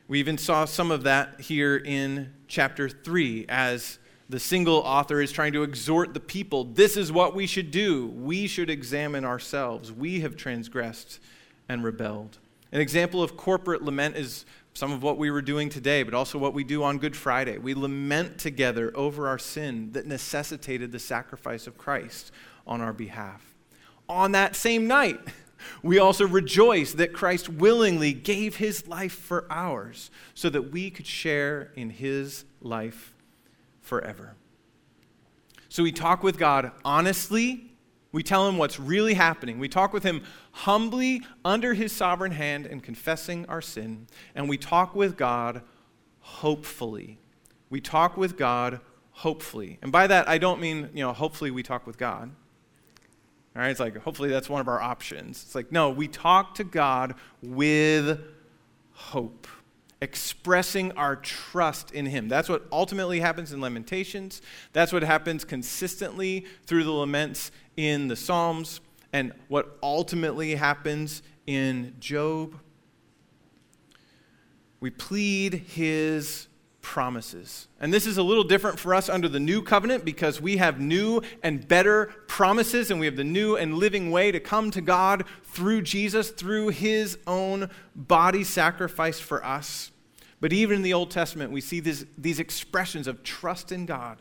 We 0.08 0.20
even 0.20 0.38
saw 0.38 0.64
some 0.64 0.90
of 0.90 1.02
that 1.02 1.38
here 1.38 1.76
in 1.76 2.32
chapter 2.48 2.88
3 2.88 3.44
as 3.50 3.98
the 4.30 4.40
single 4.40 4.78
author 4.78 5.20
is 5.20 5.32
trying 5.32 5.52
to 5.52 5.64
exhort 5.64 6.14
the 6.14 6.20
people 6.20 6.64
this 6.64 6.96
is 6.96 7.12
what 7.12 7.34
we 7.34 7.46
should 7.46 7.70
do. 7.70 8.06
We 8.06 8.46
should 8.46 8.70
examine 8.70 9.26
ourselves. 9.26 9.92
We 9.92 10.20
have 10.20 10.34
transgressed 10.34 11.20
and 11.68 11.84
rebelled. 11.84 12.38
An 12.72 12.80
example 12.80 13.22
of 13.22 13.36
corporate 13.36 13.82
lament 13.82 14.16
is 14.16 14.46
some 14.74 14.92
of 14.92 15.02
what 15.02 15.18
we 15.18 15.30
were 15.30 15.42
doing 15.42 15.68
today, 15.68 16.02
but 16.02 16.14
also 16.14 16.38
what 16.38 16.54
we 16.54 16.64
do 16.64 16.82
on 16.82 16.98
Good 16.98 17.16
Friday. 17.16 17.58
We 17.58 17.74
lament 17.74 18.38
together 18.38 18.92
over 18.94 19.28
our 19.28 19.38
sin 19.38 19.92
that 19.92 20.06
necessitated 20.06 20.92
the 20.92 20.98
sacrifice 20.98 21.66
of 21.66 21.76
Christ 21.76 22.30
on 22.66 22.80
our 22.80 22.92
behalf. 22.92 23.54
On 24.08 24.32
that 24.32 24.56
same 24.56 24.86
night, 24.86 25.18
we 25.82 25.98
also 25.98 26.26
rejoice 26.26 26.92
that 26.94 27.12
Christ 27.12 27.48
willingly 27.48 28.12
gave 28.12 28.56
his 28.56 28.86
life 28.86 29.12
for 29.12 29.46
ours 29.50 30.10
so 30.34 30.48
that 30.50 30.70
we 30.70 30.90
could 30.90 31.06
share 31.06 31.72
in 31.74 31.90
his 31.90 32.44
life 32.60 33.12
forever. 33.80 34.34
So 35.68 35.82
we 35.82 35.92
talk 35.92 36.22
with 36.22 36.38
God 36.38 36.72
honestly. 36.84 37.69
We 38.12 38.22
tell 38.22 38.48
him 38.48 38.58
what's 38.58 38.80
really 38.80 39.14
happening. 39.14 39.58
We 39.58 39.68
talk 39.68 39.92
with 39.92 40.02
him 40.02 40.22
humbly 40.52 41.22
under 41.44 41.74
his 41.74 41.92
sovereign 41.92 42.32
hand 42.32 42.66
and 42.66 42.82
confessing 42.82 43.46
our 43.46 43.60
sin. 43.60 44.08
And 44.34 44.48
we 44.48 44.58
talk 44.58 44.94
with 44.94 45.16
God 45.16 45.62
hopefully. 46.20 47.18
We 47.68 47.80
talk 47.80 48.16
with 48.16 48.36
God 48.36 48.80
hopefully. 49.12 49.78
And 49.82 49.92
by 49.92 50.06
that, 50.08 50.28
I 50.28 50.38
don't 50.38 50.60
mean, 50.60 50.90
you 50.92 51.04
know, 51.04 51.12
hopefully 51.12 51.50
we 51.50 51.62
talk 51.62 51.86
with 51.86 51.98
God. 51.98 52.30
All 53.54 53.62
right, 53.62 53.70
it's 53.70 53.80
like, 53.80 53.96
hopefully 53.98 54.28
that's 54.28 54.48
one 54.48 54.60
of 54.60 54.68
our 54.68 54.80
options. 54.80 55.42
It's 55.44 55.54
like, 55.54 55.72
no, 55.72 55.90
we 55.90 56.08
talk 56.08 56.54
to 56.56 56.64
God 56.64 57.14
with 57.42 58.20
hope 58.92 59.46
expressing 60.02 60.92
our 60.92 61.16
trust 61.16 61.90
in 61.92 62.06
Him. 62.06 62.28
That's 62.28 62.48
what 62.48 62.66
ultimately 62.72 63.20
happens 63.20 63.52
in 63.52 63.60
Lamentations. 63.60 64.40
That's 64.72 64.92
what 64.92 65.02
happens 65.02 65.44
consistently 65.44 66.46
through 66.64 66.84
the 66.84 66.92
laments 66.92 67.50
in 67.80 68.08
the 68.08 68.16
Psalms, 68.16 68.82
and 69.10 69.32
what 69.48 69.78
ultimately 69.82 70.54
happens 70.54 71.22
in 71.46 71.94
Job. 71.98 72.54
We 74.80 74.90
plead 74.90 75.54
His 75.54 76.48
promises. 76.82 77.68
And 77.80 77.92
this 77.92 78.06
is 78.06 78.18
a 78.18 78.22
little 78.22 78.44
different 78.44 78.78
for 78.78 78.94
us 78.94 79.08
under 79.08 79.28
the 79.28 79.40
new 79.40 79.62
covenant 79.62 80.04
because 80.04 80.40
we 80.42 80.58
have 80.58 80.78
new 80.78 81.22
and 81.42 81.66
better 81.66 82.12
promises, 82.26 82.90
and 82.90 83.00
we 83.00 83.06
have 83.06 83.16
the 83.16 83.24
new 83.24 83.56
and 83.56 83.78
living 83.78 84.10
way 84.10 84.30
to 84.30 84.40
come 84.40 84.70
to 84.72 84.82
God 84.82 85.24
through 85.42 85.82
Jesus, 85.82 86.30
through 86.30 86.68
his 86.68 87.16
own 87.26 87.70
body 87.96 88.44
sacrificed 88.44 89.22
for 89.22 89.42
us. 89.42 89.90
But 90.38 90.52
even 90.52 90.76
in 90.76 90.82
the 90.82 90.94
Old 90.94 91.10
Testament, 91.10 91.50
we 91.50 91.62
see 91.62 91.80
this, 91.80 92.04
these 92.18 92.40
expressions 92.40 93.06
of 93.06 93.22
trust 93.22 93.72
in 93.72 93.86
God, 93.86 94.18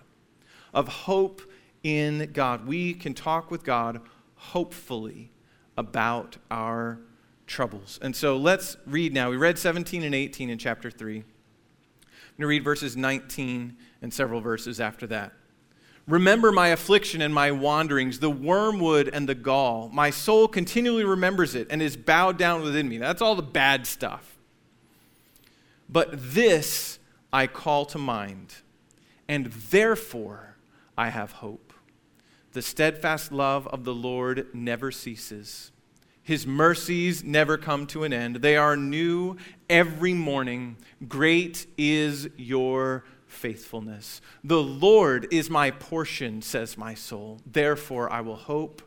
of 0.74 0.88
hope 0.88 1.42
in 1.84 2.32
God. 2.34 2.68
We 2.68 2.94
can 2.94 3.14
talk 3.14 3.52
with 3.52 3.64
God 3.64 4.02
hopefully 4.36 5.32
about 5.78 6.38
our 6.52 7.00
troubles. 7.48 8.00
And 8.02 8.16
so 8.16 8.38
let's 8.38 8.78
read 8.86 9.14
now. 9.14 9.30
We 9.30 9.38
read 9.38 9.58
17 9.58 10.04
and 10.04 10.14
18 10.14 10.50
in 10.50 10.58
chapter 10.58 10.92
3 10.92 11.24
going 12.40 12.46
to 12.46 12.48
read 12.48 12.64
verses 12.64 12.96
19 12.96 13.76
and 14.02 14.14
several 14.14 14.40
verses 14.40 14.80
after 14.80 15.06
that. 15.08 15.34
Remember 16.08 16.52
my 16.54 16.70
affliction 16.70 17.22
and 17.22 17.34
my 17.34 17.52
wanderings, 17.52 18.20
the 18.20 18.30
wormwood 18.30 19.10
and 19.12 19.28
the 19.28 19.36
gall. 19.36 19.90
My 19.94 20.10
soul 20.10 20.48
continually 20.48 21.04
remembers 21.04 21.54
it 21.54 21.68
and 21.70 21.82
is 21.82 21.98
bowed 21.98 22.38
down 22.38 22.64
within 22.64 22.88
me. 22.88 22.98
That's 22.98 23.22
all 23.22 23.36
the 23.36 23.42
bad 23.42 23.86
stuff. 23.86 24.38
But 25.90 26.10
this 26.14 26.98
I 27.34 27.46
call 27.46 27.86
to 27.88 27.98
mind, 27.98 28.56
and 29.28 29.48
therefore 29.48 30.56
I 30.98 31.10
have 31.10 31.34
hope. 31.34 31.69
The 32.54 32.62
steadfast 32.62 33.32
love 33.32 33.68
of 33.68 33.84
the 33.84 33.94
Lord 33.94 34.48
never 34.54 34.92
ceases. 34.92 35.72
His 36.24 36.48
mercies 36.48 37.24
never 37.24 37.58
come 37.58 37.88
to 37.88 38.04
an 38.04 38.14
end. 38.14 38.38
They 38.38 38.58
are 38.58 38.76
new 38.76 39.38
every 39.70 40.14
morning. 40.14 40.78
Great 41.08 41.68
is 41.78 42.30
your 42.38 43.04
faithfulness. 43.28 44.22
The 44.44 44.62
Lord 44.62 45.28
is 45.32 45.50
my 45.50 45.72
portion, 45.72 46.42
says 46.42 46.78
my 46.78 46.94
soul. 46.94 47.40
Therefore, 47.46 48.12
I 48.12 48.22
will 48.22 48.36
hope 48.36 48.82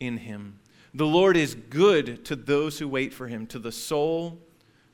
in 0.00 0.18
him. 0.18 0.58
The 0.94 1.06
Lord 1.06 1.36
is 1.36 1.54
good 1.54 2.24
to 2.24 2.34
those 2.34 2.78
who 2.78 2.88
wait 2.88 3.12
for 3.12 3.28
him, 3.28 3.46
to 3.48 3.58
the 3.58 3.72
soul 3.72 4.38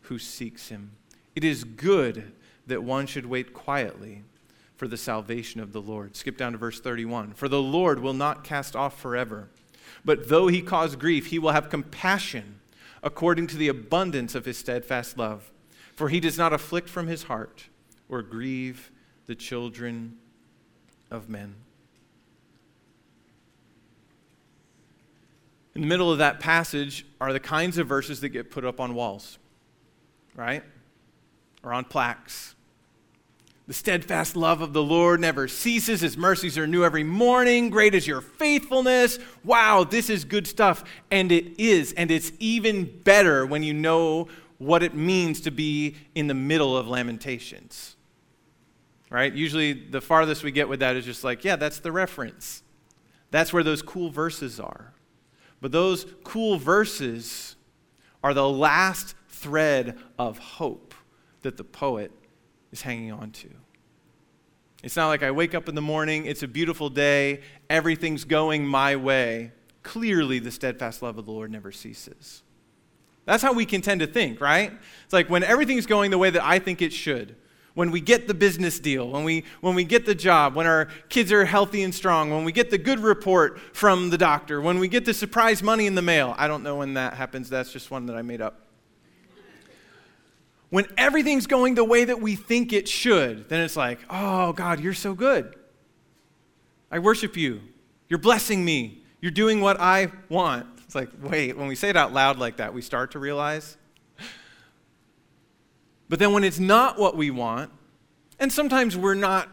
who 0.02 0.18
seeks 0.18 0.68
him. 0.68 0.92
It 1.34 1.44
is 1.44 1.64
good 1.64 2.32
that 2.66 2.82
one 2.82 3.06
should 3.06 3.26
wait 3.26 3.52
quietly 3.54 4.22
for 4.84 4.88
the 4.88 4.98
salvation 4.98 5.62
of 5.62 5.72
the 5.72 5.80
Lord. 5.80 6.14
Skip 6.14 6.36
down 6.36 6.52
to 6.52 6.58
verse 6.58 6.78
31. 6.78 7.32
For 7.32 7.48
the 7.48 7.62
Lord 7.62 8.00
will 8.00 8.12
not 8.12 8.44
cast 8.44 8.76
off 8.76 9.00
forever. 9.00 9.48
But 10.04 10.28
though 10.28 10.48
he 10.48 10.60
cause 10.60 10.94
grief, 10.94 11.28
he 11.28 11.38
will 11.38 11.52
have 11.52 11.70
compassion 11.70 12.60
according 13.02 13.46
to 13.46 13.56
the 13.56 13.68
abundance 13.68 14.34
of 14.34 14.44
his 14.44 14.58
steadfast 14.58 15.16
love. 15.16 15.50
For 15.94 16.10
he 16.10 16.20
does 16.20 16.36
not 16.36 16.52
afflict 16.52 16.90
from 16.90 17.06
his 17.06 17.22
heart 17.22 17.68
or 18.10 18.20
grieve 18.20 18.90
the 19.24 19.34
children 19.34 20.18
of 21.10 21.30
men. 21.30 21.54
In 25.74 25.80
the 25.80 25.86
middle 25.86 26.12
of 26.12 26.18
that 26.18 26.40
passage 26.40 27.06
are 27.22 27.32
the 27.32 27.40
kinds 27.40 27.78
of 27.78 27.86
verses 27.86 28.20
that 28.20 28.28
get 28.28 28.50
put 28.50 28.66
up 28.66 28.80
on 28.80 28.94
walls, 28.94 29.38
right? 30.36 30.62
Or 31.62 31.72
on 31.72 31.84
plaques. 31.84 32.54
The 33.66 33.72
steadfast 33.72 34.36
love 34.36 34.60
of 34.60 34.74
the 34.74 34.82
Lord 34.82 35.20
never 35.20 35.48
ceases. 35.48 36.02
His 36.02 36.18
mercies 36.18 36.58
are 36.58 36.66
new 36.66 36.84
every 36.84 37.04
morning. 37.04 37.70
Great 37.70 37.94
is 37.94 38.06
your 38.06 38.20
faithfulness. 38.20 39.18
Wow, 39.42 39.84
this 39.84 40.10
is 40.10 40.26
good 40.26 40.46
stuff. 40.46 40.84
And 41.10 41.32
it 41.32 41.58
is. 41.58 41.94
And 41.94 42.10
it's 42.10 42.32
even 42.38 43.00
better 43.04 43.46
when 43.46 43.62
you 43.62 43.72
know 43.72 44.28
what 44.58 44.82
it 44.82 44.94
means 44.94 45.40
to 45.42 45.50
be 45.50 45.96
in 46.14 46.26
the 46.26 46.34
middle 46.34 46.76
of 46.76 46.86
Lamentations. 46.88 47.96
Right? 49.08 49.32
Usually, 49.32 49.72
the 49.72 50.02
farthest 50.02 50.42
we 50.42 50.50
get 50.50 50.68
with 50.68 50.80
that 50.80 50.96
is 50.96 51.06
just 51.06 51.24
like, 51.24 51.42
yeah, 51.42 51.56
that's 51.56 51.78
the 51.78 51.92
reference. 51.92 52.62
That's 53.30 53.52
where 53.52 53.62
those 53.62 53.80
cool 53.80 54.10
verses 54.10 54.60
are. 54.60 54.92
But 55.62 55.72
those 55.72 56.04
cool 56.22 56.58
verses 56.58 57.56
are 58.22 58.34
the 58.34 58.48
last 58.48 59.14
thread 59.30 59.98
of 60.18 60.38
hope 60.38 60.94
that 61.42 61.56
the 61.56 61.64
poet 61.64 62.12
is 62.74 62.82
hanging 62.82 63.12
on 63.12 63.30
to. 63.30 63.48
It's 64.82 64.96
not 64.96 65.06
like 65.06 65.22
I 65.22 65.30
wake 65.30 65.54
up 65.54 65.68
in 65.68 65.76
the 65.76 65.80
morning, 65.80 66.26
it's 66.26 66.42
a 66.42 66.48
beautiful 66.48 66.90
day, 66.90 67.40
everything's 67.70 68.24
going 68.24 68.66
my 68.66 68.96
way. 68.96 69.52
Clearly, 69.84 70.40
the 70.40 70.50
steadfast 70.50 71.00
love 71.00 71.16
of 71.16 71.24
the 71.24 71.30
Lord 71.30 71.52
never 71.52 71.70
ceases. 71.70 72.42
That's 73.26 73.42
how 73.42 73.52
we 73.52 73.64
can 73.64 73.80
tend 73.80 74.00
to 74.00 74.06
think, 74.06 74.40
right? 74.40 74.72
It's 75.04 75.12
like 75.12 75.30
when 75.30 75.44
everything's 75.44 75.86
going 75.86 76.10
the 76.10 76.18
way 76.18 76.30
that 76.30 76.44
I 76.44 76.58
think 76.58 76.82
it 76.82 76.92
should, 76.92 77.36
when 77.74 77.92
we 77.92 78.00
get 78.00 78.26
the 78.26 78.34
business 78.34 78.80
deal, 78.80 79.08
when 79.08 79.22
we, 79.22 79.44
when 79.60 79.76
we 79.76 79.84
get 79.84 80.04
the 80.04 80.14
job, 80.14 80.56
when 80.56 80.66
our 80.66 80.88
kids 81.08 81.30
are 81.32 81.44
healthy 81.44 81.84
and 81.84 81.94
strong, 81.94 82.30
when 82.30 82.44
we 82.44 82.52
get 82.52 82.70
the 82.70 82.78
good 82.78 82.98
report 82.98 83.58
from 83.72 84.10
the 84.10 84.18
doctor, 84.18 84.60
when 84.60 84.80
we 84.80 84.88
get 84.88 85.04
the 85.04 85.14
surprise 85.14 85.62
money 85.62 85.86
in 85.86 85.94
the 85.94 86.02
mail. 86.02 86.34
I 86.36 86.48
don't 86.48 86.64
know 86.64 86.76
when 86.76 86.94
that 86.94 87.14
happens, 87.14 87.48
that's 87.48 87.72
just 87.72 87.90
one 87.90 88.06
that 88.06 88.16
I 88.16 88.22
made 88.22 88.40
up 88.40 88.63
when 90.74 90.86
everything's 90.98 91.46
going 91.46 91.76
the 91.76 91.84
way 91.84 92.04
that 92.04 92.20
we 92.20 92.34
think 92.34 92.72
it 92.72 92.88
should, 92.88 93.48
then 93.48 93.60
it's 93.60 93.76
like, 93.76 94.00
oh, 94.10 94.52
God, 94.52 94.80
you're 94.80 94.92
so 94.92 95.14
good. 95.14 95.54
I 96.90 96.98
worship 96.98 97.36
you. 97.36 97.60
You're 98.08 98.18
blessing 98.18 98.64
me. 98.64 99.04
You're 99.20 99.30
doing 99.30 99.60
what 99.60 99.78
I 99.78 100.08
want. 100.28 100.66
It's 100.82 100.96
like, 100.96 101.10
wait, 101.22 101.56
when 101.56 101.68
we 101.68 101.76
say 101.76 101.90
it 101.90 101.96
out 101.96 102.12
loud 102.12 102.40
like 102.40 102.56
that, 102.56 102.74
we 102.74 102.82
start 102.82 103.12
to 103.12 103.20
realize. 103.20 103.76
But 106.08 106.18
then 106.18 106.32
when 106.32 106.42
it's 106.42 106.58
not 106.58 106.98
what 106.98 107.16
we 107.16 107.30
want, 107.30 107.70
and 108.40 108.52
sometimes 108.52 108.96
we're 108.96 109.14
not 109.14 109.48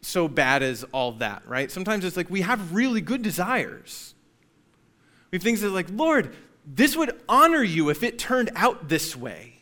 so 0.00 0.26
bad 0.26 0.64
as 0.64 0.82
all 0.90 1.12
that, 1.12 1.44
right? 1.46 1.70
Sometimes 1.70 2.04
it's 2.04 2.16
like 2.16 2.28
we 2.28 2.40
have 2.40 2.74
really 2.74 3.00
good 3.00 3.22
desires. 3.22 4.16
We 5.30 5.36
have 5.36 5.44
things 5.44 5.60
that, 5.60 5.70
like, 5.70 5.86
Lord, 5.88 6.34
this 6.66 6.96
would 6.96 7.16
honor 7.28 7.62
you 7.62 7.90
if 7.90 8.02
it 8.02 8.18
turned 8.18 8.50
out 8.56 8.88
this 8.88 9.14
way. 9.14 9.55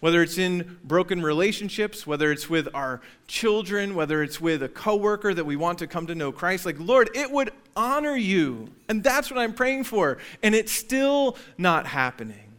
Whether 0.00 0.22
it's 0.22 0.36
in 0.36 0.78
broken 0.84 1.22
relationships, 1.22 2.06
whether 2.06 2.30
it's 2.30 2.50
with 2.50 2.68
our 2.74 3.00
children, 3.26 3.94
whether 3.94 4.22
it's 4.22 4.40
with 4.40 4.62
a 4.62 4.68
coworker 4.68 5.32
that 5.32 5.44
we 5.46 5.56
want 5.56 5.78
to 5.78 5.86
come 5.86 6.06
to 6.08 6.14
know 6.14 6.32
Christ, 6.32 6.66
like, 6.66 6.78
Lord, 6.78 7.08
it 7.14 7.30
would 7.30 7.50
honor 7.74 8.14
you. 8.14 8.68
And 8.88 9.02
that's 9.02 9.30
what 9.30 9.38
I'm 9.38 9.54
praying 9.54 9.84
for. 9.84 10.18
And 10.42 10.54
it's 10.54 10.72
still 10.72 11.36
not 11.56 11.86
happening. 11.86 12.52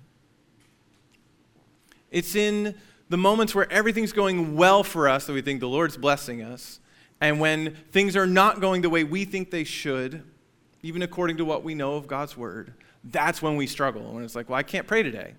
It's 2.09 2.35
in 2.35 2.75
the 3.09 3.17
moments 3.17 3.53
where 3.53 3.71
everything's 3.71 4.13
going 4.13 4.55
well 4.55 4.83
for 4.83 5.07
us 5.07 5.27
that 5.27 5.33
we 5.33 5.41
think 5.41 5.59
the 5.59 5.67
Lord's 5.67 5.97
blessing 5.97 6.41
us. 6.41 6.79
And 7.21 7.39
when 7.39 7.75
things 7.91 8.15
are 8.15 8.27
not 8.27 8.61
going 8.61 8.81
the 8.81 8.89
way 8.89 9.03
we 9.03 9.25
think 9.25 9.51
they 9.51 9.63
should, 9.63 10.23
even 10.81 11.01
according 11.01 11.37
to 11.37 11.45
what 11.45 11.63
we 11.63 11.75
know 11.75 11.95
of 11.95 12.07
God's 12.07 12.35
word, 12.35 12.73
that's 13.03 13.41
when 13.41 13.55
we 13.55 13.67
struggle. 13.67 14.05
And 14.05 14.15
when 14.15 14.23
it's 14.23 14.35
like, 14.35 14.49
well, 14.49 14.57
I 14.57 14.63
can't 14.63 14.87
pray 14.87 15.03
today. 15.03 15.33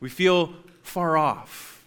We 0.00 0.08
feel 0.08 0.54
far 0.82 1.16
off. 1.16 1.86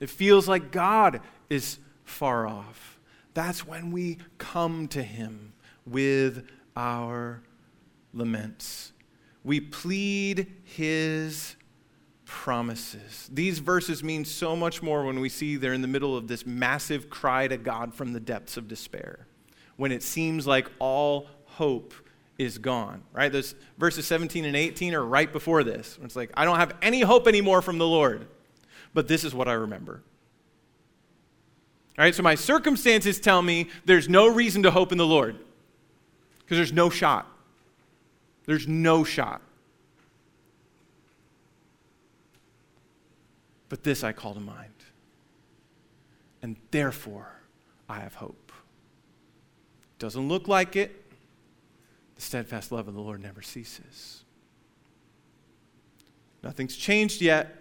It 0.00 0.10
feels 0.10 0.48
like 0.48 0.70
God 0.70 1.20
is 1.48 1.78
far 2.04 2.46
off. 2.46 2.98
That's 3.34 3.66
when 3.66 3.90
we 3.90 4.18
come 4.38 4.88
to 4.88 5.02
Him 5.02 5.52
with 5.86 6.48
our 6.76 7.42
laments. 8.12 8.92
We 9.44 9.60
plead 9.60 10.46
His 10.64 11.56
promises. 12.24 13.28
These 13.32 13.58
verses 13.58 14.04
mean 14.04 14.24
so 14.24 14.54
much 14.54 14.82
more 14.82 15.04
when 15.04 15.20
we 15.20 15.28
see 15.28 15.56
they're 15.56 15.72
in 15.72 15.82
the 15.82 15.88
middle 15.88 16.16
of 16.16 16.28
this 16.28 16.46
massive 16.46 17.10
cry 17.10 17.48
to 17.48 17.56
God 17.56 17.94
from 17.94 18.12
the 18.12 18.20
depths 18.20 18.56
of 18.56 18.68
despair, 18.68 19.26
when 19.76 19.92
it 19.92 20.02
seems 20.02 20.46
like 20.46 20.70
all 20.78 21.26
hope 21.44 21.92
is 22.40 22.56
gone, 22.56 23.02
right? 23.12 23.30
Those 23.30 23.54
verses 23.76 24.06
17 24.06 24.46
and 24.46 24.56
18 24.56 24.94
are 24.94 25.04
right 25.04 25.30
before 25.30 25.62
this. 25.62 25.98
It's 26.02 26.16
like, 26.16 26.30
I 26.32 26.46
don't 26.46 26.56
have 26.56 26.74
any 26.80 27.02
hope 27.02 27.28
anymore 27.28 27.60
from 27.60 27.76
the 27.76 27.86
Lord, 27.86 28.26
but 28.94 29.08
this 29.08 29.24
is 29.24 29.34
what 29.34 29.46
I 29.46 29.52
remember. 29.52 30.02
All 31.98 32.04
right, 32.04 32.14
so 32.14 32.22
my 32.22 32.34
circumstances 32.34 33.20
tell 33.20 33.42
me 33.42 33.68
there's 33.84 34.08
no 34.08 34.26
reason 34.26 34.62
to 34.62 34.70
hope 34.70 34.90
in 34.90 34.96
the 34.96 35.06
Lord 35.06 35.36
because 36.38 36.56
there's 36.56 36.72
no 36.72 36.88
shot. 36.88 37.26
There's 38.46 38.66
no 38.66 39.04
shot. 39.04 39.42
But 43.68 43.82
this 43.82 44.02
I 44.02 44.12
call 44.12 44.32
to 44.32 44.40
mind. 44.40 44.72
And 46.40 46.56
therefore, 46.70 47.28
I 47.86 48.00
have 48.00 48.14
hope. 48.14 48.50
Doesn't 49.98 50.26
look 50.26 50.48
like 50.48 50.74
it, 50.74 50.99
the 52.20 52.26
steadfast 52.26 52.70
love 52.70 52.86
of 52.86 52.92
the 52.92 53.00
Lord 53.00 53.22
never 53.22 53.40
ceases. 53.40 54.24
Nothing's 56.42 56.76
changed 56.76 57.22
yet. 57.22 57.56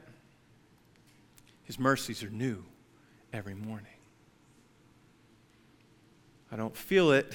His 1.64 1.80
mercies 1.80 2.24
are 2.24 2.30
new 2.30 2.66
every 3.32 3.55
morning. 3.55 3.88
I 6.51 6.57
don't 6.57 6.76
feel 6.76 7.14
it. 7.14 7.32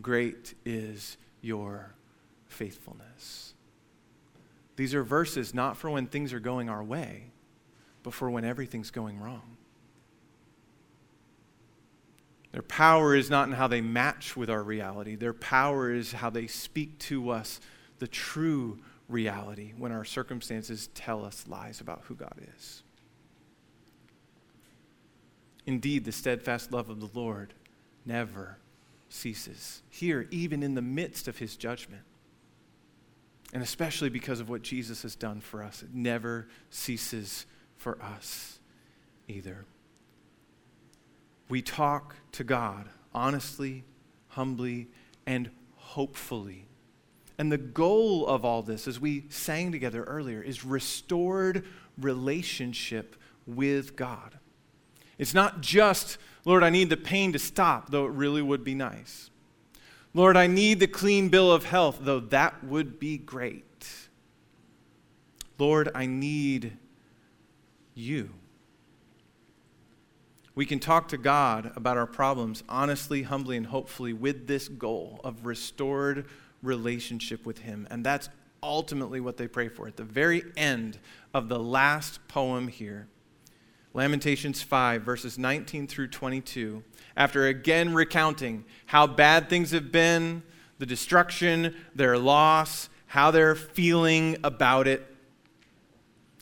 Great 0.00 0.54
is 0.64 1.18
your 1.42 1.92
faithfulness. 2.46 3.52
These 4.76 4.94
are 4.94 5.04
verses 5.04 5.52
not 5.52 5.76
for 5.76 5.90
when 5.90 6.06
things 6.06 6.32
are 6.32 6.40
going 6.40 6.70
our 6.70 6.82
way, 6.82 7.24
but 8.02 8.14
for 8.14 8.30
when 8.30 8.46
everything's 8.46 8.90
going 8.90 9.20
wrong. 9.20 9.53
Their 12.54 12.62
power 12.62 13.16
is 13.16 13.30
not 13.30 13.48
in 13.48 13.54
how 13.54 13.66
they 13.66 13.80
match 13.80 14.36
with 14.36 14.48
our 14.48 14.62
reality, 14.62 15.16
their 15.16 15.32
power 15.32 15.92
is 15.92 16.12
how 16.12 16.30
they 16.30 16.46
speak 16.46 16.96
to 17.00 17.30
us 17.30 17.58
the 17.98 18.06
true 18.06 18.78
reality 19.08 19.72
when 19.76 19.90
our 19.90 20.04
circumstances 20.04 20.88
tell 20.94 21.24
us 21.24 21.46
lies 21.48 21.80
about 21.80 22.02
who 22.04 22.14
God 22.14 22.40
is. 22.56 22.84
Indeed, 25.66 26.04
the 26.04 26.12
steadfast 26.12 26.70
love 26.70 26.90
of 26.90 27.00
the 27.00 27.10
Lord 27.12 27.54
never 28.06 28.58
ceases. 29.08 29.82
Here, 29.90 30.28
even 30.30 30.62
in 30.62 30.76
the 30.76 30.82
midst 30.82 31.26
of 31.26 31.38
his 31.38 31.56
judgment. 31.56 32.02
And 33.52 33.64
especially 33.64 34.10
because 34.10 34.38
of 34.38 34.48
what 34.48 34.62
Jesus 34.62 35.02
has 35.02 35.16
done 35.16 35.40
for 35.40 35.60
us, 35.60 35.82
it 35.82 35.92
never 35.92 36.46
ceases 36.70 37.46
for 37.76 38.00
us 38.00 38.60
either. 39.26 39.64
We 41.48 41.62
talk 41.62 42.16
to 42.32 42.44
God 42.44 42.88
honestly, 43.14 43.84
humbly, 44.28 44.88
and 45.26 45.50
hopefully. 45.76 46.66
And 47.38 47.50
the 47.50 47.58
goal 47.58 48.26
of 48.26 48.44
all 48.44 48.62
this, 48.62 48.86
as 48.88 49.00
we 49.00 49.24
sang 49.28 49.72
together 49.72 50.04
earlier, 50.04 50.42
is 50.42 50.64
restored 50.64 51.64
relationship 51.98 53.16
with 53.46 53.96
God. 53.96 54.38
It's 55.18 55.34
not 55.34 55.60
just, 55.60 56.18
Lord, 56.44 56.62
I 56.62 56.70
need 56.70 56.90
the 56.90 56.96
pain 56.96 57.32
to 57.32 57.38
stop, 57.38 57.90
though 57.90 58.06
it 58.06 58.12
really 58.12 58.42
would 58.42 58.64
be 58.64 58.74
nice. 58.74 59.30
Lord, 60.12 60.36
I 60.36 60.46
need 60.46 60.80
the 60.80 60.86
clean 60.86 61.28
bill 61.28 61.50
of 61.52 61.64
health, 61.64 61.98
though 62.00 62.20
that 62.20 62.64
would 62.64 62.98
be 62.98 63.18
great. 63.18 63.64
Lord, 65.58 65.88
I 65.94 66.06
need 66.06 66.76
you. 67.94 68.30
We 70.54 70.66
can 70.66 70.78
talk 70.78 71.08
to 71.08 71.18
God 71.18 71.72
about 71.74 71.96
our 71.96 72.06
problems 72.06 72.62
honestly, 72.68 73.22
humbly, 73.22 73.56
and 73.56 73.66
hopefully 73.66 74.12
with 74.12 74.46
this 74.46 74.68
goal 74.68 75.20
of 75.24 75.46
restored 75.46 76.26
relationship 76.62 77.44
with 77.44 77.58
Him. 77.58 77.86
And 77.90 78.04
that's 78.04 78.28
ultimately 78.62 79.20
what 79.20 79.36
they 79.36 79.48
pray 79.48 79.68
for. 79.68 79.86
At 79.86 79.96
the 79.96 80.04
very 80.04 80.44
end 80.56 80.98
of 81.32 81.48
the 81.48 81.58
last 81.58 82.26
poem 82.28 82.68
here, 82.68 83.08
Lamentations 83.92 84.60
5, 84.62 85.02
verses 85.02 85.38
19 85.38 85.86
through 85.86 86.08
22, 86.08 86.82
after 87.16 87.46
again 87.46 87.94
recounting 87.94 88.64
how 88.86 89.06
bad 89.06 89.48
things 89.48 89.70
have 89.70 89.92
been, 89.92 90.42
the 90.78 90.86
destruction, 90.86 91.76
their 91.94 92.18
loss, 92.18 92.88
how 93.06 93.30
they're 93.30 93.54
feeling 93.54 94.36
about 94.42 94.88
it. 94.88 95.06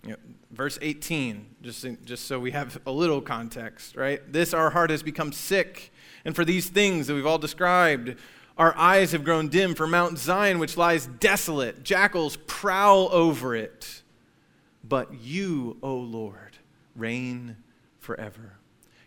You 0.02 0.12
know, 0.12 0.16
verse 0.53 0.78
18, 0.80 1.46
just, 1.62 1.86
just 2.05 2.26
so 2.26 2.38
we 2.38 2.50
have 2.53 2.78
a 2.86 2.92
little 2.92 3.20
context, 3.20 3.96
right? 3.96 4.20
This, 4.32 4.55
our 4.55 4.70
heart 4.70 4.90
has 4.90 5.03
become 5.03 5.32
sick, 5.32 5.92
and 6.24 6.36
for 6.36 6.44
these 6.44 6.68
things 6.68 7.07
that 7.07 7.14
we've 7.14 7.26
all 7.26 7.38
described, 7.38 8.16
our 8.59 8.76
eyes 8.76 9.12
have 9.12 9.24
grown 9.24 9.48
dim 9.48 9.74
for 9.74 9.86
Mount 9.86 10.18
Zion, 10.18 10.59
which 10.59 10.76
lies 10.76 11.07
desolate. 11.07 11.82
Jackals 11.82 12.36
prowl 12.46 13.09
over 13.11 13.57
it. 13.57 14.03
But 14.84 15.14
you, 15.14 15.78
O 15.82 15.94
Lord, 15.94 16.59
reign 16.94 17.57
forever. 17.98 18.59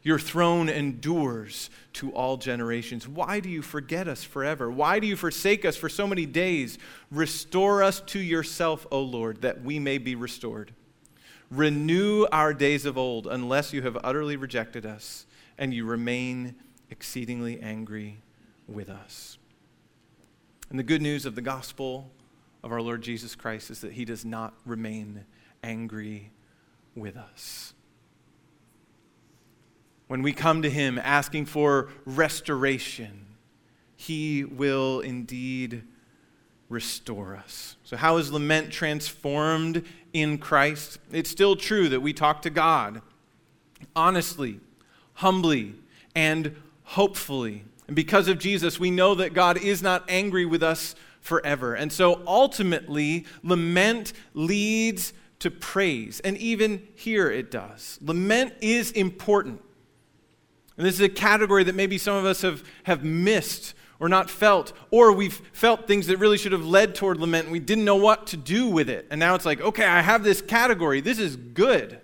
Your 0.02 0.20
throne 0.20 0.70
endures 0.70 1.70
to 1.93 2.12
all 2.12 2.38
generations. 2.38 3.08
Why 3.08 3.39
do 3.39 3.50
you 3.50 3.62
forget 3.62 4.08
us 4.08 4.24
forever? 4.24 4.70
Why 4.70 5.00
do 5.00 5.08
you 5.08 5.16
forsake 5.16 5.66
us 5.66 5.76
for 5.76 5.89
so 5.89 6.06
many 6.06 6.26
days? 6.26 6.78
Restore 7.12 7.82
us 7.84 8.02
to 8.02 8.20
yourself, 8.20 8.86
O 8.91 9.02
Lord, 9.02 9.41
that 9.41 9.64
we 9.64 9.80
may 9.80 9.98
be 9.98 10.16
restored. 10.16 10.72
Renew 11.52 12.26
our 12.32 12.54
days 12.54 12.86
of 12.86 12.98
old, 12.98 13.28
unless 13.28 13.74
you 13.74 13.82
have 13.84 13.98
utterly 14.04 14.36
rejected 14.36 14.86
us 14.86 15.26
and 15.58 15.74
you 15.74 15.86
remain 15.86 16.56
exceedingly 16.89 17.60
angry 17.62 18.18
with 18.68 18.89
us. 18.89 19.38
And 20.70 20.80
the 20.80 20.84
good 20.84 21.02
news 21.02 21.26
of 21.26 21.36
the 21.36 21.41
gospel 21.41 22.12
of 22.64 22.72
our 22.72 22.82
Lord 22.82 23.02
Jesus 23.02 23.36
Christ 23.36 23.70
is 23.70 23.82
that 23.82 23.93
he 23.93 24.06
does 24.06 24.26
not 24.26 24.54
remain 24.66 25.26
angry 25.64 26.32
with 26.96 27.16
us. 27.16 27.74
When 30.08 30.22
we 30.22 30.34
come 30.34 30.62
to 30.62 30.70
Him 30.70 31.00
asking 31.00 31.46
for 31.48 31.89
restoration, 32.06 33.26
He 33.96 34.43
will 34.43 35.00
indeed 35.00 35.84
restore 36.70 37.36
us. 37.36 37.76
So, 37.84 37.97
how 37.97 38.18
is 38.18 38.32
lament 38.32 38.72
transformed 38.72 39.84
in 40.13 40.38
Christ? 40.38 40.99
It's 41.11 41.30
still 41.30 41.55
true 41.55 41.89
that 41.89 42.01
we 42.01 42.13
talk 42.13 42.41
to 42.43 42.49
God 42.49 43.01
honestly, 43.95 44.59
humbly, 45.16 45.76
and 46.16 46.55
hopefully. 46.84 47.66
And 47.88 47.95
because 47.95 48.28
of 48.28 48.39
Jesus, 48.39 48.80
we 48.80 48.91
know 48.91 49.16
that 49.16 49.34
God 49.34 49.57
is 49.57 49.82
not 49.82 50.03
angry 50.09 50.45
with 50.45 50.63
us 50.63 50.95
forever. 51.20 51.74
And 51.74 51.91
so 51.91 52.22
ultimately, 52.26 53.26
lament 53.43 54.13
leads 54.34 55.13
to 55.39 55.51
praise. 55.51 56.20
And 56.22 56.38
even 56.38 56.88
here 56.95 57.30
it 57.30 57.51
does. 57.51 57.99
Lament 58.01 58.53
is 58.61 58.91
important. 58.91 59.61
And 60.78 60.86
this 60.86 60.95
is 60.95 61.01
a 61.01 61.09
category 61.09 61.63
that 61.63 61.76
maybe 61.76 61.97
some 61.97 62.16
of 62.16 62.26
us 62.26 62.41
have, 62.41 62.63
have 62.84 63.03
missed 63.03 63.74
or 64.00 64.10
not 64.10 64.30
felt, 64.30 64.74
or 64.91 65.12
we've 65.12 65.41
felt 65.54 65.88
things 65.88 66.08
that 66.08 66.18
really 66.18 66.38
should 66.38 66.52
have 66.52 66.66
led 66.66 66.96
toward 66.96 67.20
lament 67.20 67.46
and 67.46 67.52
we 67.52 67.60
didn't 67.60 67.86
know 67.86 67.96
what 67.96 68.28
to 68.28 68.38
do 68.38 68.68
with 68.68 68.89
it. 68.89 69.08
And 69.10 69.20
now 69.20 69.36
it's 69.36 69.46
like, 69.46 69.62
okay, 69.62 69.86
I 69.86 70.02
have 70.02 70.24
this 70.24 70.41
category. 70.41 71.02
This 71.02 71.20
is 71.20 71.36
good. 71.36 72.02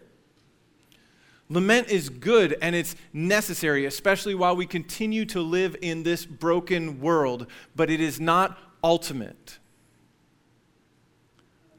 Lament 1.49 1.89
is 1.89 2.09
good 2.09 2.57
and 2.61 2.75
it's 2.75 2.95
necessary, 3.11 3.85
especially 3.85 4.33
while 4.33 4.55
we 4.55 4.65
continue 4.65 5.25
to 5.25 5.41
live 5.41 5.75
in 5.81 6.03
this 6.03 6.25
broken 6.25 7.01
world, 7.01 7.45
but 7.75 7.89
it 7.89 7.99
is 7.99 8.21
not 8.21 8.57
ultimate. 8.81 9.59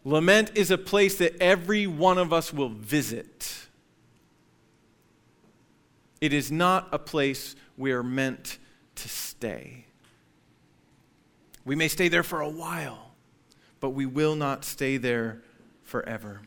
Lament 0.04 0.50
is 0.54 0.70
a 0.70 0.76
place 0.76 1.16
that 1.18 1.40
every 1.40 1.86
one 1.86 2.18
of 2.18 2.32
us 2.32 2.52
will 2.52 2.68
visit. 2.68 3.68
It 6.20 6.32
is 6.32 6.52
not 6.52 6.88
a 6.92 6.98
place 6.98 7.56
we 7.76 7.92
are 7.92 8.02
meant 8.02 8.58
to 8.96 9.08
stay. 9.08 9.86
We 11.64 11.74
may 11.76 11.88
stay 11.88 12.08
there 12.08 12.22
for 12.22 12.40
a 12.40 12.48
while, 12.48 13.14
but 13.80 13.90
we 13.90 14.06
will 14.06 14.34
not 14.34 14.64
stay 14.64 14.96
there 14.96 15.42
forever. 15.82 16.42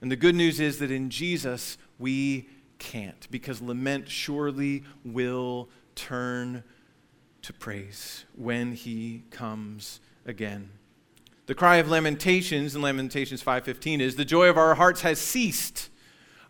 And 0.00 0.10
the 0.10 0.16
good 0.16 0.34
news 0.34 0.60
is 0.60 0.78
that 0.78 0.90
in 0.90 1.10
Jesus, 1.10 1.78
we 1.98 2.48
can't, 2.78 3.28
because 3.30 3.60
lament 3.60 4.08
surely 4.08 4.84
will 5.04 5.68
turn 5.94 6.64
to 7.42 7.52
praise 7.52 8.24
when 8.34 8.72
he 8.72 9.24
comes 9.30 10.00
again. 10.26 10.70
The 11.46 11.54
cry 11.54 11.76
of 11.76 11.88
lamentations 11.88 12.74
in 12.74 12.82
Lamentations 12.82 13.42
5:15 13.42 14.00
is 14.00 14.16
the 14.16 14.24
joy 14.24 14.48
of 14.48 14.56
our 14.56 14.76
hearts 14.76 15.00
has 15.02 15.20
ceased. 15.20 15.90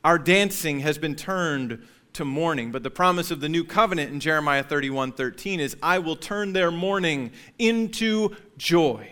Our 0.05 0.19
dancing 0.19 0.81
has 0.81 0.99
been 0.99 1.15
turned 1.15 1.87
to 2.15 2.25
mourning. 2.25 2.73
But 2.73 2.83
the 2.83 2.91
promise 2.91 3.31
of 3.31 3.41
the 3.41 3.49
new 3.49 3.65
covenant 3.65 4.13
in 4.13 4.21
Jeremiah 4.21 4.63
31 4.63 5.13
13 5.13 5.61
is, 5.61 5.77
I 5.83 5.99
will 5.99 6.17
turn 6.17 6.53
their 6.53 6.71
mourning 6.71 7.33
into 7.59 8.37
joy. 8.57 9.09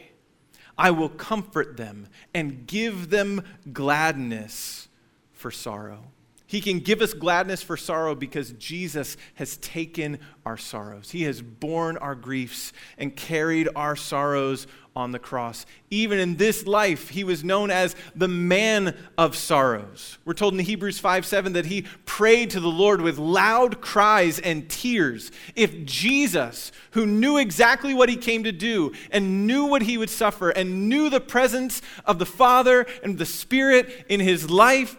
I 0.76 0.92
will 0.92 1.08
comfort 1.08 1.76
them 1.76 2.08
and 2.32 2.66
give 2.66 3.10
them 3.10 3.42
gladness 3.72 4.88
for 5.32 5.50
sorrow. 5.50 6.04
He 6.48 6.62
can 6.62 6.80
give 6.80 7.02
us 7.02 7.12
gladness 7.12 7.62
for 7.62 7.76
sorrow 7.76 8.14
because 8.14 8.52
Jesus 8.52 9.18
has 9.34 9.58
taken 9.58 10.18
our 10.46 10.56
sorrows. 10.56 11.10
He 11.10 11.24
has 11.24 11.42
borne 11.42 11.98
our 11.98 12.14
griefs 12.14 12.72
and 12.96 13.14
carried 13.14 13.68
our 13.76 13.96
sorrows 13.96 14.66
on 14.98 15.12
the 15.12 15.18
cross. 15.18 15.64
Even 15.90 16.18
in 16.18 16.36
this 16.36 16.66
life, 16.66 17.10
he 17.10 17.22
was 17.22 17.44
known 17.44 17.70
as 17.70 17.94
the 18.16 18.26
man 18.26 18.96
of 19.16 19.36
sorrows. 19.36 20.18
We're 20.24 20.34
told 20.34 20.54
in 20.54 20.60
Hebrews 20.60 20.98
5 20.98 21.24
7 21.24 21.52
that 21.52 21.66
he 21.66 21.82
prayed 22.04 22.50
to 22.50 22.60
the 22.60 22.68
Lord 22.68 23.00
with 23.00 23.16
loud 23.16 23.80
cries 23.80 24.40
and 24.40 24.68
tears. 24.68 25.30
If 25.54 25.84
Jesus, 25.84 26.72
who 26.90 27.06
knew 27.06 27.38
exactly 27.38 27.94
what 27.94 28.08
he 28.08 28.16
came 28.16 28.42
to 28.42 28.52
do 28.52 28.92
and 29.12 29.46
knew 29.46 29.66
what 29.66 29.82
he 29.82 29.96
would 29.96 30.10
suffer 30.10 30.50
and 30.50 30.88
knew 30.88 31.08
the 31.08 31.20
presence 31.20 31.80
of 32.04 32.18
the 32.18 32.26
Father 32.26 32.84
and 33.04 33.18
the 33.18 33.26
Spirit 33.26 34.06
in 34.08 34.18
his 34.18 34.50
life, 34.50 34.96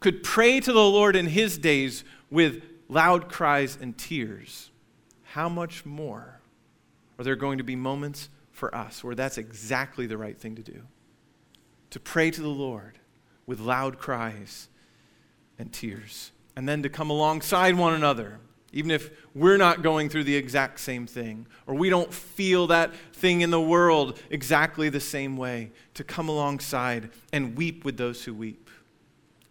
could 0.00 0.22
pray 0.22 0.58
to 0.60 0.72
the 0.72 0.82
Lord 0.82 1.16
in 1.16 1.26
his 1.26 1.58
days 1.58 2.02
with 2.30 2.62
loud 2.88 3.28
cries 3.28 3.76
and 3.78 3.96
tears, 3.96 4.70
how 5.22 5.48
much 5.50 5.84
more 5.84 6.40
are 7.18 7.24
there 7.24 7.36
going 7.36 7.58
to 7.58 7.64
be 7.64 7.76
moments 7.76 8.28
for 8.54 8.74
us 8.74 9.04
where 9.04 9.14
that's 9.14 9.36
exactly 9.36 10.06
the 10.06 10.16
right 10.16 10.38
thing 10.38 10.56
to 10.56 10.62
do? 10.62 10.80
To 11.90 12.00
pray 12.00 12.30
to 12.30 12.40
the 12.40 12.48
Lord 12.48 12.98
with 13.46 13.60
loud 13.60 13.98
cries 13.98 14.68
and 15.58 15.70
tears, 15.70 16.32
and 16.56 16.66
then 16.66 16.82
to 16.82 16.88
come 16.88 17.10
alongside 17.10 17.76
one 17.76 17.92
another. 17.92 18.38
Even 18.72 18.90
if 18.90 19.10
we're 19.34 19.58
not 19.58 19.82
going 19.82 20.08
through 20.08 20.24
the 20.24 20.34
exact 20.34 20.80
same 20.80 21.06
thing, 21.06 21.46
or 21.66 21.74
we 21.74 21.90
don't 21.90 22.12
feel 22.12 22.66
that 22.68 22.92
thing 23.12 23.42
in 23.42 23.50
the 23.50 23.60
world 23.60 24.18
exactly 24.30 24.88
the 24.88 24.98
same 24.98 25.36
way, 25.36 25.70
to 25.92 26.02
come 26.02 26.28
alongside 26.28 27.10
and 27.32 27.56
weep 27.56 27.84
with 27.84 27.96
those 27.96 28.24
who 28.24 28.34
weep 28.34 28.64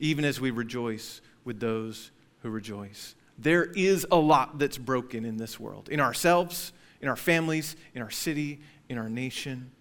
even 0.04 0.26
as 0.26 0.42
we 0.42 0.52
rejoice 0.52 1.22
with 1.46 1.62
those 1.62 2.12
who 2.40 2.50
rejoice. 2.50 3.16
There 3.38 3.64
is 3.64 4.06
a 4.12 4.18
lot 4.18 4.60
that's 4.60 4.78
broken 4.78 5.24
in 5.24 5.38
this 5.38 5.60
world, 5.60 5.88
in 5.88 6.02
ourselves, 6.02 6.74
in 7.02 7.08
our 7.08 7.16
families, 7.16 7.78
in 7.96 8.02
our 8.02 8.12
city, 8.12 8.60
in 8.90 8.98
our 8.98 9.10
nation. 9.10 9.72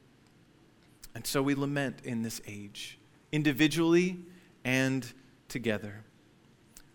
And 1.15 1.27
so 1.27 1.43
we 1.43 1.55
lament 1.55 2.01
in 2.05 2.23
this 2.23 2.41
age, 2.47 2.99
individually 3.31 4.19
and 4.65 5.13
together. 5.49 6.05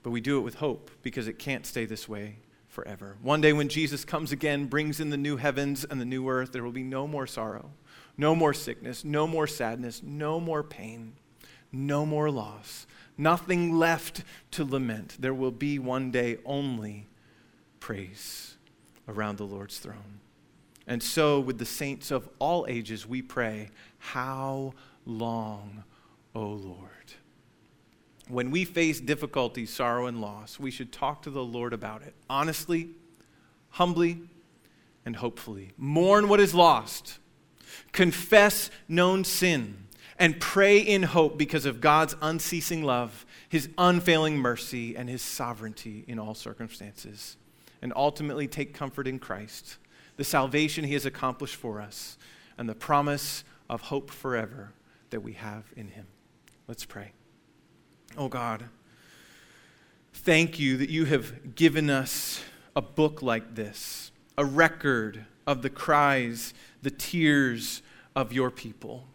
But 0.03 0.11
we 0.11 0.21
do 0.21 0.37
it 0.37 0.41
with 0.41 0.55
hope 0.55 0.89
because 1.03 1.27
it 1.27 1.37
can't 1.37 1.65
stay 1.65 1.85
this 1.85 2.07
way 2.07 2.37
forever. 2.67 3.17
One 3.21 3.41
day 3.41 3.53
when 3.53 3.69
Jesus 3.69 4.05
comes 4.05 4.31
again, 4.31 4.65
brings 4.65 4.99
in 4.99 5.09
the 5.09 5.17
new 5.17 5.37
heavens 5.37 5.83
and 5.83 5.99
the 5.99 6.05
new 6.05 6.27
earth, 6.29 6.51
there 6.51 6.63
will 6.63 6.71
be 6.71 6.83
no 6.83 7.07
more 7.07 7.27
sorrow, 7.27 7.71
no 8.17 8.35
more 8.35 8.53
sickness, 8.53 9.03
no 9.03 9.27
more 9.27 9.47
sadness, 9.47 10.01
no 10.03 10.39
more 10.39 10.63
pain, 10.63 11.13
no 11.71 12.05
more 12.05 12.29
loss, 12.29 12.87
nothing 13.17 13.73
left 13.77 14.23
to 14.51 14.63
lament. 14.63 15.17
There 15.19 15.33
will 15.33 15.51
be 15.51 15.79
one 15.79 16.11
day 16.11 16.37
only 16.45 17.07
praise 17.79 18.57
around 19.07 19.37
the 19.37 19.45
Lord's 19.45 19.79
throne. 19.79 20.19
And 20.87 21.03
so, 21.03 21.41
with 21.41 21.57
the 21.57 21.65
saints 21.65 22.11
of 22.11 22.29
all 22.39 22.65
ages, 22.69 23.05
we 23.05 23.21
pray, 23.21 23.69
How 23.97 24.73
long, 25.05 25.83
O 26.33 26.45
Lord? 26.45 26.87
When 28.29 28.51
we 28.51 28.63
face 28.63 29.01
difficulty, 29.01 29.65
sorrow, 29.65 30.07
and 30.07 30.21
loss, 30.21 30.59
we 30.59 30.71
should 30.71 30.93
talk 30.93 31.21
to 31.23 31.29
the 31.29 31.43
Lord 31.43 31.73
about 31.73 32.01
it 32.03 32.15
honestly, 32.29 32.89
humbly, 33.71 34.21
and 35.05 35.17
hopefully. 35.17 35.71
Mourn 35.77 36.29
what 36.29 36.39
is 36.39 36.53
lost, 36.53 37.19
confess 37.91 38.71
known 38.87 39.25
sin, 39.25 39.87
and 40.17 40.39
pray 40.39 40.79
in 40.79 41.03
hope 41.03 41.37
because 41.37 41.65
of 41.65 41.81
God's 41.81 42.15
unceasing 42.21 42.83
love, 42.83 43.25
His 43.49 43.67
unfailing 43.77 44.37
mercy, 44.37 44.95
and 44.95 45.09
His 45.09 45.21
sovereignty 45.21 46.05
in 46.07 46.17
all 46.17 46.33
circumstances. 46.33 47.35
And 47.81 47.93
ultimately 47.95 48.47
take 48.47 48.73
comfort 48.73 49.05
in 49.05 49.19
Christ 49.19 49.77
the 50.17 50.23
salvation 50.23 50.83
he 50.83 50.93
has 50.93 51.05
accomplished 51.05 51.55
for 51.55 51.79
us, 51.81 52.17
and 52.57 52.67
the 52.67 52.75
promise 52.75 53.43
of 53.69 53.81
hope 53.81 54.11
forever 54.11 54.73
that 55.09 55.21
we 55.21 55.33
have 55.33 55.63
in 55.75 55.89
him. 55.89 56.07
Let's 56.67 56.85
pray. 56.85 57.11
Oh 58.17 58.27
God, 58.27 58.65
thank 60.13 60.59
you 60.59 60.77
that 60.77 60.89
you 60.89 61.05
have 61.05 61.55
given 61.55 61.89
us 61.89 62.41
a 62.75 62.81
book 62.81 63.21
like 63.21 63.55
this, 63.55 64.11
a 64.37 64.45
record 64.45 65.25
of 65.45 65.61
the 65.61 65.69
cries, 65.69 66.53
the 66.81 66.91
tears 66.91 67.81
of 68.15 68.33
your 68.33 68.51
people. 68.51 69.07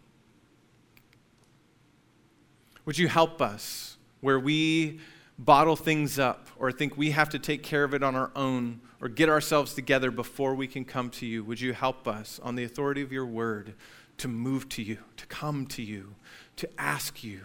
Would 2.85 2.97
you 2.97 3.07
help 3.07 3.41
us 3.41 3.97
where 4.21 4.39
we 4.39 4.99
bottle 5.37 5.75
things 5.75 6.19
up 6.19 6.47
or 6.57 6.71
think 6.71 6.97
we 6.97 7.11
have 7.11 7.29
to 7.29 7.39
take 7.39 7.63
care 7.63 7.83
of 7.83 7.93
it 7.93 8.03
on 8.03 8.15
our 8.15 8.31
own 8.35 8.81
or 9.01 9.09
get 9.09 9.29
ourselves 9.29 9.73
together 9.73 10.11
before 10.11 10.55
we 10.55 10.67
can 10.67 10.85
come 10.85 11.09
to 11.09 11.25
you, 11.25 11.43
would 11.43 11.59
you 11.59 11.73
help 11.73 12.07
us 12.07 12.39
on 12.43 12.55
the 12.55 12.63
authority 12.63 13.01
of 13.01 13.11
your 13.11 13.25
word 13.25 13.73
to 14.17 14.27
move 14.27 14.69
to 14.69 14.81
you, 14.81 14.97
to 15.17 15.25
come 15.25 15.65
to 15.67 15.81
you, 15.81 16.15
to 16.55 16.69
ask 16.77 17.23
you 17.23 17.41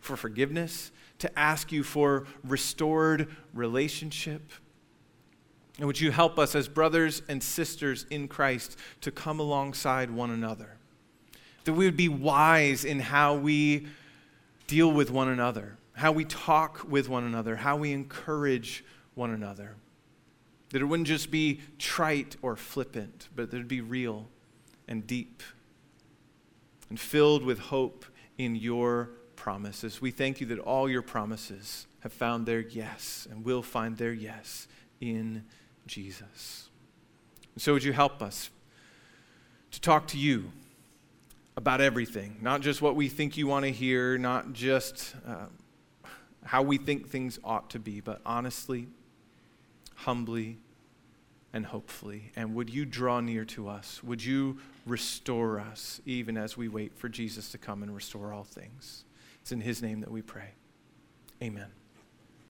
for 0.00 0.16
forgiveness, 0.16 0.90
to 1.18 1.38
ask 1.38 1.70
you 1.70 1.82
for 1.82 2.26
restored 2.42 3.28
relationship? 3.54 4.50
And 5.78 5.86
would 5.86 6.00
you 6.00 6.10
help 6.10 6.38
us 6.38 6.54
as 6.54 6.68
brothers 6.68 7.22
and 7.28 7.42
sisters 7.42 8.06
in 8.10 8.28
Christ 8.28 8.78
to 9.02 9.10
come 9.10 9.40
alongside 9.40 10.10
one 10.10 10.30
another? 10.30 10.78
That 11.64 11.74
we 11.74 11.84
would 11.84 11.96
be 11.96 12.08
wise 12.08 12.84
in 12.84 13.00
how 13.00 13.34
we 13.34 13.88
deal 14.66 14.90
with 14.90 15.10
one 15.10 15.28
another 15.28 15.76
how 15.96 16.12
we 16.12 16.26
talk 16.26 16.84
with 16.88 17.08
one 17.08 17.24
another, 17.24 17.56
how 17.56 17.76
we 17.76 17.92
encourage 17.92 18.84
one 19.14 19.30
another. 19.30 19.76
That 20.70 20.82
it 20.82 20.84
wouldn't 20.84 21.08
just 21.08 21.30
be 21.30 21.60
trite 21.78 22.36
or 22.42 22.54
flippant, 22.54 23.28
but 23.34 23.50
that 23.50 23.56
it'd 23.56 23.68
be 23.68 23.80
real 23.80 24.28
and 24.86 25.06
deep 25.06 25.42
and 26.90 27.00
filled 27.00 27.42
with 27.42 27.58
hope 27.58 28.04
in 28.36 28.56
your 28.56 29.10
promises. 29.36 30.00
We 30.02 30.10
thank 30.10 30.40
you 30.40 30.46
that 30.48 30.58
all 30.58 30.88
your 30.88 31.00
promises 31.00 31.86
have 32.00 32.12
found 32.12 32.44
their 32.44 32.60
yes 32.60 33.26
and 33.30 33.42
will 33.42 33.62
find 33.62 33.96
their 33.96 34.12
yes 34.12 34.68
in 35.00 35.44
Jesus. 35.86 36.68
And 37.54 37.62
so, 37.62 37.72
would 37.72 37.84
you 37.84 37.94
help 37.94 38.20
us 38.22 38.50
to 39.70 39.80
talk 39.80 40.08
to 40.08 40.18
you 40.18 40.52
about 41.56 41.80
everything, 41.80 42.36
not 42.42 42.60
just 42.60 42.82
what 42.82 42.96
we 42.96 43.08
think 43.08 43.38
you 43.38 43.46
want 43.46 43.64
to 43.64 43.72
hear, 43.72 44.18
not 44.18 44.52
just. 44.52 45.14
Uh, 45.26 45.46
how 46.46 46.62
we 46.62 46.78
think 46.78 47.08
things 47.08 47.38
ought 47.44 47.70
to 47.70 47.78
be, 47.78 48.00
but 48.00 48.20
honestly, 48.24 48.88
humbly, 49.94 50.58
and 51.52 51.66
hopefully. 51.66 52.32
And 52.36 52.54
would 52.54 52.70
you 52.70 52.84
draw 52.84 53.20
near 53.20 53.44
to 53.46 53.68
us? 53.68 54.02
Would 54.02 54.24
you 54.24 54.58
restore 54.84 55.58
us 55.58 56.00
even 56.04 56.36
as 56.36 56.56
we 56.56 56.68
wait 56.68 56.96
for 56.96 57.08
Jesus 57.08 57.50
to 57.52 57.58
come 57.58 57.82
and 57.82 57.94
restore 57.94 58.32
all 58.32 58.44
things? 58.44 59.04
It's 59.40 59.52
in 59.52 59.60
his 59.60 59.82
name 59.82 60.00
that 60.00 60.10
we 60.10 60.22
pray. 60.22 60.50
Amen. 61.42 61.68